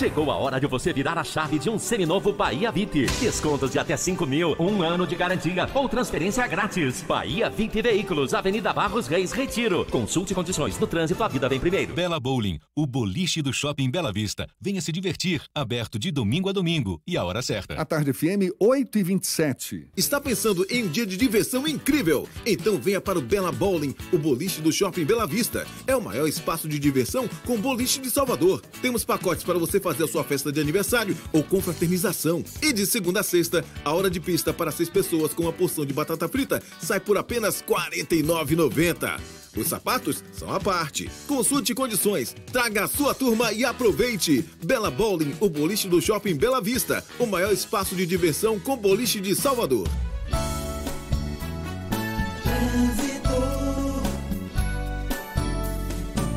[0.00, 3.06] Chegou a hora de você virar a chave de um seminovo Bahia VIP.
[3.20, 7.02] Descontos de até 5 mil, um ano de garantia ou transferência grátis.
[7.02, 9.84] Bahia VIP Veículos, Avenida Barros Reis, Retiro.
[9.90, 11.92] Consulte condições no trânsito, a vida vem primeiro.
[11.92, 14.46] Bela Bowling, o boliche do Shopping Bela Vista.
[14.58, 17.74] Venha se divertir, aberto de domingo a domingo e a hora certa.
[17.74, 22.26] A Tarde FM 8 e 27 Está pensando em um dia de diversão incrível?
[22.46, 25.66] Então venha para o Bela Bowling, o boliche do Shopping Bela Vista.
[25.86, 28.62] É o maior espaço de diversão com boliche de Salvador.
[28.80, 32.44] Temos pacotes para você fazer a sua festa de aniversário ou confraternização.
[32.62, 35.84] E de segunda a sexta, a hora de pista para seis pessoas com uma porção
[35.84, 39.40] de batata frita sai por apenas R$ 49,90.
[39.56, 41.10] Os sapatos são à parte.
[41.26, 44.44] Consulte condições, traga a sua turma e aproveite.
[44.64, 49.20] Bela Bowling, o boliche do Shopping Bela Vista, o maior espaço de diversão com boliche
[49.20, 49.88] de Salvador.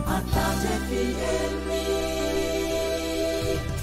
[0.07, 1.62] A tarde FM.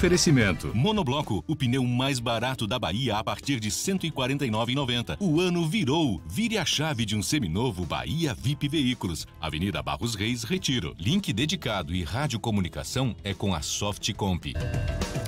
[0.00, 0.74] Oferecimento.
[0.74, 5.18] Monobloco, o pneu mais barato da Bahia a partir de R$ 149,90.
[5.20, 6.22] O ano virou.
[6.26, 9.26] Vire a chave de um seminovo Bahia VIP Veículos.
[9.38, 10.96] Avenida Barros Reis, Retiro.
[10.98, 14.54] Link dedicado e radiocomunicação é com a Softcomp.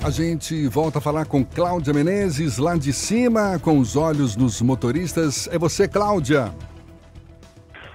[0.03, 4.63] A gente volta a falar com Cláudia Menezes, lá de cima, com os olhos nos
[4.63, 5.49] motoristas.
[5.49, 6.51] É você, Cláudia.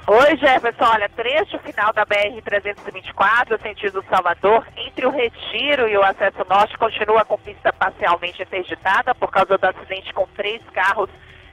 [0.09, 0.85] Oi, Jefferson.
[0.85, 7.25] Olha, trecho final da BR-324, sentido Salvador, entre o Retiro e o acesso norte, continua
[7.25, 11.09] com pista parcialmente interditada por causa do acidente com três carros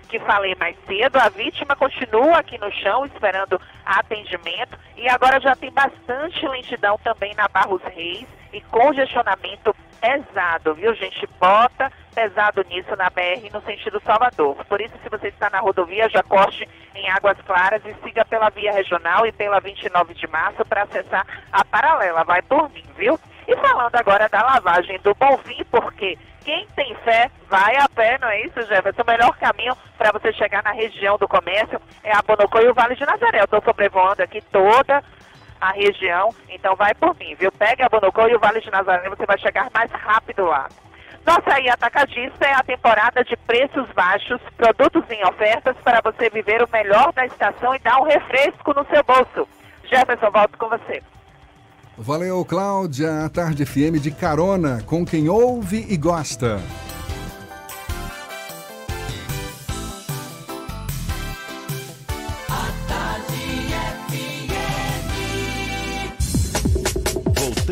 [0.08, 1.18] que falei mais cedo.
[1.18, 7.34] A vítima continua aqui no chão esperando atendimento e agora já tem bastante lentidão também
[7.34, 11.26] na Barros Reis e congestionamento pesado, viu, gente?
[11.40, 14.64] Bota pesado nisso na BR no sentido Salvador.
[14.66, 18.50] Por isso, se você está na rodovia, já corte em Águas Claras e siga pela
[18.50, 22.24] via regional e pela 29 de março para acessar a paralela.
[22.24, 23.18] Vai por mim, viu?
[23.46, 28.28] E falando agora da lavagem do Bonfim, porque quem tem fé vai a pé, não
[28.28, 29.02] é isso, Jefferson?
[29.02, 32.74] O melhor caminho para você chegar na região do comércio é a Bonocô e o
[32.74, 33.40] Vale de Nazaré.
[33.40, 35.02] Eu estou sobrevoando aqui toda
[35.60, 37.50] a região, então vai por mim, viu?
[37.52, 40.68] Pegue a Bonocô e o Vale de Nazaré, você vai chegar mais rápido lá.
[41.26, 46.62] Nossa aí atacadista é a temporada de preços baixos, produtos em ofertas para você viver
[46.62, 49.48] o melhor da estação e dar um refresco no seu bolso.
[49.84, 51.02] Jefferson, volto com você.
[51.96, 53.24] Valeu, Cláudia.
[53.24, 56.60] A Tarde FM de carona com quem ouve e gosta.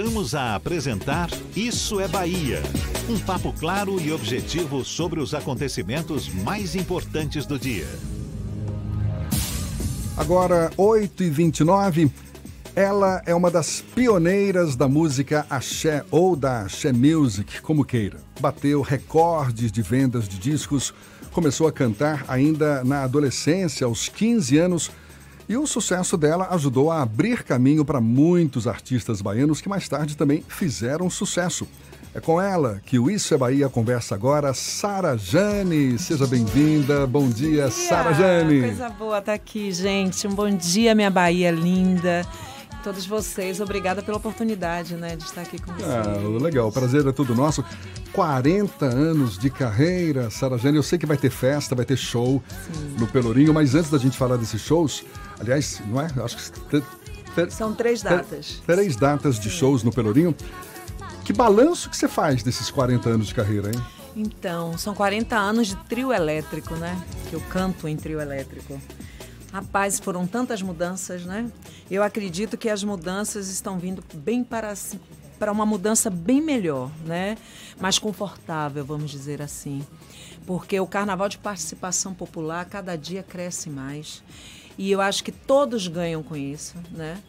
[0.03, 2.61] Voltamos a apresentar Isso é Bahia.
[3.09, 7.87] Um papo claro e objetivo sobre os acontecimentos mais importantes do dia.
[10.16, 12.11] Agora, 8h29.
[12.74, 18.19] Ela é uma das pioneiras da música axé ou da axé music, como queira.
[18.41, 20.93] Bateu recordes de vendas de discos,
[21.31, 24.91] começou a cantar ainda na adolescência, aos 15 anos,
[25.53, 30.16] e o sucesso dela ajudou a abrir caminho para muitos artistas baianos que mais tarde
[30.16, 31.69] também fizeram sucesso.
[32.15, 35.99] É com ela que o Isso é Bahia conversa agora, Sara Jane.
[35.99, 37.07] Seja bem-vinda.
[37.07, 38.62] Bom dia, Sara Jane.
[38.62, 40.27] Coisa boa estar aqui, gente.
[40.27, 42.27] Um bom dia, minha Bahia linda.
[42.82, 43.60] Todos vocês.
[43.60, 45.88] Obrigada pela oportunidade, né, de estar aqui com vocês.
[45.88, 47.64] Ah, legal, o prazer é todo nosso.
[48.12, 50.76] 40 anos de carreira, Sara Jane.
[50.76, 52.96] Eu sei que vai ter festa, vai ter show Sim.
[52.98, 55.04] no Pelourinho, mas antes da gente falar desses shows,
[55.40, 56.09] aliás, não é?
[56.22, 56.82] Acho que
[57.50, 58.62] São três datas.
[58.66, 60.34] três datas de shows no Pelourinho.
[61.24, 63.82] Que balanço que você faz desses 40 anos de carreira, hein?
[64.14, 67.00] Então, são 40 anos de trio elétrico, né?
[67.30, 68.78] Que eu canto em trio elétrico.
[69.53, 71.51] Rapaz, foram tantas mudanças, né?
[71.91, 74.74] Eu acredito que as mudanças estão vindo bem para
[75.39, 77.37] para uma mudança bem melhor, né?
[77.79, 79.85] Mais confortável, vamos dizer assim.
[80.47, 84.23] Porque o carnaval de participação popular cada dia cresce mais.
[84.79, 87.20] E eu acho que todos ganham com isso, né?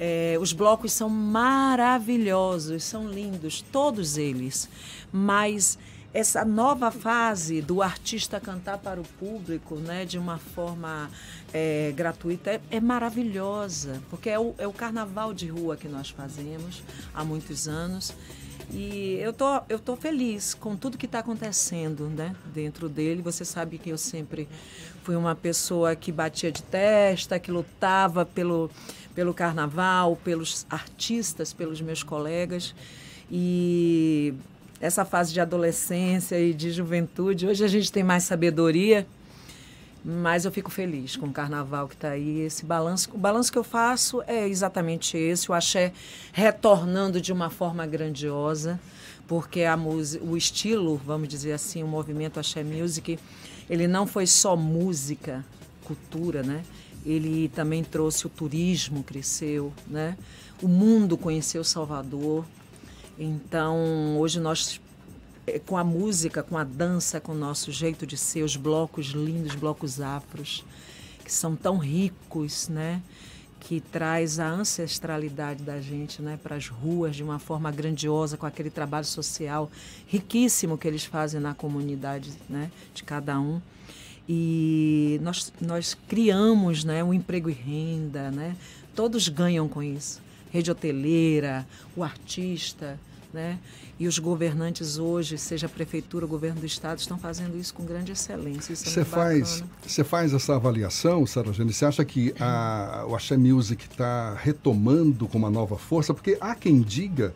[0.00, 4.68] É, os blocos são maravilhosos, são lindos, todos eles.
[5.12, 5.78] Mas
[6.14, 11.10] essa nova fase do artista cantar para o público, né, de uma forma
[11.52, 16.10] é, gratuita, é, é maravilhosa, porque é o, é o carnaval de rua que nós
[16.10, 16.82] fazemos
[17.14, 18.14] há muitos anos.
[18.70, 23.20] E eu tô, eu tô feliz com tudo que está acontecendo né, dentro dele.
[23.20, 24.48] Você sabe que eu sempre
[25.02, 28.70] fui uma pessoa que batia de testa, que lutava pelo,
[29.14, 32.74] pelo carnaval, pelos artistas, pelos meus colegas.
[33.30, 34.32] E
[34.82, 39.06] essa fase de adolescência e de juventude, hoje a gente tem mais sabedoria,
[40.04, 42.40] mas eu fico feliz com o carnaval que está aí.
[42.40, 45.92] Esse balanço, o balanço que eu faço é exatamente esse, o axé
[46.32, 48.80] retornando de uma forma grandiosa,
[49.28, 53.20] porque a música, o estilo, vamos dizer assim, o movimento axé music,
[53.70, 55.44] ele não foi só música,
[55.84, 56.64] cultura, né?
[57.06, 60.18] Ele também trouxe o turismo, cresceu, né?
[60.60, 62.44] O mundo conheceu Salvador.
[63.18, 64.80] Então, hoje nós
[65.46, 69.06] eh, com a música, com a dança, com o nosso jeito de ser, os blocos
[69.06, 70.64] lindos, blocos afros,
[71.24, 73.02] que são tão ricos, né?
[73.60, 78.44] Que traz a ancestralidade da gente, né, para as ruas de uma forma grandiosa, com
[78.44, 79.70] aquele trabalho social
[80.08, 83.60] riquíssimo que eles fazem na comunidade, né, de cada um.
[84.28, 88.56] E nós, nós criamos, né, um emprego e renda, né?
[88.96, 90.20] Todos ganham com isso.
[90.52, 91.66] Rede hoteleira,
[91.96, 92.98] o artista,
[93.32, 93.58] né?
[93.98, 97.84] E os governantes hoje, seja a prefeitura, o governo do estado, estão fazendo isso com
[97.84, 98.72] grande excelência.
[98.72, 101.72] É Você faz, você faz essa avaliação, Sara Jane?
[101.72, 106.12] Você acha que a, o Axé Music está retomando com uma nova força?
[106.12, 107.32] Porque há quem diga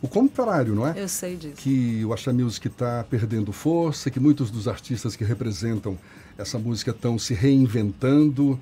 [0.00, 0.94] o contrário, não é?
[0.96, 1.56] Eu sei disso.
[1.56, 5.98] Que o Axé Music está perdendo força, que muitos dos artistas que representam
[6.36, 8.58] essa música estão se reinventando.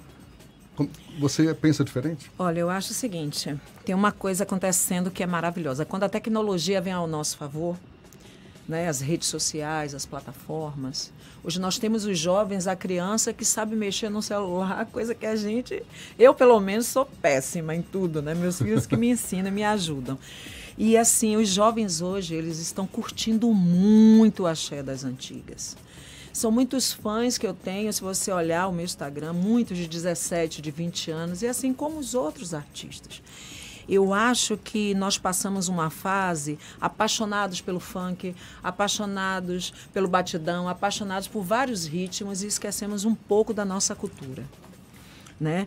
[1.19, 2.31] Você pensa diferente?
[2.39, 5.85] Olha, eu acho o seguinte: tem uma coisa acontecendo que é maravilhosa.
[5.85, 7.77] Quando a tecnologia vem ao nosso favor,
[8.69, 11.13] né, as redes sociais, as plataformas.
[11.43, 15.37] Hoje nós temos os jovens, a criança que sabe mexer no celular, coisa que a
[15.37, 15.83] gente,
[16.19, 18.35] eu pelo menos sou péssima em tudo, né?
[18.35, 20.19] Meus filhos que me ensinam, me ajudam.
[20.77, 25.77] E assim, os jovens hoje, eles estão curtindo muito o axé das antigas.
[26.37, 30.61] São muitos fãs que eu tenho, se você olhar o meu Instagram, muitos de 17,
[30.61, 33.23] de 20 anos, e assim como os outros artistas.
[33.89, 41.43] Eu acho que nós passamos uma fase apaixonados pelo funk, apaixonados pelo batidão, apaixonados por
[41.43, 44.45] vários ritmos e esquecemos um pouco da nossa cultura,
[45.41, 45.67] né?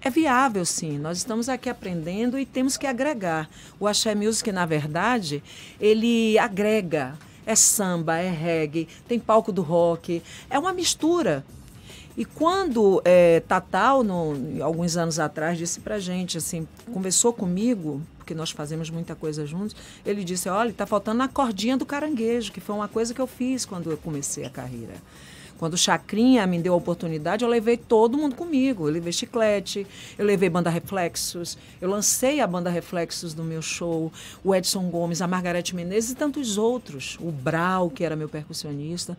[0.00, 0.98] É viável, sim.
[0.98, 3.48] Nós estamos aqui aprendendo e temos que agregar.
[3.78, 5.40] O Axé Music, na verdade,
[5.80, 7.16] ele agrega.
[7.48, 10.22] É samba, é reggae, tem palco do rock.
[10.50, 11.42] É uma mistura.
[12.14, 18.34] E quando é, Tatal, no, alguns anos atrás, disse pra gente, assim, conversou comigo, porque
[18.34, 19.74] nós fazemos muita coisa juntos,
[20.04, 23.26] ele disse, olha, tá faltando a cordinha do caranguejo, que foi uma coisa que eu
[23.26, 24.96] fiz quando eu comecei a carreira.
[25.56, 28.86] Quando o Chacrinha me deu a oportunidade, eu levei todo mundo comigo.
[28.86, 29.86] Eu levei Chiclete,
[30.16, 34.12] eu levei Banda Reflexos, eu lancei a Banda Reflexos no meu show,
[34.44, 37.16] o Edson Gomes, a Margarete Menezes e tantos outros.
[37.18, 39.16] O Brau, que era meu percussionista.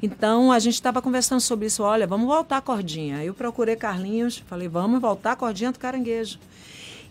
[0.00, 1.82] Então, a gente estava conversando sobre isso.
[1.82, 3.22] Olha, vamos voltar a cordinha.
[3.22, 6.38] Eu procurei Carlinhos, falei, vamos voltar a cordinha do caranguejo.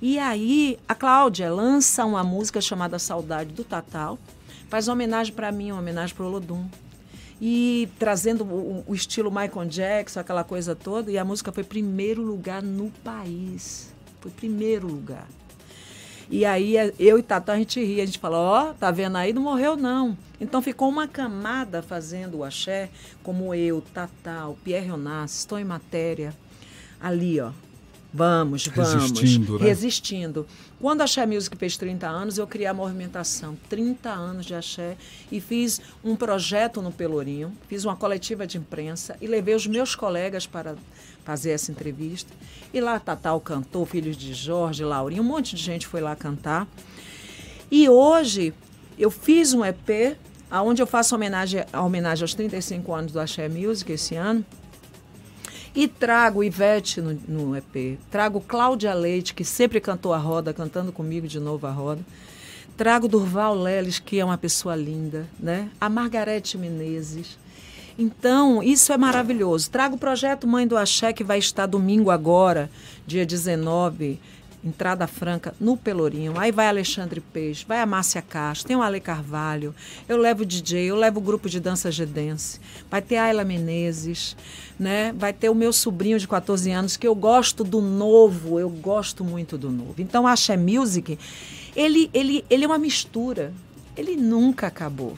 [0.06, 4.20] E aí, a Cláudia lança uma música chamada Saudade do Tatal,
[4.68, 6.68] faz uma homenagem para mim, uma homenagem para o Olodum
[7.40, 12.22] e trazendo o, o, estilo Michael Jackson, aquela coisa toda, e a música foi primeiro
[12.22, 13.94] lugar no país.
[14.20, 15.26] Foi primeiro lugar.
[16.30, 19.16] E aí eu e Tata a gente ria, a gente fala, ó, oh, tá vendo
[19.16, 20.18] aí, não morreu não.
[20.38, 22.90] Então ficou uma camada fazendo o axé,
[23.24, 26.36] como eu, Tata, o Pierre Onassis, Estou em Matéria,
[27.00, 27.54] ali, ó.
[28.14, 28.94] Vamos, vamos.
[28.94, 29.66] Resistindo, né?
[29.66, 30.48] Resistindo.
[30.80, 33.58] Quando a Axé Music fez 30 anos, eu criei a movimentação.
[33.68, 34.96] 30 anos de Axé.
[35.32, 39.96] E fiz um projeto no Pelourinho, fiz uma coletiva de imprensa e levei os meus
[39.96, 40.76] colegas para
[41.26, 42.32] fazer essa entrevista.
[42.72, 46.68] E lá Tatal cantou, filhos de Jorge, Laurinho, um monte de gente foi lá cantar.
[47.72, 48.54] E hoje
[49.00, 50.18] eu fiz um EP
[50.52, 54.46] onde eu faço homenagem, homenagem aos 35 anos do Axé Music esse ano.
[55.76, 60.92] E trago Ivete no, no EP, trago Cláudia Leite, que sempre cantou a roda, cantando
[60.92, 62.02] comigo de novo a roda.
[62.78, 65.70] Trago Durval Leles, que é uma pessoa linda, né?
[65.82, 67.40] A Margarete Menezes.
[67.98, 69.70] Então, isso é maravilhoso.
[69.70, 72.70] Trago o projeto Mãe do Axé, que vai estar domingo agora,
[73.06, 74.20] dia 19,
[74.64, 76.40] entrada franca no Pelourinho.
[76.40, 79.76] Aí vai Alexandre Peixe, vai a Márcia Castro, tem o Ale Carvalho,
[80.08, 82.60] eu levo o DJ, eu levo o grupo de dança gedense,
[82.90, 84.36] vai ter a Ayla Menezes,
[84.80, 85.14] né?
[85.16, 89.24] Vai ter o meu sobrinho de 14 anos, que eu gosto do novo, eu gosto
[89.24, 89.96] muito do novo.
[89.98, 91.18] Então, a Axé Music,
[91.76, 93.54] ele, ele, ele é uma mistura,
[93.96, 95.18] ele nunca acabou.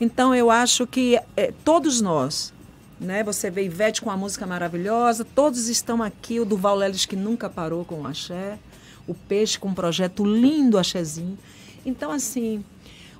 [0.00, 2.52] Então, eu acho que é, todos nós,
[3.00, 3.22] né?
[3.24, 7.48] Você vê Ivete com uma música maravilhosa, todos estão aqui, o Duval Leles que nunca
[7.48, 8.58] parou com o axé,
[9.06, 11.38] o Peixe com um projeto lindo, axézinho.
[11.84, 12.64] Então, assim,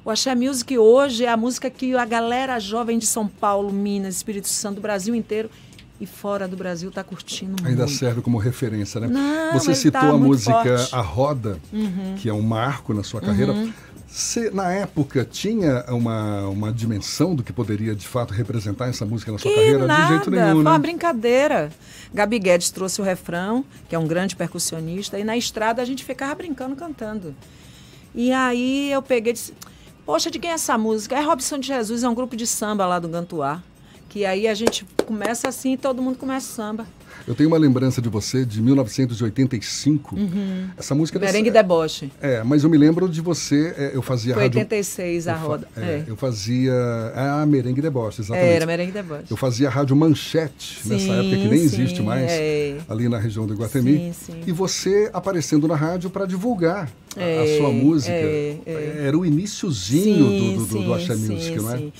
[0.08, 4.16] o Axé Music hoje é a música que a galera jovem de São Paulo, Minas,
[4.16, 5.50] Espírito Santo, do Brasil inteiro
[6.00, 7.98] e fora do Brasil está curtindo Ainda muito.
[7.98, 9.06] serve como referência, né?
[9.06, 10.94] Não, Você citou tá a música forte.
[10.94, 12.14] A Roda, Uhum.
[12.16, 13.52] que é um marco na sua carreira.
[13.52, 13.70] Uhum.
[14.06, 19.30] Você, na época, tinha uma, uma dimensão do que poderia, de fato, representar essa música
[19.30, 19.86] na sua Que carreira?
[19.86, 20.70] nada, de jeito nenhum, foi né?
[20.70, 21.70] uma brincadeira.
[22.14, 26.02] Gabi Guedes trouxe o refrão, que é um grande percussionista, e na estrada a gente
[26.02, 27.34] ficava brincando, cantando.
[28.14, 29.52] E aí eu peguei e disse,
[30.08, 31.18] poxa, de quem é essa música?
[31.18, 33.62] É Robson de Jesus, é um grupo de samba lá do Gantuá.
[34.08, 36.86] Que aí a gente começa assim e todo mundo começa samba.
[37.26, 40.14] Eu tenho uma lembrança de você de 1985.
[40.16, 40.68] Uhum.
[40.76, 41.18] Essa música...
[41.18, 42.10] Merengue Deboche.
[42.20, 44.58] É, mas eu me lembro de você, é, eu fazia Foi rádio...
[44.60, 45.68] 86 a eu fa- roda.
[45.76, 46.04] é, É.
[46.06, 46.72] Eu fazia...
[47.14, 48.52] Ah, Merengue Deboche, exatamente.
[48.52, 49.24] Era Merengue Deboche.
[49.30, 52.78] Eu fazia rádio Manchete, nessa Sim, época que nem sim, existe mais, é.
[52.88, 53.92] ali na região do Iguatemi.
[53.98, 54.40] Sim, sim.
[54.46, 58.12] E você aparecendo na rádio para divulgar a- a, É, sua música.
[58.12, 59.02] é.
[59.06, 61.78] Era o iniciozinho Sim, do, do, do, do Axé Music, não é?
[61.78, 61.92] sim.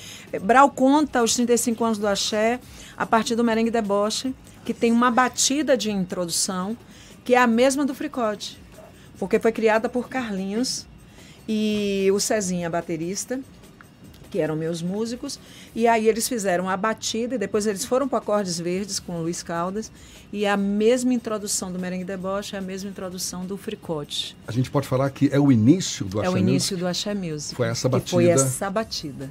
[0.43, 2.61] Brau conta os 35 anos do Axé
[2.97, 4.35] a partir do Merengue Deboche,
[4.69, 6.77] que tem uma batida de introdução
[7.25, 8.61] que é a mesma do Fricote,
[9.19, 10.87] porque foi criada por Carlinhos
[11.49, 13.41] e o Cezinha, baterista,
[14.31, 15.41] que eram meus músicos,
[15.75, 19.23] e aí eles fizeram a batida e depois eles foram para Acordes Verdes com o
[19.23, 19.91] Luiz Caldas,
[20.31, 24.37] e a mesma introdução do Merengue Deboche é a mesma introdução do Fricote.
[24.47, 26.87] A gente pode falar que é o início do Axé é o Music início do
[26.87, 27.55] Axé Music.
[27.55, 28.45] Foi essa que foi batida.
[28.47, 29.31] essa batida.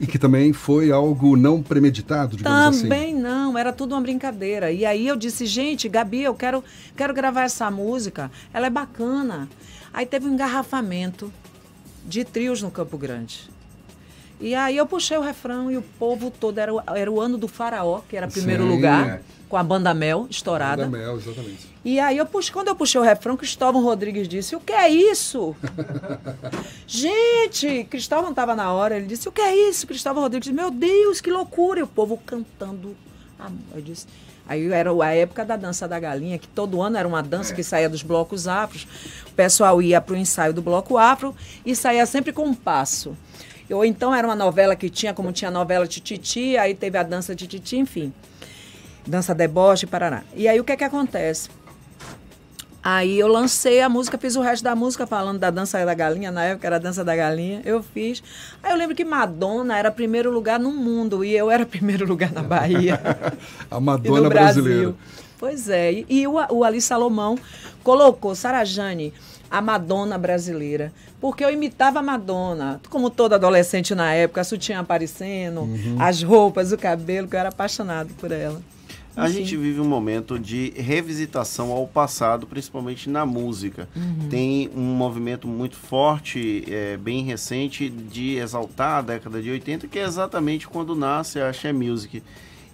[0.00, 2.82] E que também foi algo não premeditado, digamos assim.
[2.82, 4.70] Também não, era tudo uma brincadeira.
[4.70, 6.62] E aí eu disse, gente, Gabi, eu quero,
[6.96, 9.48] quero gravar essa música, ela é bacana.
[9.92, 11.32] Aí teve um engarrafamento
[12.06, 13.50] de trios no Campo Grande.
[14.40, 17.36] E aí eu puxei o refrão e o povo todo, era o, era o ano
[17.36, 19.20] do faraó, que era primeiro Sim, lugar, é.
[19.48, 20.82] com a banda Mel estourada.
[20.82, 21.66] Da Mel, exatamente.
[21.84, 24.88] E aí eu puxei, quando eu puxei o refrão, Cristóvão Rodrigues disse, o que é
[24.88, 25.56] isso?
[26.86, 29.86] Gente, Cristóvão estava na hora, ele disse, o que é isso?
[29.86, 31.80] Cristóvão Rodrigues disse, meu Deus, que loucura!
[31.80, 32.96] E o povo cantando.
[33.38, 34.06] Ah, Eu disse,
[34.46, 37.62] aí era a época da dança da galinha, que todo ano era uma dança que
[37.62, 38.86] saía dos blocos afros.
[39.26, 41.34] O pessoal ia para o ensaio do bloco afro
[41.64, 43.16] e saía sempre com um passo.
[43.70, 47.02] Ou então era uma novela que tinha, como tinha a novela Tititi, aí teve a
[47.02, 48.12] dança Tititi, enfim.
[49.06, 50.22] Dança deboche, parará.
[50.34, 51.48] E aí o que é que acontece?
[52.82, 56.30] Aí eu lancei a música, fiz o resto da música falando da dança da galinha,
[56.30, 58.22] na época era a dança da galinha, eu fiz.
[58.62, 62.32] Aí eu lembro que Madonna era primeiro lugar no mundo e eu era primeiro lugar
[62.32, 62.98] na Bahia.
[63.70, 64.94] A Madonna brasileira.
[65.38, 67.38] Pois é, e, e o, o Ali Salomão
[67.84, 69.12] colocou Sarajane,
[69.50, 74.80] a Madonna brasileira, porque eu imitava a Madonna, como todo adolescente na época, a sutiã
[74.80, 75.96] aparecendo, Uhum.
[75.98, 78.60] as roupas, o cabelo, que eu era apaixonado por ela.
[79.16, 79.38] A Enfim.
[79.38, 83.88] gente vive um momento de revisitação ao passado, principalmente na música.
[83.96, 84.28] Uhum.
[84.30, 89.98] Tem um movimento muito forte, é, bem recente, de exaltar a década de 80, que
[89.98, 92.22] é exatamente quando nasce a Axé Music.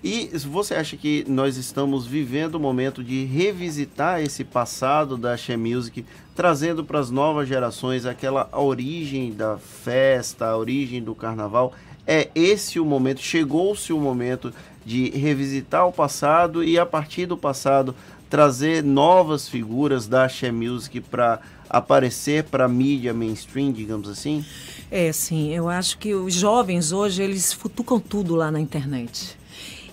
[0.05, 5.56] E você acha que nós estamos vivendo o momento de revisitar esse passado da Axé
[5.56, 6.05] Music,
[6.36, 11.72] trazendo para as novas gerações aquela origem da festa, a origem do carnaval?
[12.06, 14.52] É esse o momento, chegou-se o momento
[14.85, 17.97] de revisitar o passado e a partir do passado
[18.28, 24.44] trazer novas figuras da Axé Music para aparecer para a mídia mainstream, digamos assim?
[24.90, 29.43] É, sim, eu acho que os jovens hoje, eles futucam tudo lá na internet.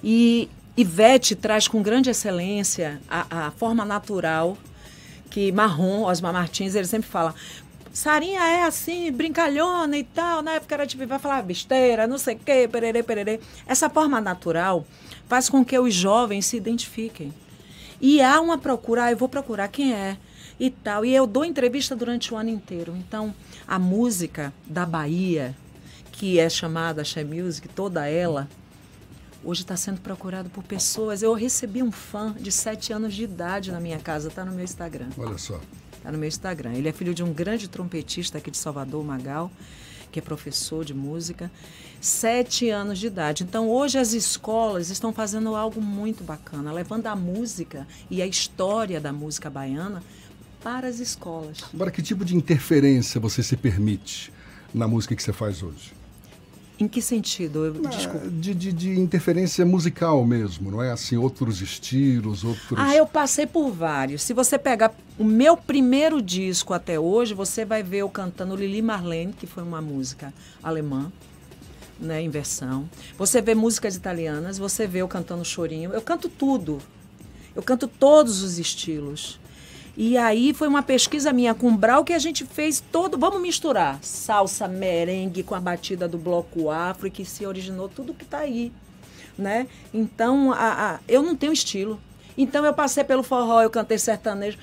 [0.04, 4.58] E Ivete traz com grande excelência a, a forma natural
[5.30, 7.34] que Marrom, Osmar Martins, ele sempre fala.
[7.94, 10.42] Sarinha é assim, brincalhona e tal.
[10.42, 13.40] Na época era tipo, vai falar besteira, não sei o quê, pererê, pererê.
[13.66, 14.86] Essa forma natural
[15.28, 17.34] faz com que os jovens se identifiquem.
[18.00, 20.18] E há uma procura, ah, eu vou procurar quem é
[20.60, 21.06] e tal.
[21.06, 22.96] E eu dou entrevista durante o ano inteiro.
[22.96, 23.34] Então,
[23.68, 25.56] a música da Bahia,
[26.12, 28.48] que é chamada She Music, toda ela,
[29.44, 31.22] hoje está sendo procurada por pessoas.
[31.22, 34.64] Eu recebi um fã de sete anos de idade na minha casa, está no meu
[34.64, 35.10] Instagram.
[35.18, 35.60] Olha só.
[35.94, 36.74] Está no meu Instagram.
[36.74, 39.52] Ele é filho de um grande trompetista aqui de Salvador, Magal,
[40.12, 41.52] que é professor de música.
[42.00, 43.44] Sete anos de idade.
[43.44, 49.00] Então, hoje as escolas estão fazendo algo muito bacana, levando a música e a história
[49.00, 50.04] da música baiana
[50.64, 51.60] para as escolas.
[51.74, 54.34] Agora, que tipo de interferência você se permite
[54.74, 56.01] na música que você faz hoje?
[56.82, 57.80] Em que sentido?
[57.86, 58.28] Ah, desculpa.
[58.28, 60.92] De, de, de interferência musical mesmo, não é?
[60.92, 62.72] Assim, outros estilos, outros.
[62.76, 64.24] Ah, eu passei por vários.
[64.24, 68.82] Se você pegar o meu primeiro disco até hoje, você vai ver eu cantando Lili
[68.82, 70.34] Marlene, que foi uma música
[70.64, 71.12] alemã,
[72.00, 72.90] né, em versão.
[73.16, 75.94] Você vê músicas italianas, você vê eu cantando chorinho.
[75.94, 76.80] Eu canto tudo.
[77.56, 79.40] Eu canto todos os estilos.
[80.04, 83.40] E aí foi uma pesquisa minha com o Brau que a gente fez todo, vamos
[83.40, 88.40] misturar salsa, merengue com a batida do bloco afro que se originou tudo que está
[88.40, 88.72] aí,
[89.38, 89.68] né?
[89.94, 92.00] Então, a, a- eu não tenho estilo.
[92.36, 94.58] Então eu passei pelo forró, eu cantei sertanejo.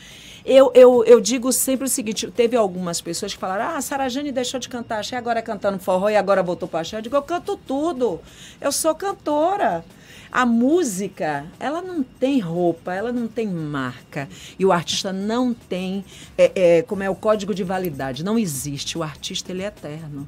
[0.49, 4.09] Eu, eu, eu digo sempre o seguinte, teve algumas pessoas que falaram, ah, a Sara
[4.09, 6.97] Jane deixou de cantar axé, agora é cantando forró e agora voltou para axé.
[6.97, 8.19] Eu digo, eu canto tudo.
[8.59, 9.85] Eu sou cantora.
[10.33, 14.27] A música, ela não tem roupa, ela não tem marca.
[14.59, 16.03] E o artista não tem,
[16.39, 18.97] é, é, como é o código de validade, não existe.
[18.97, 20.27] O artista, ele é eterno.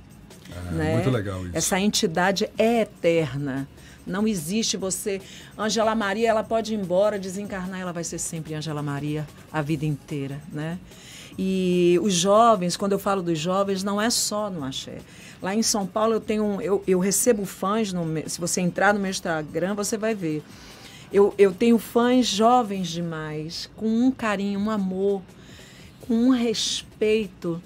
[0.72, 0.94] né?
[0.94, 1.56] muito legal isso.
[1.56, 3.66] Essa entidade é eterna.
[4.10, 5.20] Não existe você.
[5.56, 9.86] Angela Maria, ela pode ir embora, desencarnar, ela vai ser sempre Angela Maria a vida
[9.86, 10.78] inteira, né?
[11.38, 14.98] E os jovens, quando eu falo dos jovens, não é só no axé.
[15.40, 18.92] Lá em São Paulo eu tenho, um- eu, eu recebo fãs, no, se você entrar
[18.92, 20.42] no meu Instagram, você vai ver.
[21.12, 25.22] Eu, eu tenho fãs jovens demais, com um carinho, um amor,
[26.06, 27.60] com um respeito.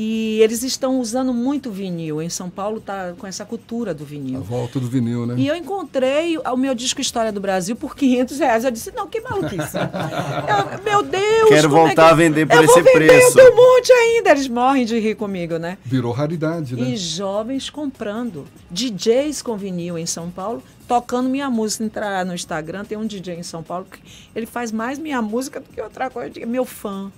[0.00, 2.22] E eles estão usando muito vinil.
[2.22, 4.40] Em São Paulo está com essa cultura do A vinil.
[4.42, 5.34] volta do vinil, né?
[5.36, 8.64] E eu encontrei o meu disco História do Brasil por 500 reais.
[8.64, 9.76] Eu disse, não, que maluquice.
[10.78, 11.48] Eu- meu Deus!
[11.48, 13.40] Quero como é voltar que- a vender por eu esse vender, preço.
[13.40, 14.30] Eu tenho um monte ainda.
[14.30, 15.76] Eles morrem de rir comigo, né?
[15.84, 16.90] Virou raridade, né?
[16.90, 18.46] E jovens comprando.
[18.70, 21.82] DJs com vinil em São Paulo, tocando minha música.
[21.82, 23.98] Entrar no Instagram, tem um DJ em São Paulo que
[24.34, 26.32] ele faz mais minha música do que outra coisa.
[26.40, 27.10] É meu fã.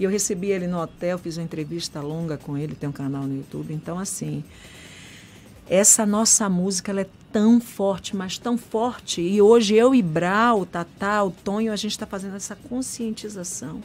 [0.00, 3.24] E eu recebi ele no hotel, fiz uma entrevista longa com ele, tem um canal
[3.24, 3.74] no YouTube.
[3.74, 4.42] Então, assim,
[5.68, 9.20] essa nossa música ela é tão forte, mas tão forte.
[9.20, 13.82] E hoje eu e Brau, o Tatá, o Tonho, a gente está fazendo essa conscientização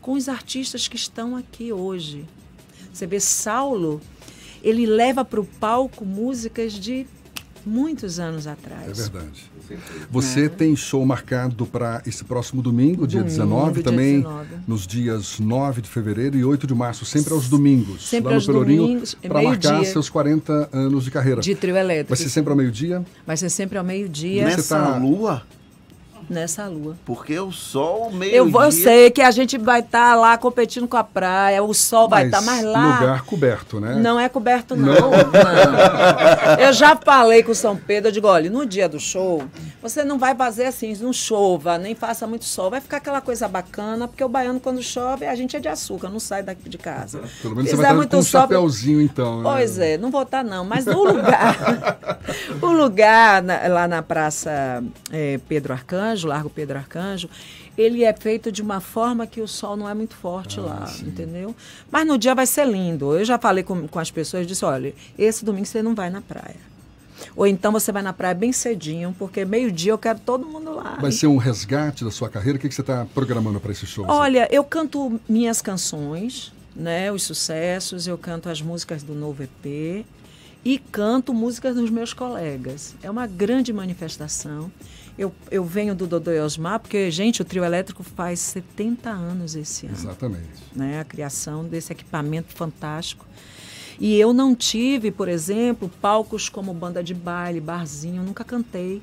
[0.00, 2.24] com os artistas que estão aqui hoje.
[2.92, 4.00] Você vê Saulo,
[4.62, 7.08] ele leva para o palco músicas de
[7.64, 8.88] muitos anos atrás.
[8.98, 9.50] É verdade.
[10.10, 14.48] Você tem show marcado para esse próximo domingo, dia Domingo, 19, dia também 19.
[14.66, 18.36] nos dias 9 de fevereiro e 8 de março, sempre aos domingos, Sempre lá no
[18.36, 21.40] aos Pelourinho, domingos, é para marcar seus 40 anos de carreira.
[21.40, 22.08] De trio elétrico.
[22.08, 23.04] Vai ser sempre ao meio-dia?
[23.26, 24.44] Vai ser sempre ao meio-dia.
[24.44, 25.42] Nessa tá- lua?
[26.30, 26.96] Nessa lua.
[27.04, 30.86] Porque o sol meio Eu, vou, eu sei que a gente vai estar lá competindo
[30.86, 33.00] com a praia, o sol vai estar mais lá.
[33.00, 33.96] lugar coberto, né?
[33.96, 34.94] Não é coberto, não.
[34.94, 35.10] Não?
[35.10, 35.20] não.
[36.64, 39.42] Eu já falei com o São Pedro, eu digo, olha, no dia do show,
[39.82, 42.70] você não vai fazer assim, não chova, nem faça muito sol.
[42.70, 46.08] Vai ficar aquela coisa bacana, porque o baiano, quando chove, a gente é de açúcar,
[46.10, 47.20] não sai daqui de casa.
[47.42, 49.38] Pelo menos Se você vai fizer estar com um sol, chapéuzinho, então.
[49.38, 49.50] né?
[49.50, 51.56] Pois é, não vou estar não, mas o lugar,
[52.62, 54.82] o lugar na- lá na Praça
[55.12, 57.28] eh, Pedro Arcanjo, Largo Pedro Arcanjo,
[57.76, 61.54] ele é feito de uma forma que o sol não é muito forte lá, entendeu?
[61.90, 63.16] Mas no dia vai ser lindo.
[63.16, 66.20] Eu já falei com, com as pessoas, disse, olha, esse domingo você não vai na
[66.20, 66.70] praia.
[67.36, 70.98] Ou então você vai na praia bem cedinho, porque meio-dia eu quero todo mundo lá.
[71.00, 72.58] Vai ser um resgate da sua carreira?
[72.58, 74.06] O que, que você está programando para esse show?
[74.08, 80.06] Olha, eu canto minhas canções, né, os sucessos, eu canto as músicas do novo EP
[80.64, 82.94] e canto músicas dos meus colegas.
[83.02, 84.70] É uma grande manifestação.
[85.18, 89.54] Eu, eu venho do Dodô e Osmar, porque, gente, o trio elétrico faz 70 anos
[89.54, 89.94] esse ano.
[89.94, 90.44] Exatamente.
[90.74, 93.26] Né, a criação desse equipamento fantástico.
[93.98, 99.02] E eu não tive, por exemplo, palcos como banda de baile, barzinho, nunca cantei,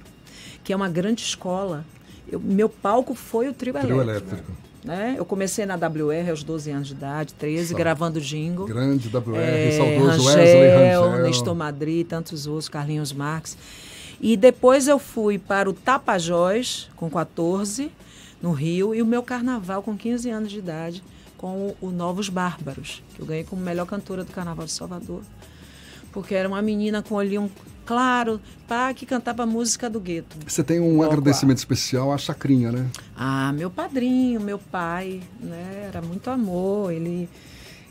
[0.64, 1.86] que é uma grande escola.
[2.30, 4.30] Eu- meu palco foi o trio, Trio elétrico.
[4.36, 4.52] elétrico.
[4.84, 5.16] né?
[5.18, 7.78] Eu comecei na WR aos 12 anos de idade, 13, Só.
[7.78, 8.66] gravando jingle.
[8.66, 10.70] Grande WR, é, saudoso Rangel, Wesley
[11.04, 11.24] Rangel.
[11.24, 13.58] Nestor Madrid, tantos outros, Carlinhos Marques.
[14.20, 17.92] E depois eu fui para o Tapajós, com 14,
[18.42, 21.04] no Rio, e o meu carnaval com 15 anos de idade,
[21.38, 25.22] com o Novos Bárbaros, que eu ganhei como melhor cantora do Carnaval de Salvador.
[26.12, 27.52] Porque era uma menina com olhinho
[27.86, 30.36] claro, pá, que cantava música do gueto.
[30.46, 32.88] Você tem um agradecimento especial à Chacrinha, né?
[33.16, 35.86] Ah, meu padrinho, meu pai, né?
[35.88, 36.92] Era muito amor.
[36.92, 37.30] Ele,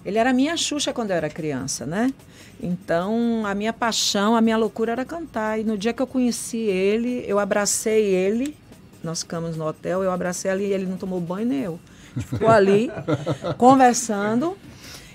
[0.06, 2.14] ele era minha Xuxa quando eu era criança, né?
[2.62, 5.58] Então, a minha paixão, a minha loucura era cantar.
[5.58, 8.56] E no dia que eu conheci ele, eu abracei ele.
[9.02, 11.80] Nós ficamos no hotel, eu abracei ele e ele não tomou banho nem eu.
[12.16, 12.88] A ficou ali
[13.58, 14.56] conversando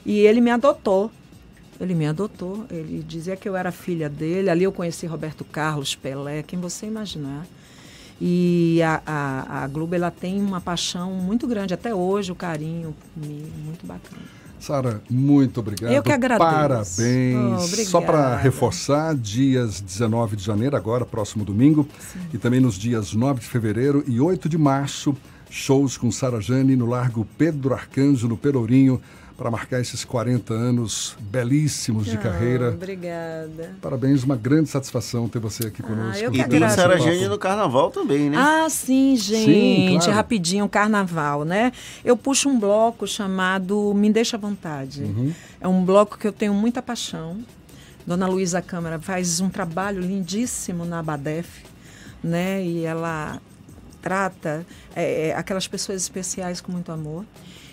[0.06, 1.10] e ele me adotou.
[1.80, 2.66] Ele me adotou.
[2.70, 4.50] Ele dizia que eu era filha dele.
[4.50, 7.48] Ali eu conheci Roberto Carlos, Pelé, quem você imaginar.
[8.20, 12.94] E a, a, a Globo ela tem uma paixão muito grande até hoje, o carinho
[13.16, 14.41] muito bacana.
[14.62, 15.92] Sara, muito obrigado.
[15.92, 16.50] Eu que agradeço.
[16.50, 17.80] Parabéns.
[17.80, 17.86] Oh.
[17.86, 21.88] Só para reforçar, dias 19 de janeiro, agora, próximo domingo,
[22.32, 25.18] e também nos dias 9 de fevereiro e 8 de março,
[25.50, 29.02] shows com Sara Jane no Largo Pedro Arcanjo, no Pelourinho,
[29.42, 32.70] para marcar esses 40 anos belíssimos de Ah, carreira.
[32.70, 33.74] Obrigada.
[33.82, 36.24] Parabéns, uma grande satisfação ter você aqui conosco.
[36.24, 36.76] eu que E agradeço.
[36.76, 38.38] Sara Jane no carnaval também, né?
[38.38, 39.98] Ah, sim, gente.
[39.98, 40.12] claro.
[40.12, 41.72] Rapidinho, carnaval, né?
[42.06, 45.02] Eu puxo um bloco chamado Me Deixa à Vontade.
[45.06, 45.34] Uhum.
[45.60, 47.40] É um bloco que eu tenho muita paixão.
[48.06, 51.64] Dona Luísa Câmara faz um trabalho lindíssimo na Abadef,
[52.24, 52.64] né?
[52.64, 53.42] E ela
[54.04, 54.64] trata
[54.96, 57.26] é, é, aquelas pessoas especiais com muito amor.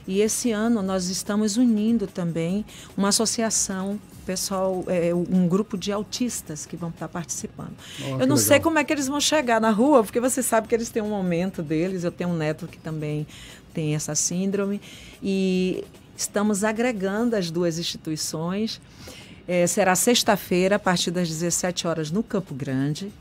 [0.09, 2.65] E esse ano nós estamos unindo também
[2.97, 7.75] uma associação, pessoal, é, um grupo de autistas que vão estar participando.
[8.01, 10.67] Oh, eu não sei como é que eles vão chegar na rua, porque você sabe
[10.67, 12.05] que eles têm um momento deles.
[12.05, 13.27] Eu tenho um neto que também
[13.75, 14.81] tem essa síndrome.
[15.23, 15.85] E
[16.17, 18.81] estamos agregando as duas instituições.
[19.47, 23.13] É, será sexta-feira, a partir das 17 horas, no Campo Grande.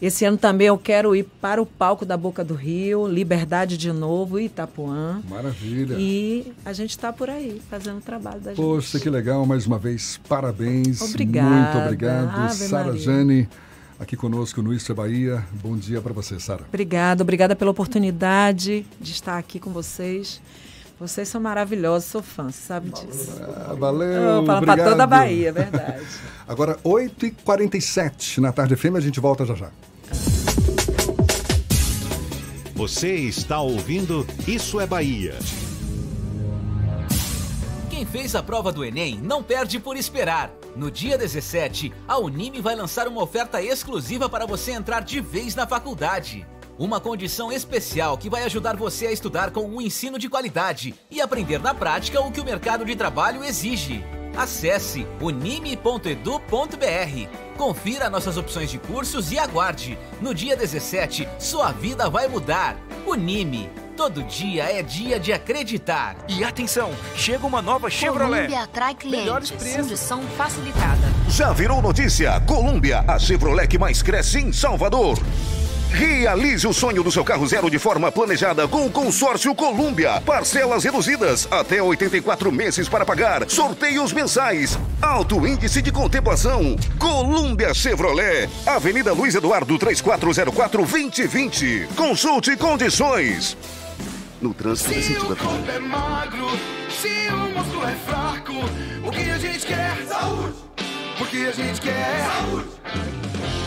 [0.00, 3.92] Esse ano também eu quero ir para o palco da Boca do Rio, Liberdade de
[3.92, 5.22] novo, Itapuã.
[5.28, 5.96] Maravilha.
[5.98, 8.62] E a gente está por aí, fazendo o trabalho da gente.
[8.62, 9.46] Poxa, que legal.
[9.46, 11.00] Mais uma vez, parabéns.
[11.00, 11.48] Obrigada.
[11.48, 12.28] Muito obrigado.
[12.28, 13.00] Ave Sara Maria.
[13.00, 13.48] Jane,
[13.98, 15.42] aqui conosco no Isso é Bahia.
[15.62, 16.64] Bom dia para você, Sara.
[16.68, 20.42] Obrigada, obrigada pela oportunidade de estar aqui com vocês.
[20.98, 23.38] Vocês são maravilhosos, sou fã, você sabe disso.
[23.68, 24.08] Ah, valeu.
[24.08, 26.06] Eu falo para toda a Bahia, é verdade.
[26.48, 29.70] Agora, 8h47 na tarde FM, a gente volta já já.
[32.74, 35.34] Você está ouvindo Isso é Bahia.
[37.90, 40.50] Quem fez a prova do Enem não perde por esperar.
[40.76, 45.54] No dia 17, a Unime vai lançar uma oferta exclusiva para você entrar de vez
[45.54, 46.46] na faculdade.
[46.78, 51.22] Uma condição especial que vai ajudar você a estudar com um ensino de qualidade e
[51.22, 54.04] aprender na prática o que o mercado de trabalho exige.
[54.36, 56.36] Acesse unime.edu.br.
[57.56, 59.98] Confira nossas opções de cursos e aguarde.
[60.20, 62.76] No dia 17, sua vida vai mudar.
[63.06, 63.70] Unime.
[63.96, 66.18] Todo dia é dia de acreditar.
[66.28, 68.42] E atenção, chega uma nova Chevrolet.
[68.42, 69.72] Colômbia atrai Melhores clientes.
[69.72, 69.86] preços.
[69.88, 71.00] Condição facilitada.
[71.30, 72.38] Já virou notícia?
[72.42, 75.18] Colômbia, a Chevrolet que mais cresce em Salvador.
[75.90, 80.20] Realize o sonho do seu carro zero de forma planejada com o consórcio Colômbia.
[80.22, 83.48] Parcelas reduzidas, até 84 meses para pagar.
[83.48, 84.78] Sorteios mensais.
[85.00, 86.76] Alto índice de contemplação.
[86.98, 88.50] Colômbia Chevrolet.
[88.66, 91.86] Avenida Luiz Eduardo 3404-2020.
[91.94, 93.56] Consulte condições.
[94.40, 96.50] No trânsito desse sentido da corpo é magro,
[96.90, 98.52] se o músculo é fraco,
[99.02, 99.96] o que a gente quer?
[100.06, 100.65] Saúde!
[101.18, 102.66] Porque a gente quer saúde!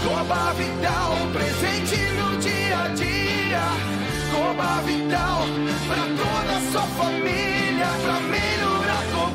[0.04, 3.62] Coba Vital, presente no dia a dia.
[4.32, 5.42] Coba Vital,
[5.88, 8.69] pra toda a sua família, pra melhorar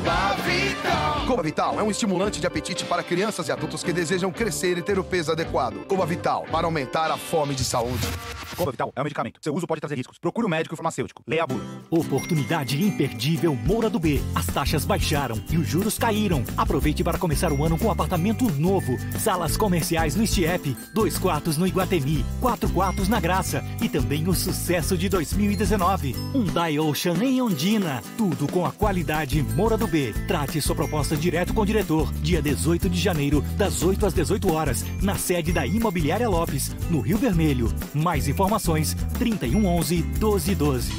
[0.05, 1.25] Coba Vital.
[1.25, 4.81] Coba Vital é um estimulante de apetite para crianças e adultos que desejam crescer e
[4.83, 5.83] ter o peso adequado.
[5.87, 8.07] Coba Vital, para aumentar a fome de saúde.
[8.55, 9.39] Coba Vital é um medicamento.
[9.41, 10.19] Seu uso pode trazer riscos.
[10.19, 11.23] Procure um médico farmacêutico.
[11.25, 11.63] Leia a bula.
[11.89, 14.21] Oportunidade imperdível Moura do B.
[14.35, 16.43] As taxas baixaram e os juros caíram.
[16.55, 18.95] Aproveite para começar o ano com um apartamento novo.
[19.19, 24.35] Salas comerciais no Estiep, dois quartos no Iguatemi, quatro quartos na Graça e também o
[24.35, 26.15] sucesso de 2019.
[26.33, 28.03] Hyundai Ocean em Ondina.
[28.15, 29.94] Tudo com a qualidade Moura do B.
[30.27, 32.11] Trate sua proposta direto com o diretor.
[32.15, 36.99] Dia 18 de janeiro, das 8 às 18 horas, na sede da Imobiliária Lopes, no
[36.99, 37.73] Rio Vermelho.
[37.93, 40.91] Mais informações 3111 1212.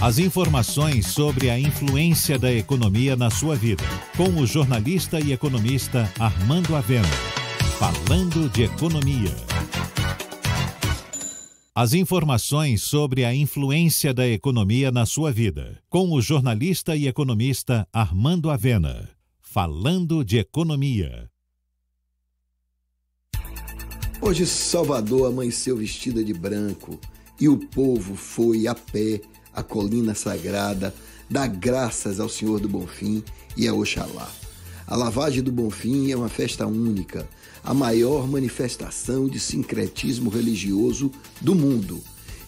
[0.00, 3.84] As informações sobre a influência da economia na sua vida,
[4.16, 7.06] com o jornalista e economista Armando Avena.
[7.78, 9.51] Falando de economia.
[11.74, 17.88] As informações sobre a influência da economia na sua vida, com o jornalista e economista
[17.90, 19.08] Armando Avena.
[19.40, 21.30] Falando de economia.
[24.20, 27.00] Hoje Salvador amanheceu vestida de branco
[27.40, 29.22] e o povo foi a pé
[29.54, 30.94] à colina sagrada
[31.30, 33.24] dar graças ao Senhor do Bonfim
[33.56, 34.30] e a Oxalá.
[34.86, 37.26] A lavagem do Bonfim é uma festa única,
[37.64, 41.10] a maior manifestação de sincretismo religioso
[41.40, 42.00] do mundo.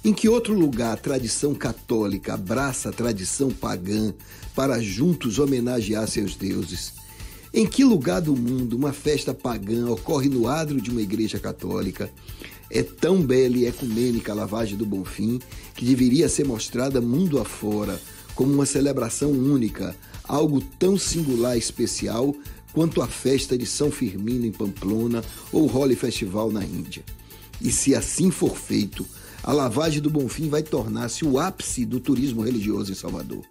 [0.05, 4.13] Em que outro lugar a tradição católica abraça a tradição pagã
[4.55, 6.93] para juntos homenagear seus deuses?
[7.53, 12.11] Em que lugar do mundo uma festa pagã ocorre no adro de uma igreja católica?
[12.69, 15.39] É tão bela e ecumênica a lavagem do Bonfim
[15.75, 18.01] que deveria ser mostrada mundo afora
[18.35, 22.35] como uma celebração única, algo tão singular e especial
[22.75, 27.05] quanto a festa de São Firmino em Pamplona ou o Holi Festival na Índia.
[27.61, 29.07] E se assim for feito,
[29.43, 33.45] a lavagem do Bonfim vai tornar-se o ápice do turismo religioso em Salvador.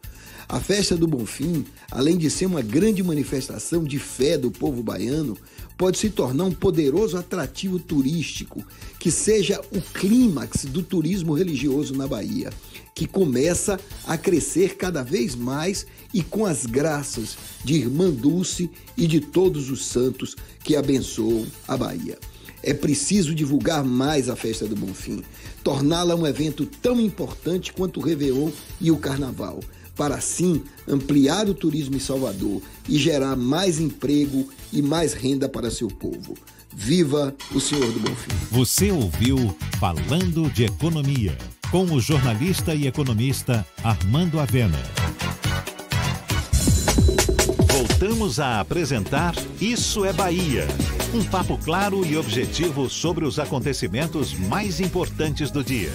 [0.47, 5.37] A festa do Bonfim, além de ser uma grande manifestação de fé do povo baiano,
[5.77, 8.65] pode se tornar um poderoso atrativo turístico
[8.99, 12.49] que seja o clímax do turismo religioso na Bahia,
[12.95, 19.07] que começa a crescer cada vez mais e com as graças de Irmã Dulce e
[19.07, 22.17] de todos os santos que abençoam a Bahia.
[22.61, 25.21] É preciso divulgar mais a festa do Bonfim,
[25.63, 29.59] torná-la um evento tão importante quanto o Réveillon e o Carnaval
[29.95, 35.71] para assim ampliar o turismo em Salvador e gerar mais emprego e mais renda para
[35.71, 36.35] seu povo.
[36.75, 38.31] Viva o Senhor do Bonfim.
[38.51, 41.37] Você ouviu Falando de Economia,
[41.69, 44.79] com o jornalista e economista Armando Avena.
[47.71, 50.67] Voltamos a apresentar Isso é Bahia.
[51.13, 55.93] Um papo claro e objetivo sobre os acontecimentos mais importantes do dia.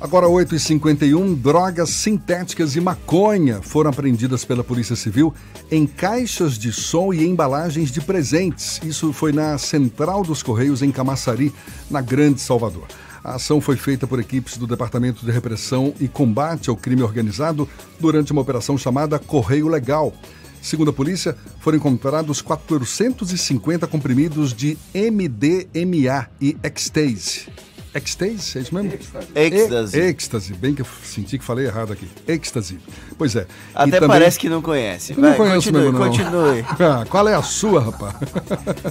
[0.00, 5.34] Agora 8h51, drogas sintéticas e maconha foram apreendidas pela Polícia Civil
[5.70, 8.80] em caixas de som e embalagens de presentes.
[8.82, 11.52] Isso foi na Central dos Correios, em Camaçari,
[11.90, 12.86] na Grande Salvador.
[13.22, 17.68] A ação foi feita por equipes do Departamento de Repressão e Combate ao Crime Organizado
[18.00, 20.14] durante uma operação chamada Correio Legal.
[20.62, 27.48] Segundo a polícia, foram encontrados 450 comprimidos de MDMA e ecstasy.
[27.92, 28.92] Ecstasy, é isso mesmo?
[29.34, 29.98] Ecstasy.
[29.98, 32.08] E êxtase, bem que eu senti que falei errado aqui.
[32.26, 32.78] Ecstasy.
[33.18, 33.46] Pois é.
[33.74, 34.08] Até também...
[34.08, 35.12] parece que não conhece.
[35.14, 36.08] Vai, não conheço continue, mesmo, não.
[36.08, 36.64] Continue.
[36.80, 38.14] Ah, qual é a sua, rapaz?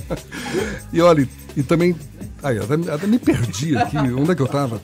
[0.91, 1.95] e olha, e também...
[2.43, 3.97] Aí, até, até me perdi aqui.
[3.97, 4.81] Onde é que eu tava?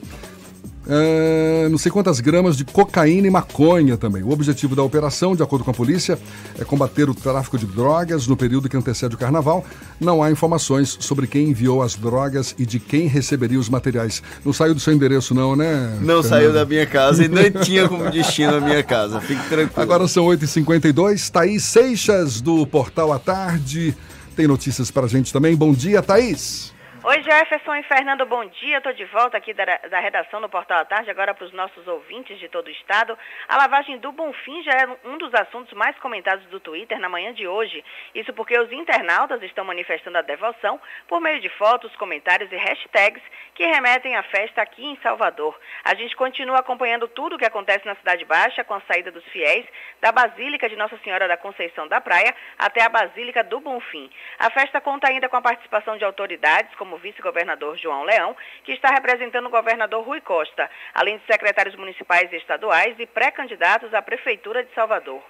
[0.88, 4.22] É, não sei quantas gramas de cocaína e maconha também.
[4.22, 6.18] O objetivo da operação, de acordo com a polícia,
[6.58, 9.64] é combater o tráfico de drogas no período que antecede o carnaval.
[10.00, 14.22] Não há informações sobre quem enviou as drogas e de quem receberia os materiais.
[14.44, 15.98] Não saiu do seu endereço, não, né?
[16.00, 19.20] Não saiu da minha casa e nem tinha como destino a minha casa.
[19.20, 19.82] Fique tranquilo.
[19.82, 21.30] Agora são 8h52.
[21.30, 23.94] Thaís Seixas, do Portal à Tarde,
[24.36, 25.56] tem notícias para a gente também.
[25.56, 26.75] Bom dia, Thaís.
[27.08, 28.78] Oi, Jefferson e Fernando, bom dia.
[28.78, 31.86] Estou de volta aqui da, da redação do Portal à Tarde, agora para os nossos
[31.86, 33.16] ouvintes de todo o estado.
[33.46, 37.32] A lavagem do Bonfim já é um dos assuntos mais comentados do Twitter na manhã
[37.32, 37.84] de hoje.
[38.12, 43.22] Isso porque os internautas estão manifestando a devoção por meio de fotos, comentários e hashtags
[43.54, 45.56] que remetem à festa aqui em Salvador.
[45.84, 49.24] A gente continua acompanhando tudo o que acontece na Cidade Baixa com a saída dos
[49.26, 49.64] fiéis
[50.00, 54.10] da Basílica de Nossa Senhora da Conceição da Praia até a Basílica do Bonfim.
[54.40, 58.72] A festa conta ainda com a participação de autoridades como o vice-governador João Leão, que
[58.72, 64.02] está representando o governador Rui Costa, além de secretários municipais e estaduais e pré-candidatos à
[64.02, 65.22] Prefeitura de Salvador.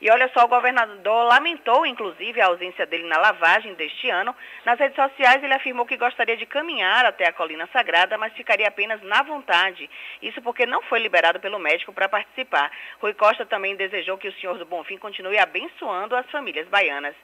[0.00, 4.36] E olha só, o governador lamentou, inclusive, a ausência dele na lavagem deste ano.
[4.64, 8.68] Nas redes sociais, ele afirmou que gostaria de caminhar até a Colina Sagrada, mas ficaria
[8.68, 9.88] apenas na vontade.
[10.20, 12.70] Isso porque não foi liberado pelo médico para participar.
[13.00, 17.14] Rui Costa também desejou que o senhor do Bonfim continue abençoando as famílias baianas.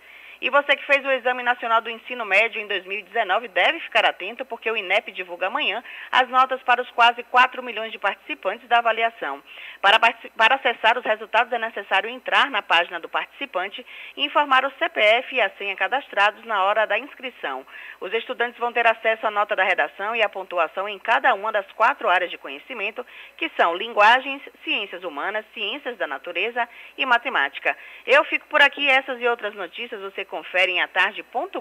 [0.40, 4.42] E você que fez o Exame Nacional do Ensino Médio em 2019 deve ficar atento
[4.46, 8.78] porque o INEP divulga amanhã as notas para os quase 4 milhões de participantes da
[8.78, 9.42] avaliação.
[9.82, 13.84] Para, para acessar os resultados é necessário entrar na página do participante
[14.16, 17.66] e informar o CPF e a senha cadastrados na hora da inscrição.
[18.00, 21.52] Os estudantes vão ter acesso à nota da redação e à pontuação em cada uma
[21.52, 23.04] das quatro áreas de conhecimento,
[23.36, 27.76] que são linguagens, ciências humanas, ciências da natureza e matemática.
[28.06, 31.60] Eu fico por aqui, essas e outras notícias você confere em atarde.com.br.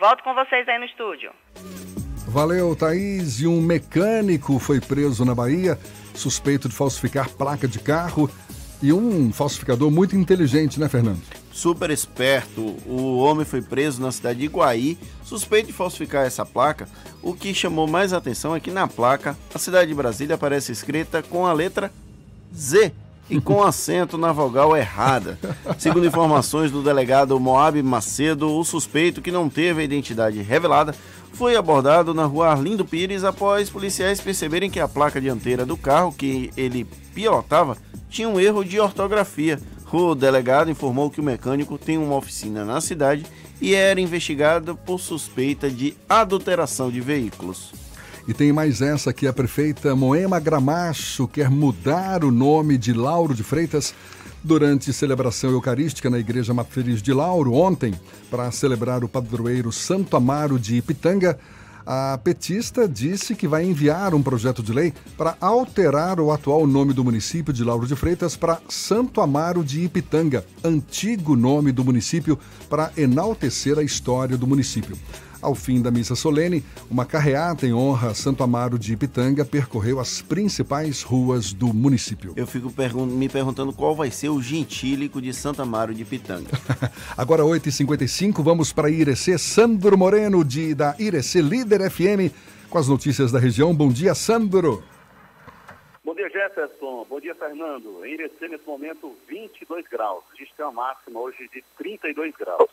[0.00, 1.30] Volto com vocês aí no estúdio.
[2.26, 3.40] Valeu, Thaís.
[3.40, 5.78] E um mecânico foi preso na Bahia,
[6.14, 8.30] suspeito de falsificar placa de carro.
[8.80, 11.20] E um falsificador muito inteligente, né, Fernando?
[11.50, 12.76] Super esperto.
[12.86, 16.88] O homem foi preso na cidade de Iguaí, suspeito de falsificar essa placa.
[17.20, 21.22] O que chamou mais atenção é que na placa, a cidade de Brasília aparece escrita
[21.22, 21.92] com a letra
[22.54, 22.92] Z
[23.30, 25.38] e com acento na vogal errada.
[25.78, 30.94] Segundo informações do delegado Moab Macedo, o suspeito, que não teve a identidade revelada,
[31.32, 36.12] foi abordado na rua Arlindo Pires após policiais perceberem que a placa dianteira do carro
[36.12, 36.84] que ele
[37.14, 37.76] pilotava
[38.08, 39.60] tinha um erro de ortografia.
[39.92, 43.24] O delegado informou que o mecânico tem uma oficina na cidade
[43.60, 47.72] e era investigado por suspeita de adulteração de veículos.
[48.28, 53.34] E tem mais essa que a prefeita Moema Gramacho quer mudar o nome de Lauro
[53.34, 53.94] de Freitas
[54.44, 57.94] durante celebração eucarística na Igreja Matriz de Lauro ontem,
[58.30, 61.38] para celebrar o padroeiro Santo Amaro de Ipitanga.
[61.86, 66.92] A petista disse que vai enviar um projeto de lei para alterar o atual nome
[66.92, 72.38] do município de Lauro de Freitas para Santo Amaro de Ipitanga, antigo nome do município,
[72.68, 74.98] para enaltecer a história do município.
[75.40, 80.00] Ao fim da missa solene, uma carreata em honra a Santo Amaro de Ipitanga percorreu
[80.00, 82.32] as principais ruas do município.
[82.36, 86.50] Eu fico pergun me perguntando qual vai ser o gentílico de Santo Amaro de Ipitanga.
[87.16, 89.38] Agora 8h55, vamos para Irecê.
[89.38, 92.34] Sandro Moreno, de, da Irecê Líder FM,
[92.68, 93.72] com as notícias da região.
[93.72, 94.82] Bom dia, Sandro.
[96.04, 97.06] Bom dia, Jefferson.
[97.08, 98.04] Bom dia, Fernando.
[98.04, 100.24] Em Irecê, nesse momento, 22 graus.
[100.32, 102.68] A gente tem uma máxima hoje de 32 graus.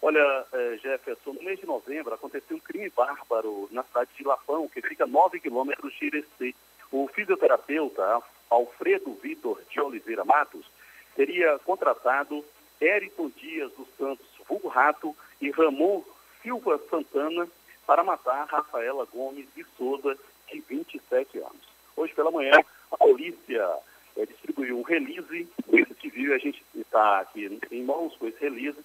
[0.00, 4.68] Olha, eh, Jefferson, no mês de novembro aconteceu um crime bárbaro na cidade de Lapão,
[4.68, 6.54] que fica a 9 quilômetros de Irecê.
[6.92, 10.70] O fisioterapeuta Alfredo Vitor de Oliveira Matos
[11.16, 12.44] teria contratado
[12.80, 16.02] Érico Dias dos Santos Vulgo Rato e Ramon
[16.42, 17.48] Silva Santana
[17.86, 20.16] para matar Rafaela Gomes de Souza,
[20.50, 21.68] de 27 anos.
[21.96, 22.52] Hoje pela manhã,
[22.92, 23.68] a polícia
[24.16, 28.78] eh, distribuiu um release, Polícia Civil, a gente está aqui em mãos com esse release,
[28.78, 28.84] e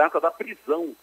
[0.00, 0.96] trata da prisão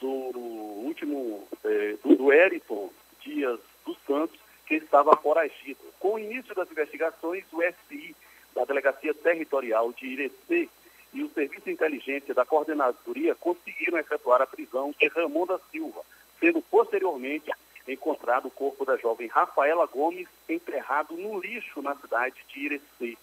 [0.00, 2.90] do último, eh, do, do Eriton
[3.20, 4.36] Dias dos Santos,
[4.66, 5.78] que estava foragido.
[6.00, 8.16] Com o início das investigações, o SI
[8.52, 10.68] da Delegacia Territorial de Irecê
[11.14, 16.02] e o Serviço de Inteligência da Coordenadoria conseguiram efetuar a prisão de Ramon da Silva,
[16.40, 17.52] sendo posteriormente
[17.86, 23.16] encontrado o corpo da jovem Rafaela Gomes enterrado no lixo na cidade de Irecê.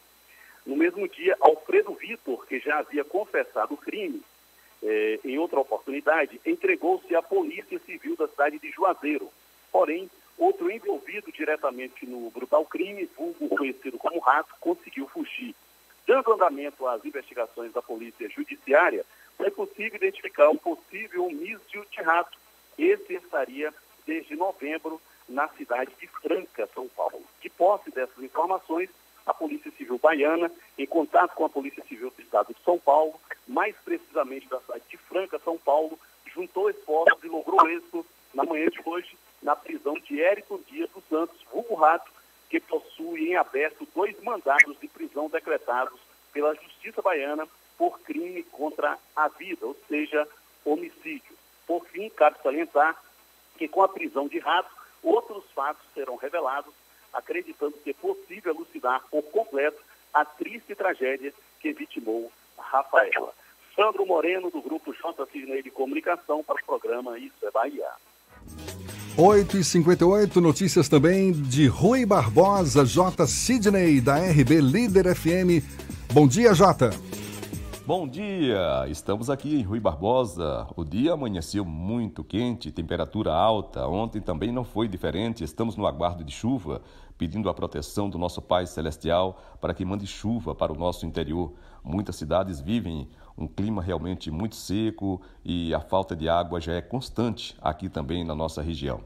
[0.65, 4.23] No mesmo dia, Alfredo Vitor, que já havia confessado o crime,
[4.89, 9.29] eh, em outra oportunidade, entregou-se à Polícia Civil da cidade de Juazeiro.
[9.69, 15.53] Porém, outro envolvido diretamente no brutal crime, vulgo conhecido como Rato, conseguiu fugir.
[16.07, 19.05] Dando andamento às investigações da Polícia Judiciária,
[19.35, 22.37] foi possível identificar um possível homicídio de Rato.
[22.77, 23.73] Esse estaria
[24.05, 27.23] desde novembro na cidade de Franca, São Paulo.
[27.41, 28.89] De posse dessas informações,
[29.27, 33.19] a Polícia Civil Baiana, em contato com a Polícia Civil do Estado de São Paulo,
[33.47, 35.99] mais precisamente da cidade de Franca, São Paulo,
[36.33, 41.03] juntou esforços e logrou êxito na manhã de hoje na prisão de Érico Dias dos
[41.09, 42.11] Santos, vulgo Rato,
[42.49, 45.99] que possui em aberto dois mandados de prisão decretados
[46.31, 47.47] pela Justiça Baiana
[47.77, 50.27] por crime contra a vida, ou seja,
[50.63, 51.35] homicídio.
[51.65, 52.95] Por fim, cabe salientar
[53.57, 54.69] que com a prisão de Rato,
[55.03, 56.73] outros fatos serão revelados
[57.17, 59.81] acreditando que é possível elucidar por completo
[60.13, 63.33] a triste tragédia que vitimou Rafaela.
[63.75, 65.25] Sandro Moreno, do Grupo J.
[65.31, 67.89] Cisnei de Comunicação, para o programa Isso é Bahia.
[69.17, 73.25] 8 e 58 notícias também de Rui Barbosa, J.
[73.25, 75.63] Sidney, da RB Líder FM.
[76.13, 76.91] Bom dia, Jota.
[77.87, 78.85] Bom dia!
[78.89, 80.67] Estamos aqui em Rui Barbosa.
[80.75, 83.87] O dia amanheceu muito quente, temperatura alta.
[83.87, 85.41] Ontem também não foi diferente.
[85.41, 86.81] Estamos no aguardo de chuva,
[87.17, 91.53] pedindo a proteção do nosso Pai Celestial para que mande chuva para o nosso interior.
[91.83, 96.81] Muitas cidades vivem um clima realmente muito seco e a falta de água já é
[96.81, 99.01] constante aqui também na nossa região.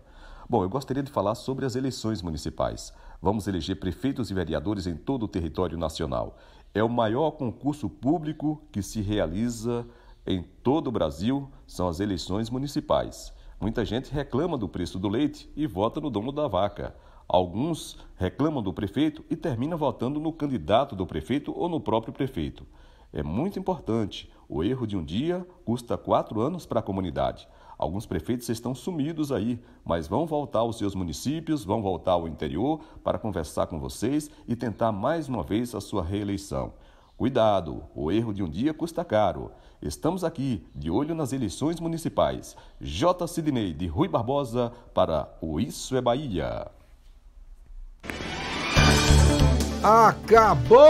[0.49, 2.93] Bom, eu gostaria de falar sobre as eleições municipais.
[3.21, 6.37] Vamos eleger prefeitos e vereadores em todo o território nacional
[6.73, 9.85] é o maior concurso público que se realiza
[10.25, 13.33] em todo o Brasil, são as eleições municipais.
[13.59, 16.95] Muita gente reclama do preço do leite e vota no dono da vaca.
[17.33, 22.67] Alguns reclamam do prefeito e terminam votando no candidato do prefeito ou no próprio prefeito.
[23.13, 24.29] É muito importante.
[24.49, 27.47] O erro de um dia custa quatro anos para a comunidade.
[27.77, 32.81] Alguns prefeitos estão sumidos aí, mas vão voltar aos seus municípios, vão voltar ao interior
[33.01, 36.73] para conversar com vocês e tentar mais uma vez a sua reeleição.
[37.15, 39.51] Cuidado, o erro de um dia custa caro.
[39.81, 42.57] Estamos aqui, de olho nas eleições municipais.
[42.81, 43.25] J.
[43.25, 46.69] Sidney, de Rui Barbosa, para o Isso é Bahia.
[49.83, 50.81] Acabou,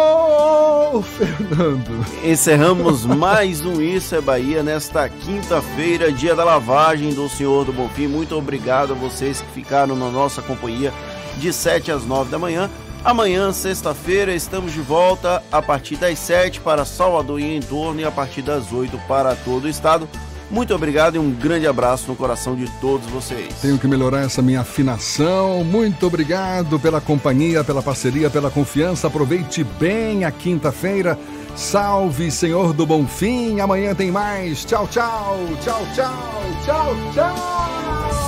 [1.17, 2.05] Fernando.
[2.25, 8.07] Encerramos mais um Isso é Bahia nesta quinta-feira, dia da lavagem do Senhor do Bonfim.
[8.07, 10.91] Muito obrigado a vocês que ficaram na nossa companhia
[11.37, 12.69] de 7 às 9 da manhã.
[13.03, 18.03] Amanhã, sexta-feira, estamos de volta a partir das 7 para Salvador e em torno e
[18.03, 20.07] a partir das 8 para todo o estado.
[20.51, 23.55] Muito obrigado e um grande abraço no coração de todos vocês.
[23.61, 25.63] Tenho que melhorar essa minha afinação.
[25.63, 29.07] Muito obrigado pela companhia, pela parceria, pela confiança.
[29.07, 31.17] Aproveite bem a quinta-feira.
[31.55, 33.61] Salve, Senhor do Bom Fim.
[33.61, 34.65] Amanhã tem mais.
[34.65, 35.39] Tchau, tchau.
[35.61, 36.41] Tchau, tchau.
[36.65, 38.21] Tchau, tchau.